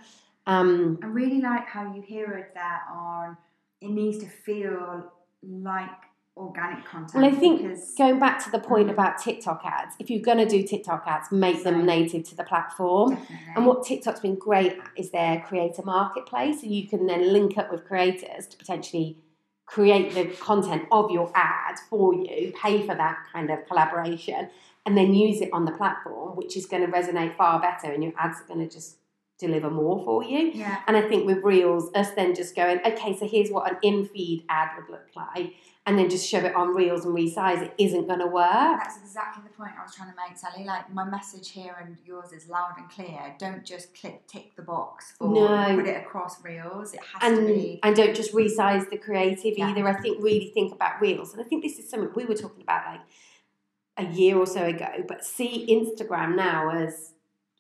Um, 0.47 0.99
I 1.03 1.07
really 1.09 1.43
like 1.43 1.67
how 1.67 1.95
you 1.95 2.01
hear 2.01 2.33
it 2.39 2.55
there 2.55 2.81
on 2.91 3.37
it 3.83 3.91
needs 3.91 4.17
to 4.19 4.27
feel 4.27 5.13
like 5.43 5.91
organic 6.37 6.85
content. 6.85 7.15
Well, 7.15 7.25
I 7.25 7.31
think 7.35 7.63
going 7.97 8.19
back 8.19 8.43
to 8.45 8.51
the 8.51 8.59
point 8.59 8.89
Mm. 8.89 8.93
about 8.93 9.19
TikTok 9.19 9.63
ads, 9.65 9.95
if 9.99 10.11
you're 10.11 10.21
going 10.23 10.39
to 10.39 10.47
do 10.47 10.63
TikTok 10.63 11.05
ads, 11.07 11.33
make 11.33 11.65
them 11.65 11.87
native 11.87 12.25
to 12.25 12.37
the 12.37 12.45
platform. 12.45 13.11
definitely. 13.11 13.37
And 13.57 13.67
what 13.67 13.85
TikTok's 13.85 14.21
been 14.21 14.35
great 14.37 14.73
at 14.73 14.91
is 14.97 15.11
their 15.11 15.41
creator 15.47 15.83
marketplace. 15.83 16.61
So 16.61 16.67
you 16.67 16.87
can 16.87 17.07
then 17.07 17.33
link 17.33 17.57
up 17.57 17.73
with 17.73 17.87
creators 17.87 18.47
to 18.49 18.57
potentially 18.57 19.19
create 19.65 20.15
the 20.15 20.27
content 20.37 20.85
of 20.93 21.11
your 21.11 21.31
ad 21.35 21.77
for 21.91 22.15
you, 22.15 22.53
pay 22.63 22.87
for 22.87 22.95
that 22.95 23.17
kind 23.33 23.51
of 23.51 23.67
collaboration, 23.67 24.49
and 24.85 24.97
then 24.97 25.13
use 25.15 25.41
it 25.41 25.51
on 25.53 25.65
the 25.65 25.73
platform, 25.73 26.37
which 26.37 26.57
is 26.57 26.67
going 26.67 26.85
to 26.87 26.93
resonate 26.93 27.37
far 27.37 27.59
better, 27.61 27.91
and 27.93 28.05
your 28.05 28.13
ads 28.19 28.41
are 28.43 28.45
going 28.47 28.61
to 28.61 28.73
just 28.73 28.99
deliver 29.39 29.69
more 29.69 30.03
for 30.05 30.23
you. 30.23 30.51
yeah, 30.55 30.81
And 30.87 30.97
I 30.97 31.03
think 31.03 31.27
with 31.27 31.43
Reels, 31.43 31.91
us 31.95 32.11
then 32.13 32.35
just 32.35 32.55
going, 32.55 32.79
okay, 32.87 33.17
so 33.17 33.27
here's 33.27 33.51
what 33.51 33.71
an 33.71 33.77
in 33.83 34.07
feed 34.07 34.45
ad 34.49 34.69
would 34.77 34.89
look 34.89 35.09
like, 35.17 35.55
and 35.87 35.97
then 35.99 36.11
just 36.11 36.29
shove 36.29 36.45
it 36.45 36.55
on 36.57 36.75
Reels 36.75 37.05
and 37.05 37.15
resize 37.15 37.63
it 37.63 37.73
isn't 37.79 38.07
going 38.09 38.19
to 38.19 38.27
work. 38.27 38.79
that's 38.83 38.99
exactly 38.99 39.43
the 39.45 39.51
point 39.57 39.71
I 39.79 39.85
was 39.85 39.95
trying 39.95 40.11
to 40.11 40.17
make, 40.17 40.37
Sally. 40.37 40.65
Like 40.65 40.93
my 40.93 41.05
message 41.05 41.51
here 41.51 41.77
and 41.81 41.97
yours 42.05 42.33
is 42.33 42.49
loud 42.49 42.75
and 42.77 42.91
clear. 42.91 43.35
Don't 43.39 43.65
just 43.65 43.95
click 43.95 44.27
tick 44.27 44.57
the 44.57 44.63
box 44.63 45.15
or 45.21 45.29
No. 45.29 45.77
put 45.77 45.87
it 45.87 45.97
across 45.97 46.43
reels. 46.43 46.93
It 46.93 47.01
has 47.21 47.39
to 47.39 47.47
be 47.47 47.79
and 47.83 47.95
don't 47.95 48.17
just 48.17 48.35
resize 48.35 48.91
the 48.91 48.99
creative 48.99 49.55
Yeah. 49.57 49.71
either. 49.71 49.87
I 49.87 49.95
think 50.01 50.23
really 50.23 50.51
think 50.53 50.75
about 50.75 51.01
reels, 51.01 51.33
and 51.33 51.41
I 51.41 51.45
think 51.45 51.63
this 51.63 51.79
is 51.79 51.89
something 51.89 52.11
we 52.15 52.25
were 52.25 52.35
talking 52.35 52.63
about 52.63 52.85
like 52.87 53.01
a 53.99 54.05
year 54.13 54.37
or 54.37 54.47
so 54.47 54.65
ago. 54.65 55.05
But 55.09 55.25
see 55.25 55.67
Instagram 55.71 56.35
now 56.37 56.69
as 56.71 57.13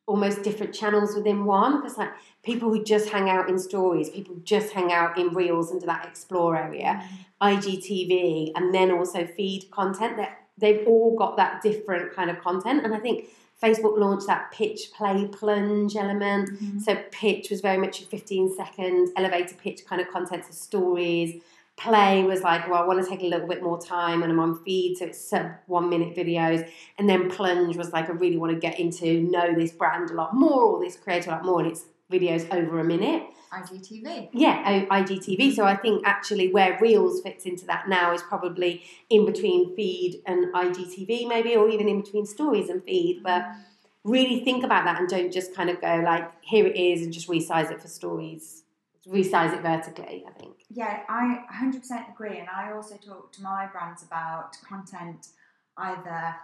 almost 0.07 0.43
different 0.43 0.73
channels 0.73 1.15
within 1.15 1.45
one 1.45 1.81
because 1.81 1.99
like 1.99 2.11
people 2.45 2.71
who 2.71 2.83
just 2.83 3.09
hang 3.09 3.29
out 3.29 3.49
in 3.49 3.59
stories, 3.59 4.09
people 4.09 4.37
just 4.45 4.73
hang 4.73 4.93
out 4.93 5.19
in 5.19 5.35
reels 5.35 5.73
into 5.73 5.85
that 5.87 6.07
explore 6.07 6.57
area, 6.57 7.03
IGTV, 7.43 8.53
and 8.55 8.73
then 8.73 8.91
also 8.93 9.27
feed 9.27 9.69
content 9.71 10.17
that 10.17 10.41
they've 10.59 10.87
all 10.87 11.17
got 11.17 11.37
that 11.37 11.61
different 11.61 12.15
kind 12.15 12.31
of 12.31 12.41
content. 12.41 12.85
And 12.85 12.95
I 12.95 12.99
think 12.99 13.29
Facebook 13.63 13.99
launched 13.99 14.27
that 14.27 14.53
pitch, 14.53 14.93
play, 14.93 15.27
plunge 15.27 15.97
element. 15.97 16.51
Mhm. 16.51 16.81
So 16.81 16.97
pitch 17.11 17.51
was 17.51 17.61
very 17.61 17.79
much 17.79 18.03
a 18.03 18.05
15 18.05 18.55
second 18.55 19.11
elevator 19.17 19.55
pitch 19.55 19.85
kind 19.87 20.01
of 20.01 20.09
content 20.09 20.45
to 20.45 20.53
stories. 20.53 21.43
Play 21.77 22.23
was 22.25 22.41
like, 22.41 22.69
well, 22.69 22.83
I 22.83 22.87
want 22.87 23.05
to 23.05 23.09
take 23.09 23.21
a 23.21 23.27
little 23.27 23.47
bit 23.47 23.63
more 23.63 23.81
time 23.81 24.23
and 24.23 24.33
I'm 24.33 24.41
on 24.41 24.63
feed, 24.65 24.97
so 24.97 25.05
it's 25.07 25.21
sub 25.21 25.53
one 25.67 25.91
minute 25.91 26.17
videos. 26.17 26.67
And 26.99 27.09
then 27.09 27.31
plunge 27.31 27.77
was 27.77 27.93
like, 27.93 28.09
I 28.09 28.13
really 28.13 28.39
want 28.39 28.53
to 28.53 28.59
get 28.59 28.81
into 28.81 29.21
know 29.21 29.55
this 29.55 29.73
brand 29.73 30.11
a 30.11 30.15
lot 30.15 30.35
more 30.35 30.63
or 30.63 30.83
this 30.83 30.97
creator 30.97 31.31
a 31.31 31.35
lot 31.35 31.45
more, 31.45 31.61
and 31.61 31.71
it's 31.71 31.85
videos 32.11 32.51
over 32.53 32.79
a 32.79 32.85
minute. 32.85 33.25
IGTV. 33.53 34.31
Yeah, 34.33 34.87
IGTV. 34.87 35.55
So 35.55 35.65
I 35.65 35.77
think 35.77 36.07
actually 36.07 36.53
where 36.53 36.79
Reels 36.81 37.21
fits 37.23 37.47
into 37.47 37.67
that 37.67 37.89
now 37.89 38.13
is 38.13 38.23
probably 38.23 38.83
in 39.09 39.25
between 39.25 39.75
feed 39.77 40.23
and 40.27 40.53
IGTV, 40.53 41.29
maybe, 41.29 41.57
or 41.57 41.69
even 41.69 41.89
in 41.89 42.01
between 42.01 42.27
stories 42.27 42.69
and 42.69 42.83
feed. 42.85 43.23
But 43.23 43.43
mm. 43.43 43.57
really 44.05 44.45
think 44.45 44.65
about 44.65 44.85
that 44.85 45.01
and 45.01 45.09
don't 45.09 45.33
just 45.33 45.55
kind 45.55 45.71
of 45.71 45.81
go 45.81 46.03
like, 46.05 46.31
here 46.43 46.67
it 46.67 46.77
is, 46.77 47.03
and 47.03 47.13
just 47.13 47.29
resize 47.29 47.71
it 47.71 47.81
for 47.81 47.89
stories. 47.89 48.65
Resize 49.09 49.55
it 49.55 49.63
vertically, 49.63 50.25
I 50.29 50.33
think. 50.39 50.57
Yeah, 50.69 51.03
I 51.09 51.45
100% 51.53 52.11
agree. 52.13 52.39
And 52.39 52.49
I 52.49 52.73
also 52.73 52.97
talk 52.97 53.33
to 53.33 53.43
my 53.43 53.67
brands 53.67 54.03
about 54.03 54.57
content 54.69 55.29
either 55.77 56.35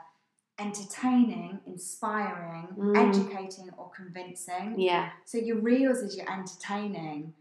entertaining, 0.59 1.61
inspiring, 1.67 2.69
Mm. 2.79 2.97
educating, 3.09 3.71
or 3.77 3.91
convincing. 3.91 4.79
Yeah. 4.79 5.11
So 5.25 5.39
your 5.39 5.59
reels 5.61 5.99
is 5.99 6.17
your 6.17 6.31
entertaining. 6.31 7.35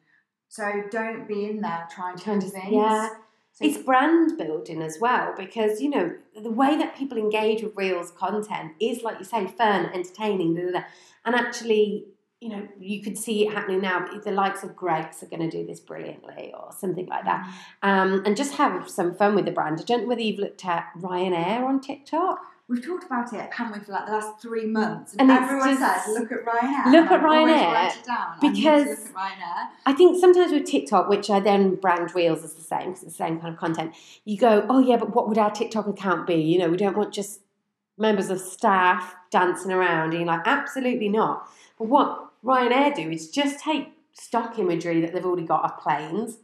So 0.48 0.84
don't 0.90 1.28
be 1.28 1.46
in 1.50 1.62
there 1.62 1.88
trying 1.92 2.18
to 2.18 2.24
convince. 2.24 2.54
yeah. 2.72 3.10
So 3.54 3.66
It's 3.66 3.78
brand 3.78 4.38
building 4.38 4.82
as 4.82 4.98
well 5.00 5.34
because 5.38 5.82
you 5.82 5.90
know 5.90 6.16
the 6.42 6.50
way 6.52 6.78
that 6.78 6.96
people 6.96 7.18
engage 7.18 7.62
with 7.62 7.76
Reels 7.76 8.12
content 8.12 8.74
is 8.80 9.04
like 9.04 9.20
you 9.20 9.26
say, 9.26 9.46
fun, 9.46 9.88
entertaining, 9.94 10.56
da, 10.56 10.62
da, 10.64 10.72
da. 10.80 10.84
and 11.26 11.36
actually, 11.36 12.08
you 12.42 12.50
know, 12.50 12.68
you 12.80 13.04
could 13.04 13.18
see 13.18 13.46
it 13.48 13.54
happening 13.54 13.82
now. 13.82 14.04
The 14.24 14.32
likes 14.32 14.64
of 14.64 14.76
Greggs 14.76 15.22
are 15.22 15.28
going 15.28 15.48
to 15.48 15.50
do 15.50 15.66
this 15.66 15.80
brilliantly, 15.80 16.52
or 16.54 16.72
something 16.78 17.06
like 17.06 17.24
that, 17.26 17.48
um, 17.84 18.24
and 18.26 18.36
just 18.36 18.56
have 18.56 18.90
some 18.90 19.14
fun 19.14 19.36
with 19.36 19.46
the 19.46 19.52
brand. 19.52 19.80
I 19.80 19.84
don't 19.84 20.02
know 20.04 20.08
whether 20.08 20.22
you've 20.22 20.40
looked 20.40 20.66
at 20.66 20.88
Ryanair 20.98 21.64
on 21.64 21.80
TikTok. 21.80 22.40
We've 22.68 22.84
talked 22.84 23.04
about 23.04 23.32
it, 23.34 23.54
haven't 23.54 23.80
we, 23.80 23.86
for 23.86 23.92
like 23.92 24.06
the 24.06 24.14
last 24.14 24.42
three 24.42 24.66
months? 24.66 25.14
And 25.20 25.30
it's 25.30 25.42
everyone 25.42 25.78
says, 25.78 26.02
look 26.08 26.32
at 26.32 26.46
Ryanair. 26.46 26.92
Look 26.92 27.12
at 27.12 27.22
Ryanair, 27.22 27.74
write 27.74 27.98
it 27.98 28.06
down. 28.06 28.38
I 28.42 28.48
need 28.48 28.50
to 28.50 28.56
because- 28.56 28.88
look 28.88 29.10
at 29.10 29.14
Ryanair. 29.14 29.68
I 29.86 29.94
think 29.94 30.20
sometimes 30.20 30.52
with 30.52 30.66
TikTok, 30.66 31.10
which 31.10 31.30
I 31.30 31.40
then 31.42 31.76
brand 31.76 32.16
Reels 32.16 32.44
as 32.44 32.54
the 32.54 32.64
same 32.64 32.88
because 32.92 33.04
it's 33.04 33.18
the 33.18 33.24
same 33.24 33.40
kind 33.40 33.54
of 33.54 33.60
content, 33.60 33.94
you 34.26 34.38
go, 34.38 34.66
oh 34.70 34.80
yeah, 34.80 34.98
but 34.98 35.14
what 35.14 35.28
would 35.28 35.38
our 35.38 35.52
TikTok 35.52 35.86
account 35.86 36.26
be? 36.26 36.36
You 36.36 36.60
know, 36.60 36.70
we 36.70 36.78
don't 36.78 36.98
want 36.98 37.14
just 37.14 37.42
members 37.98 38.30
of 38.30 38.40
staff 38.40 39.16
dancing 39.30 39.72
around. 39.72 40.12
And 40.12 40.14
you're 40.14 40.26
like, 40.26 40.48
absolutely 40.48 41.10
not. 41.10 41.48
But 41.78 41.88
what 41.90 42.31
Ryanair 42.44 42.96
do 42.96 43.10
is 43.10 43.30
just 43.30 43.60
take 43.60 43.94
stock 44.14 44.58
imagery 44.60 45.02
that 45.02 45.14
they've 45.14 45.26
already 45.26 45.46
got 45.46 45.64
of 45.64 45.80
planes 45.80 46.38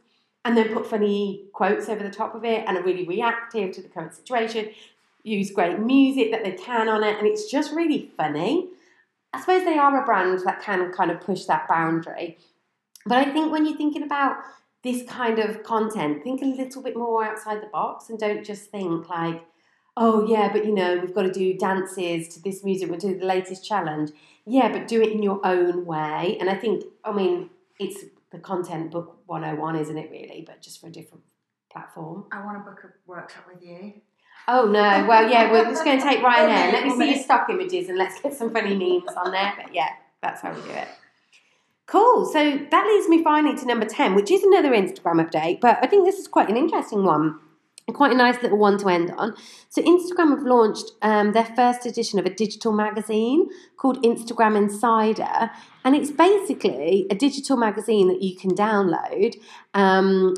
and 0.45 0.55
then 0.55 0.73
put 0.73 0.85
funny 0.85 1.45
quotes 1.53 1.89
over 1.89 2.03
the 2.03 2.09
top 2.09 2.33
of 2.33 2.45
it 2.45 2.63
and 2.67 2.77
are 2.77 2.83
really 2.83 3.05
reactive 3.05 3.71
to 3.73 3.81
the 3.81 3.89
current 3.89 4.13
situation. 4.13 4.69
Use 5.23 5.51
great 5.51 5.79
music 5.79 6.31
that 6.31 6.43
they 6.43 6.53
can 6.53 6.87
on 6.87 7.03
it, 7.03 7.17
and 7.17 7.27
it's 7.27 7.51
just 7.51 7.73
really 7.73 8.11
funny. 8.15 8.69
I 9.33 9.41
suppose 9.41 9.65
they 9.65 9.77
are 9.77 10.01
a 10.01 10.05
brand 10.05 10.39
that 10.45 10.61
can 10.61 10.91
kind 10.93 11.11
of 11.11 11.19
push 11.19 11.43
that 11.45 11.67
boundary. 11.67 12.37
But 13.05 13.17
I 13.17 13.31
think 13.31 13.51
when 13.51 13.65
you're 13.65 13.75
thinking 13.75 14.03
about 14.03 14.37
this 14.83 15.03
kind 15.03 15.39
of 15.39 15.63
content, 15.63 16.23
think 16.23 16.41
a 16.41 16.45
little 16.45 16.81
bit 16.81 16.95
more 16.95 17.25
outside 17.25 17.61
the 17.61 17.67
box 17.67 18.09
and 18.09 18.17
don't 18.17 18.45
just 18.45 18.71
think 18.71 19.09
like, 19.09 19.43
oh 19.97 20.25
yeah, 20.27 20.49
but 20.51 20.65
you 20.65 20.73
know, 20.73 20.97
we've 20.97 21.13
got 21.13 21.23
to 21.23 21.31
do 21.31 21.57
dances 21.57 22.29
to 22.29 22.41
this 22.41 22.63
music, 22.63 22.89
we'll 22.89 22.99
do 22.99 23.17
the 23.17 23.25
latest 23.25 23.65
challenge. 23.65 24.11
Yeah, 24.47 24.71
but 24.71 24.87
do 24.87 25.01
it 25.01 25.11
in 25.11 25.21
your 25.21 25.45
own 25.45 25.85
way. 25.85 26.37
And 26.39 26.49
I 26.49 26.55
think, 26.55 26.83
I 27.03 27.11
mean, 27.11 27.49
it's 27.79 28.05
the 28.31 28.39
content 28.39 28.91
book 28.91 29.19
101, 29.25 29.75
isn't 29.75 29.97
it 29.97 30.09
really? 30.09 30.43
But 30.47 30.61
just 30.61 30.79
for 30.79 30.87
a 30.87 30.91
different 30.91 31.23
platform. 31.71 32.25
I 32.31 32.43
want 32.45 32.57
to 32.57 32.69
book 32.69 32.79
a 32.83 32.87
workshop 33.05 33.45
with 33.53 33.61
you. 33.61 33.93
Oh 34.47 34.65
no, 34.65 35.05
well 35.07 35.29
yeah, 35.29 35.51
we're 35.51 35.65
just 35.65 35.83
going 35.83 35.99
to 35.99 36.03
take 36.03 36.19
Ryanair. 36.19 36.71
Let 36.73 36.85
me 36.85 36.95
see 36.95 37.13
your 37.13 37.23
stock 37.23 37.49
images 37.49 37.89
and 37.89 37.97
let's 37.97 38.21
get 38.21 38.33
some 38.33 38.53
funny 38.53 38.75
memes 38.75 39.13
on 39.17 39.31
there. 39.31 39.53
But 39.61 39.75
yeah, 39.75 39.89
that's 40.21 40.41
how 40.41 40.53
we 40.53 40.61
do 40.61 40.69
it. 40.69 40.87
Cool. 41.85 42.25
So 42.25 42.59
that 42.69 42.87
leads 42.87 43.09
me 43.09 43.23
finally 43.23 43.57
to 43.57 43.65
number 43.65 43.85
10, 43.85 44.15
which 44.15 44.31
is 44.31 44.43
another 44.43 44.71
Instagram 44.71 45.25
update, 45.25 45.59
but 45.59 45.79
I 45.81 45.87
think 45.87 46.05
this 46.05 46.17
is 46.17 46.27
quite 46.27 46.49
an 46.49 46.57
interesting 46.57 47.03
one. 47.03 47.39
Quite 47.93 48.11
a 48.11 48.15
nice 48.15 48.41
little 48.43 48.57
one 48.57 48.77
to 48.79 48.89
end 48.89 49.11
on. 49.17 49.33
So, 49.69 49.81
Instagram 49.81 50.31
have 50.31 50.43
launched 50.43 50.91
um, 51.01 51.31
their 51.31 51.45
first 51.45 51.85
edition 51.85 52.19
of 52.19 52.25
a 52.25 52.29
digital 52.29 52.73
magazine 52.73 53.47
called 53.77 54.03
Instagram 54.03 54.57
Insider. 54.57 55.49
And 55.85 55.95
it's 55.95 56.11
basically 56.11 57.07
a 57.09 57.15
digital 57.15 57.55
magazine 57.55 58.09
that 58.09 58.21
you 58.21 58.35
can 58.35 58.51
download. 58.51 59.37
Um, 59.73 60.35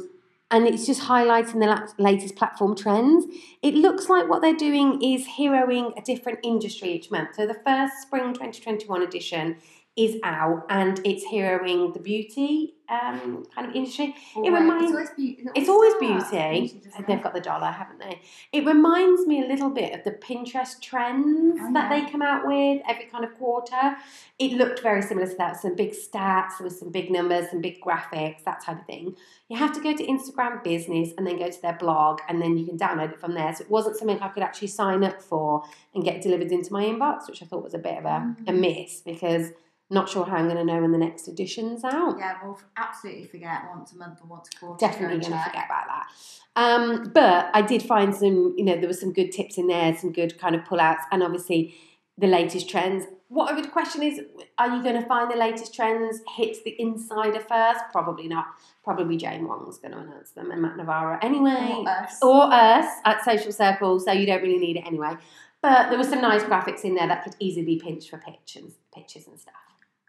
and 0.51 0.67
it's 0.67 0.85
just 0.85 1.01
highlighting 1.01 1.59
the 1.59 1.93
latest 2.01 2.35
platform 2.35 2.75
trends. 2.75 3.25
It 3.63 3.73
looks 3.73 4.09
like 4.09 4.29
what 4.29 4.41
they're 4.41 4.55
doing 4.55 5.01
is 5.01 5.25
heroing 5.27 5.97
a 5.97 6.01
different 6.03 6.39
industry 6.43 6.89
each 6.93 7.09
month. 7.09 7.35
So, 7.35 7.47
the 7.47 7.59
first 7.65 8.01
spring 8.03 8.33
2021 8.33 9.01
edition 9.01 9.57
is 9.99 10.15
out 10.23 10.65
and 10.69 11.01
it's 11.03 11.25
heroing 11.25 11.93
the 11.93 11.99
beauty 11.99 12.73
um, 12.89 13.45
kind 13.53 13.67
of 13.67 13.75
industry. 13.75 14.15
It 14.35 14.49
reminds 14.49 14.85
it's 14.85 14.91
always, 14.91 15.09
be- 15.11 15.47
it's 15.55 15.69
always 15.69 15.93
beauty. 15.95 16.79
beauty 16.81 17.03
They've 17.05 17.21
got 17.21 17.33
the 17.33 17.41
dollar, 17.41 17.67
haven't 17.67 17.99
they? 17.99 18.21
It 18.51 18.65
reminds 18.65 19.27
me 19.27 19.43
a 19.43 19.47
little 19.47 19.69
bit 19.69 19.93
of 19.93 20.03
the 20.05 20.11
Pinterest 20.11 20.81
trends 20.81 21.59
oh, 21.61 21.73
that 21.73 21.91
yeah. 21.91 22.05
they 22.05 22.11
come 22.11 22.21
out 22.21 22.47
with 22.47 22.81
every 22.87 23.05
kind 23.05 23.25
of 23.25 23.35
quarter. 23.37 23.97
It 24.39 24.53
looked 24.53 24.81
very 24.81 25.01
similar 25.01 25.27
to 25.27 25.35
that. 25.35 25.61
Some 25.61 25.75
big 25.75 25.91
stats, 25.91 26.61
with 26.61 26.77
some 26.77 26.91
big 26.91 27.11
numbers, 27.11 27.49
some 27.51 27.61
big 27.61 27.81
graphics, 27.81 28.43
that 28.45 28.63
type 28.63 28.79
of 28.79 28.85
thing. 28.85 29.15
You 29.49 29.57
have 29.57 29.73
to 29.73 29.81
go 29.81 29.95
to 29.95 30.05
Instagram 30.05 30.63
Business 30.63 31.09
and 31.17 31.27
then 31.27 31.37
go 31.37 31.49
to 31.51 31.61
their 31.61 31.73
blog, 31.73 32.21
and 32.29 32.41
then 32.41 32.57
you 32.57 32.65
can 32.65 32.77
download 32.77 33.11
it 33.11 33.19
from 33.19 33.33
there. 33.33 33.53
So 33.53 33.65
it 33.65 33.69
wasn't 33.69 33.97
something 33.97 34.19
I 34.19 34.29
could 34.29 34.43
actually 34.43 34.69
sign 34.69 35.03
up 35.03 35.21
for 35.21 35.63
and 35.93 36.03
get 36.03 36.21
delivered 36.21 36.51
into 36.51 36.71
my 36.71 36.85
inbox, 36.85 37.27
which 37.27 37.43
I 37.43 37.45
thought 37.45 37.63
was 37.63 37.73
a 37.73 37.79
bit 37.79 37.97
of 37.97 38.05
a, 38.05 38.07
mm-hmm. 38.07 38.47
a 38.47 38.53
miss 38.53 39.01
because 39.01 39.51
not 39.89 40.07
sure 40.07 40.25
how 40.25 40.35
I'm 40.35 40.45
going 40.45 40.57
to 40.57 40.63
know 40.63 40.81
when 40.81 40.91
the 40.91 40.97
next 40.97 41.27
edition's 41.27 41.83
out. 41.83 42.17
Yeah, 42.19 42.37
we'll 42.43 42.59
absolutely 42.77 43.25
forget 43.25 43.63
once 43.73 43.91
a 43.91 43.97
month 43.97 44.19
or 44.21 44.27
once 44.27 44.49
a 44.53 44.59
quarter. 44.59 44.85
Definitely 44.85 45.19
going 45.19 45.33
to 45.33 45.43
forget 45.43 45.65
about 45.65 45.87
that. 45.87 46.07
Um, 46.55 47.11
but 47.13 47.49
I 47.53 47.61
did 47.61 47.81
find 47.81 48.13
some, 48.13 48.53
you 48.57 48.63
know, 48.63 48.77
there 48.77 48.87
were 48.87 48.93
some 48.93 49.13
good 49.13 49.31
tips 49.31 49.57
in 49.57 49.67
there, 49.67 49.95
some 49.97 50.11
good 50.11 50.37
kind 50.37 50.55
of 50.55 50.61
pullouts, 50.63 51.03
and 51.11 51.23
obviously 51.23 51.75
the 52.17 52.27
latest 52.27 52.69
trends. 52.69 53.05
What 53.29 53.51
I 53.51 53.55
would 53.55 53.71
question 53.71 54.03
is, 54.03 54.19
are 54.57 54.75
you 54.75 54.83
going 54.83 54.99
to 54.99 55.07
find 55.07 55.31
the 55.31 55.37
latest 55.37 55.73
trends 55.73 56.21
hit 56.35 56.63
the 56.63 56.75
insider 56.79 57.39
first? 57.39 57.81
Probably 57.91 58.27
not. 58.27 58.45
Probably 58.83 59.17
Jane 59.17 59.47
Wong's 59.47 59.77
going 59.77 59.93
to 59.93 59.99
announce 59.99 60.31
them 60.31 60.51
and 60.51 60.61
Matt 60.61 60.77
Navarro 60.77 61.17
anyway. 61.21 61.75
Or 61.77 61.89
us. 61.89 62.17
Or 62.21 62.43
us 62.51 62.87
at 63.05 63.23
Social 63.23 63.51
Circle, 63.51 63.99
so 63.99 64.11
you 64.11 64.25
don't 64.25 64.41
really 64.41 64.57
need 64.57 64.77
it 64.77 64.83
anyway. 64.85 65.13
But 65.61 65.89
there 65.89 65.97
were 65.97 66.03
some 66.03 66.21
nice 66.21 66.43
graphics 66.43 66.83
in 66.83 66.95
there 66.95 67.07
that 67.07 67.23
could 67.23 67.35
easily 67.39 67.65
be 67.65 67.79
pinched 67.79 68.09
for 68.09 68.17
pictures, 68.17 68.73
pictures 68.93 69.27
and 69.27 69.39
stuff. 69.39 69.53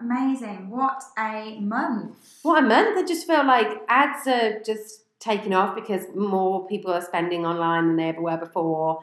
Amazing. 0.00 0.70
What 0.70 1.02
a 1.18 1.58
month. 1.60 2.16
What 2.42 2.64
a 2.64 2.66
month. 2.66 2.96
I 2.96 3.04
just 3.06 3.26
feel 3.26 3.46
like 3.46 3.68
ads 3.88 4.26
are 4.26 4.60
just 4.60 5.04
taking 5.20 5.54
off 5.54 5.74
because 5.74 6.06
more 6.14 6.66
people 6.66 6.92
are 6.92 7.02
spending 7.02 7.44
online 7.44 7.88
than 7.88 7.96
they 7.96 8.08
ever 8.08 8.22
were 8.22 8.38
before. 8.38 9.02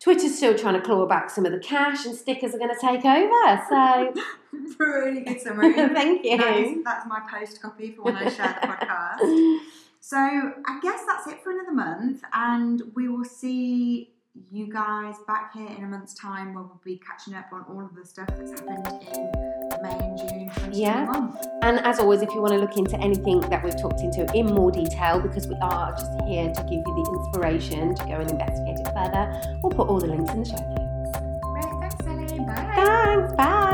Twitter's 0.00 0.36
still 0.36 0.56
trying 0.56 0.74
to 0.74 0.80
claw 0.80 1.06
back 1.06 1.30
some 1.30 1.46
of 1.46 1.52
the 1.52 1.60
cash, 1.60 2.04
and 2.06 2.16
stickers 2.16 2.54
are 2.54 2.58
going 2.58 2.74
to 2.74 2.80
take 2.80 3.04
over. 3.04 3.62
So, 3.68 4.14
really 4.78 5.20
good 5.20 5.40
summary. 5.40 5.72
Thank 5.74 6.24
you. 6.24 6.38
That 6.38 6.56
is, 6.56 6.84
that's 6.84 7.06
my 7.06 7.20
post 7.30 7.62
copy 7.62 7.92
for 7.92 8.02
when 8.02 8.16
I 8.16 8.28
share 8.28 8.58
the 8.60 8.66
podcast. 8.66 9.58
So, 10.04 10.18
I 10.18 10.80
guess 10.82 11.04
that's 11.06 11.28
it 11.28 11.44
for 11.44 11.52
another 11.52 11.72
month, 11.72 12.22
and 12.32 12.82
we 12.96 13.08
will 13.08 13.24
see 13.24 14.10
you 14.50 14.66
guys 14.66 15.14
back 15.28 15.54
here 15.54 15.68
in 15.68 15.84
a 15.84 15.86
month's 15.86 16.14
time 16.14 16.54
where 16.54 16.64
we'll 16.64 16.80
be 16.84 16.98
catching 16.98 17.34
up 17.34 17.46
on 17.52 17.64
all 17.68 17.84
of 17.84 17.94
the 17.94 18.04
stuff 18.04 18.26
that's 18.36 18.50
happened 18.50 18.84
in 19.14 19.51
May 19.82 19.98
and 19.98 20.18
June 20.18 20.50
Yeah. 20.70 21.28
And 21.62 21.80
as 21.80 21.98
always, 21.98 22.22
if 22.22 22.30
you 22.30 22.40
want 22.40 22.52
to 22.54 22.58
look 22.58 22.76
into 22.76 22.96
anything 22.98 23.40
that 23.40 23.62
we've 23.62 23.80
talked 23.80 24.00
into 24.00 24.24
in 24.34 24.46
more 24.46 24.70
detail, 24.70 25.20
because 25.20 25.46
we 25.48 25.56
are 25.60 25.92
just 25.92 26.12
here 26.26 26.52
to 26.52 26.62
give 26.62 26.72
you 26.72 26.82
the 26.82 27.20
inspiration 27.24 27.94
to 27.94 28.04
go 28.06 28.14
and 28.14 28.30
investigate 28.30 28.78
it 28.80 28.86
further, 28.94 29.58
we'll 29.62 29.70
put 29.72 29.88
all 29.88 30.00
the 30.00 30.06
links 30.06 30.32
in 30.32 30.42
the 30.42 30.48
show 30.48 30.56
notes. 30.56 31.18
Right, 31.44 31.90
thanks, 31.90 32.06
Ellie. 32.06 32.44
Bye. 32.46 32.72
Thanks. 32.74 33.34
Bye. 33.34 33.71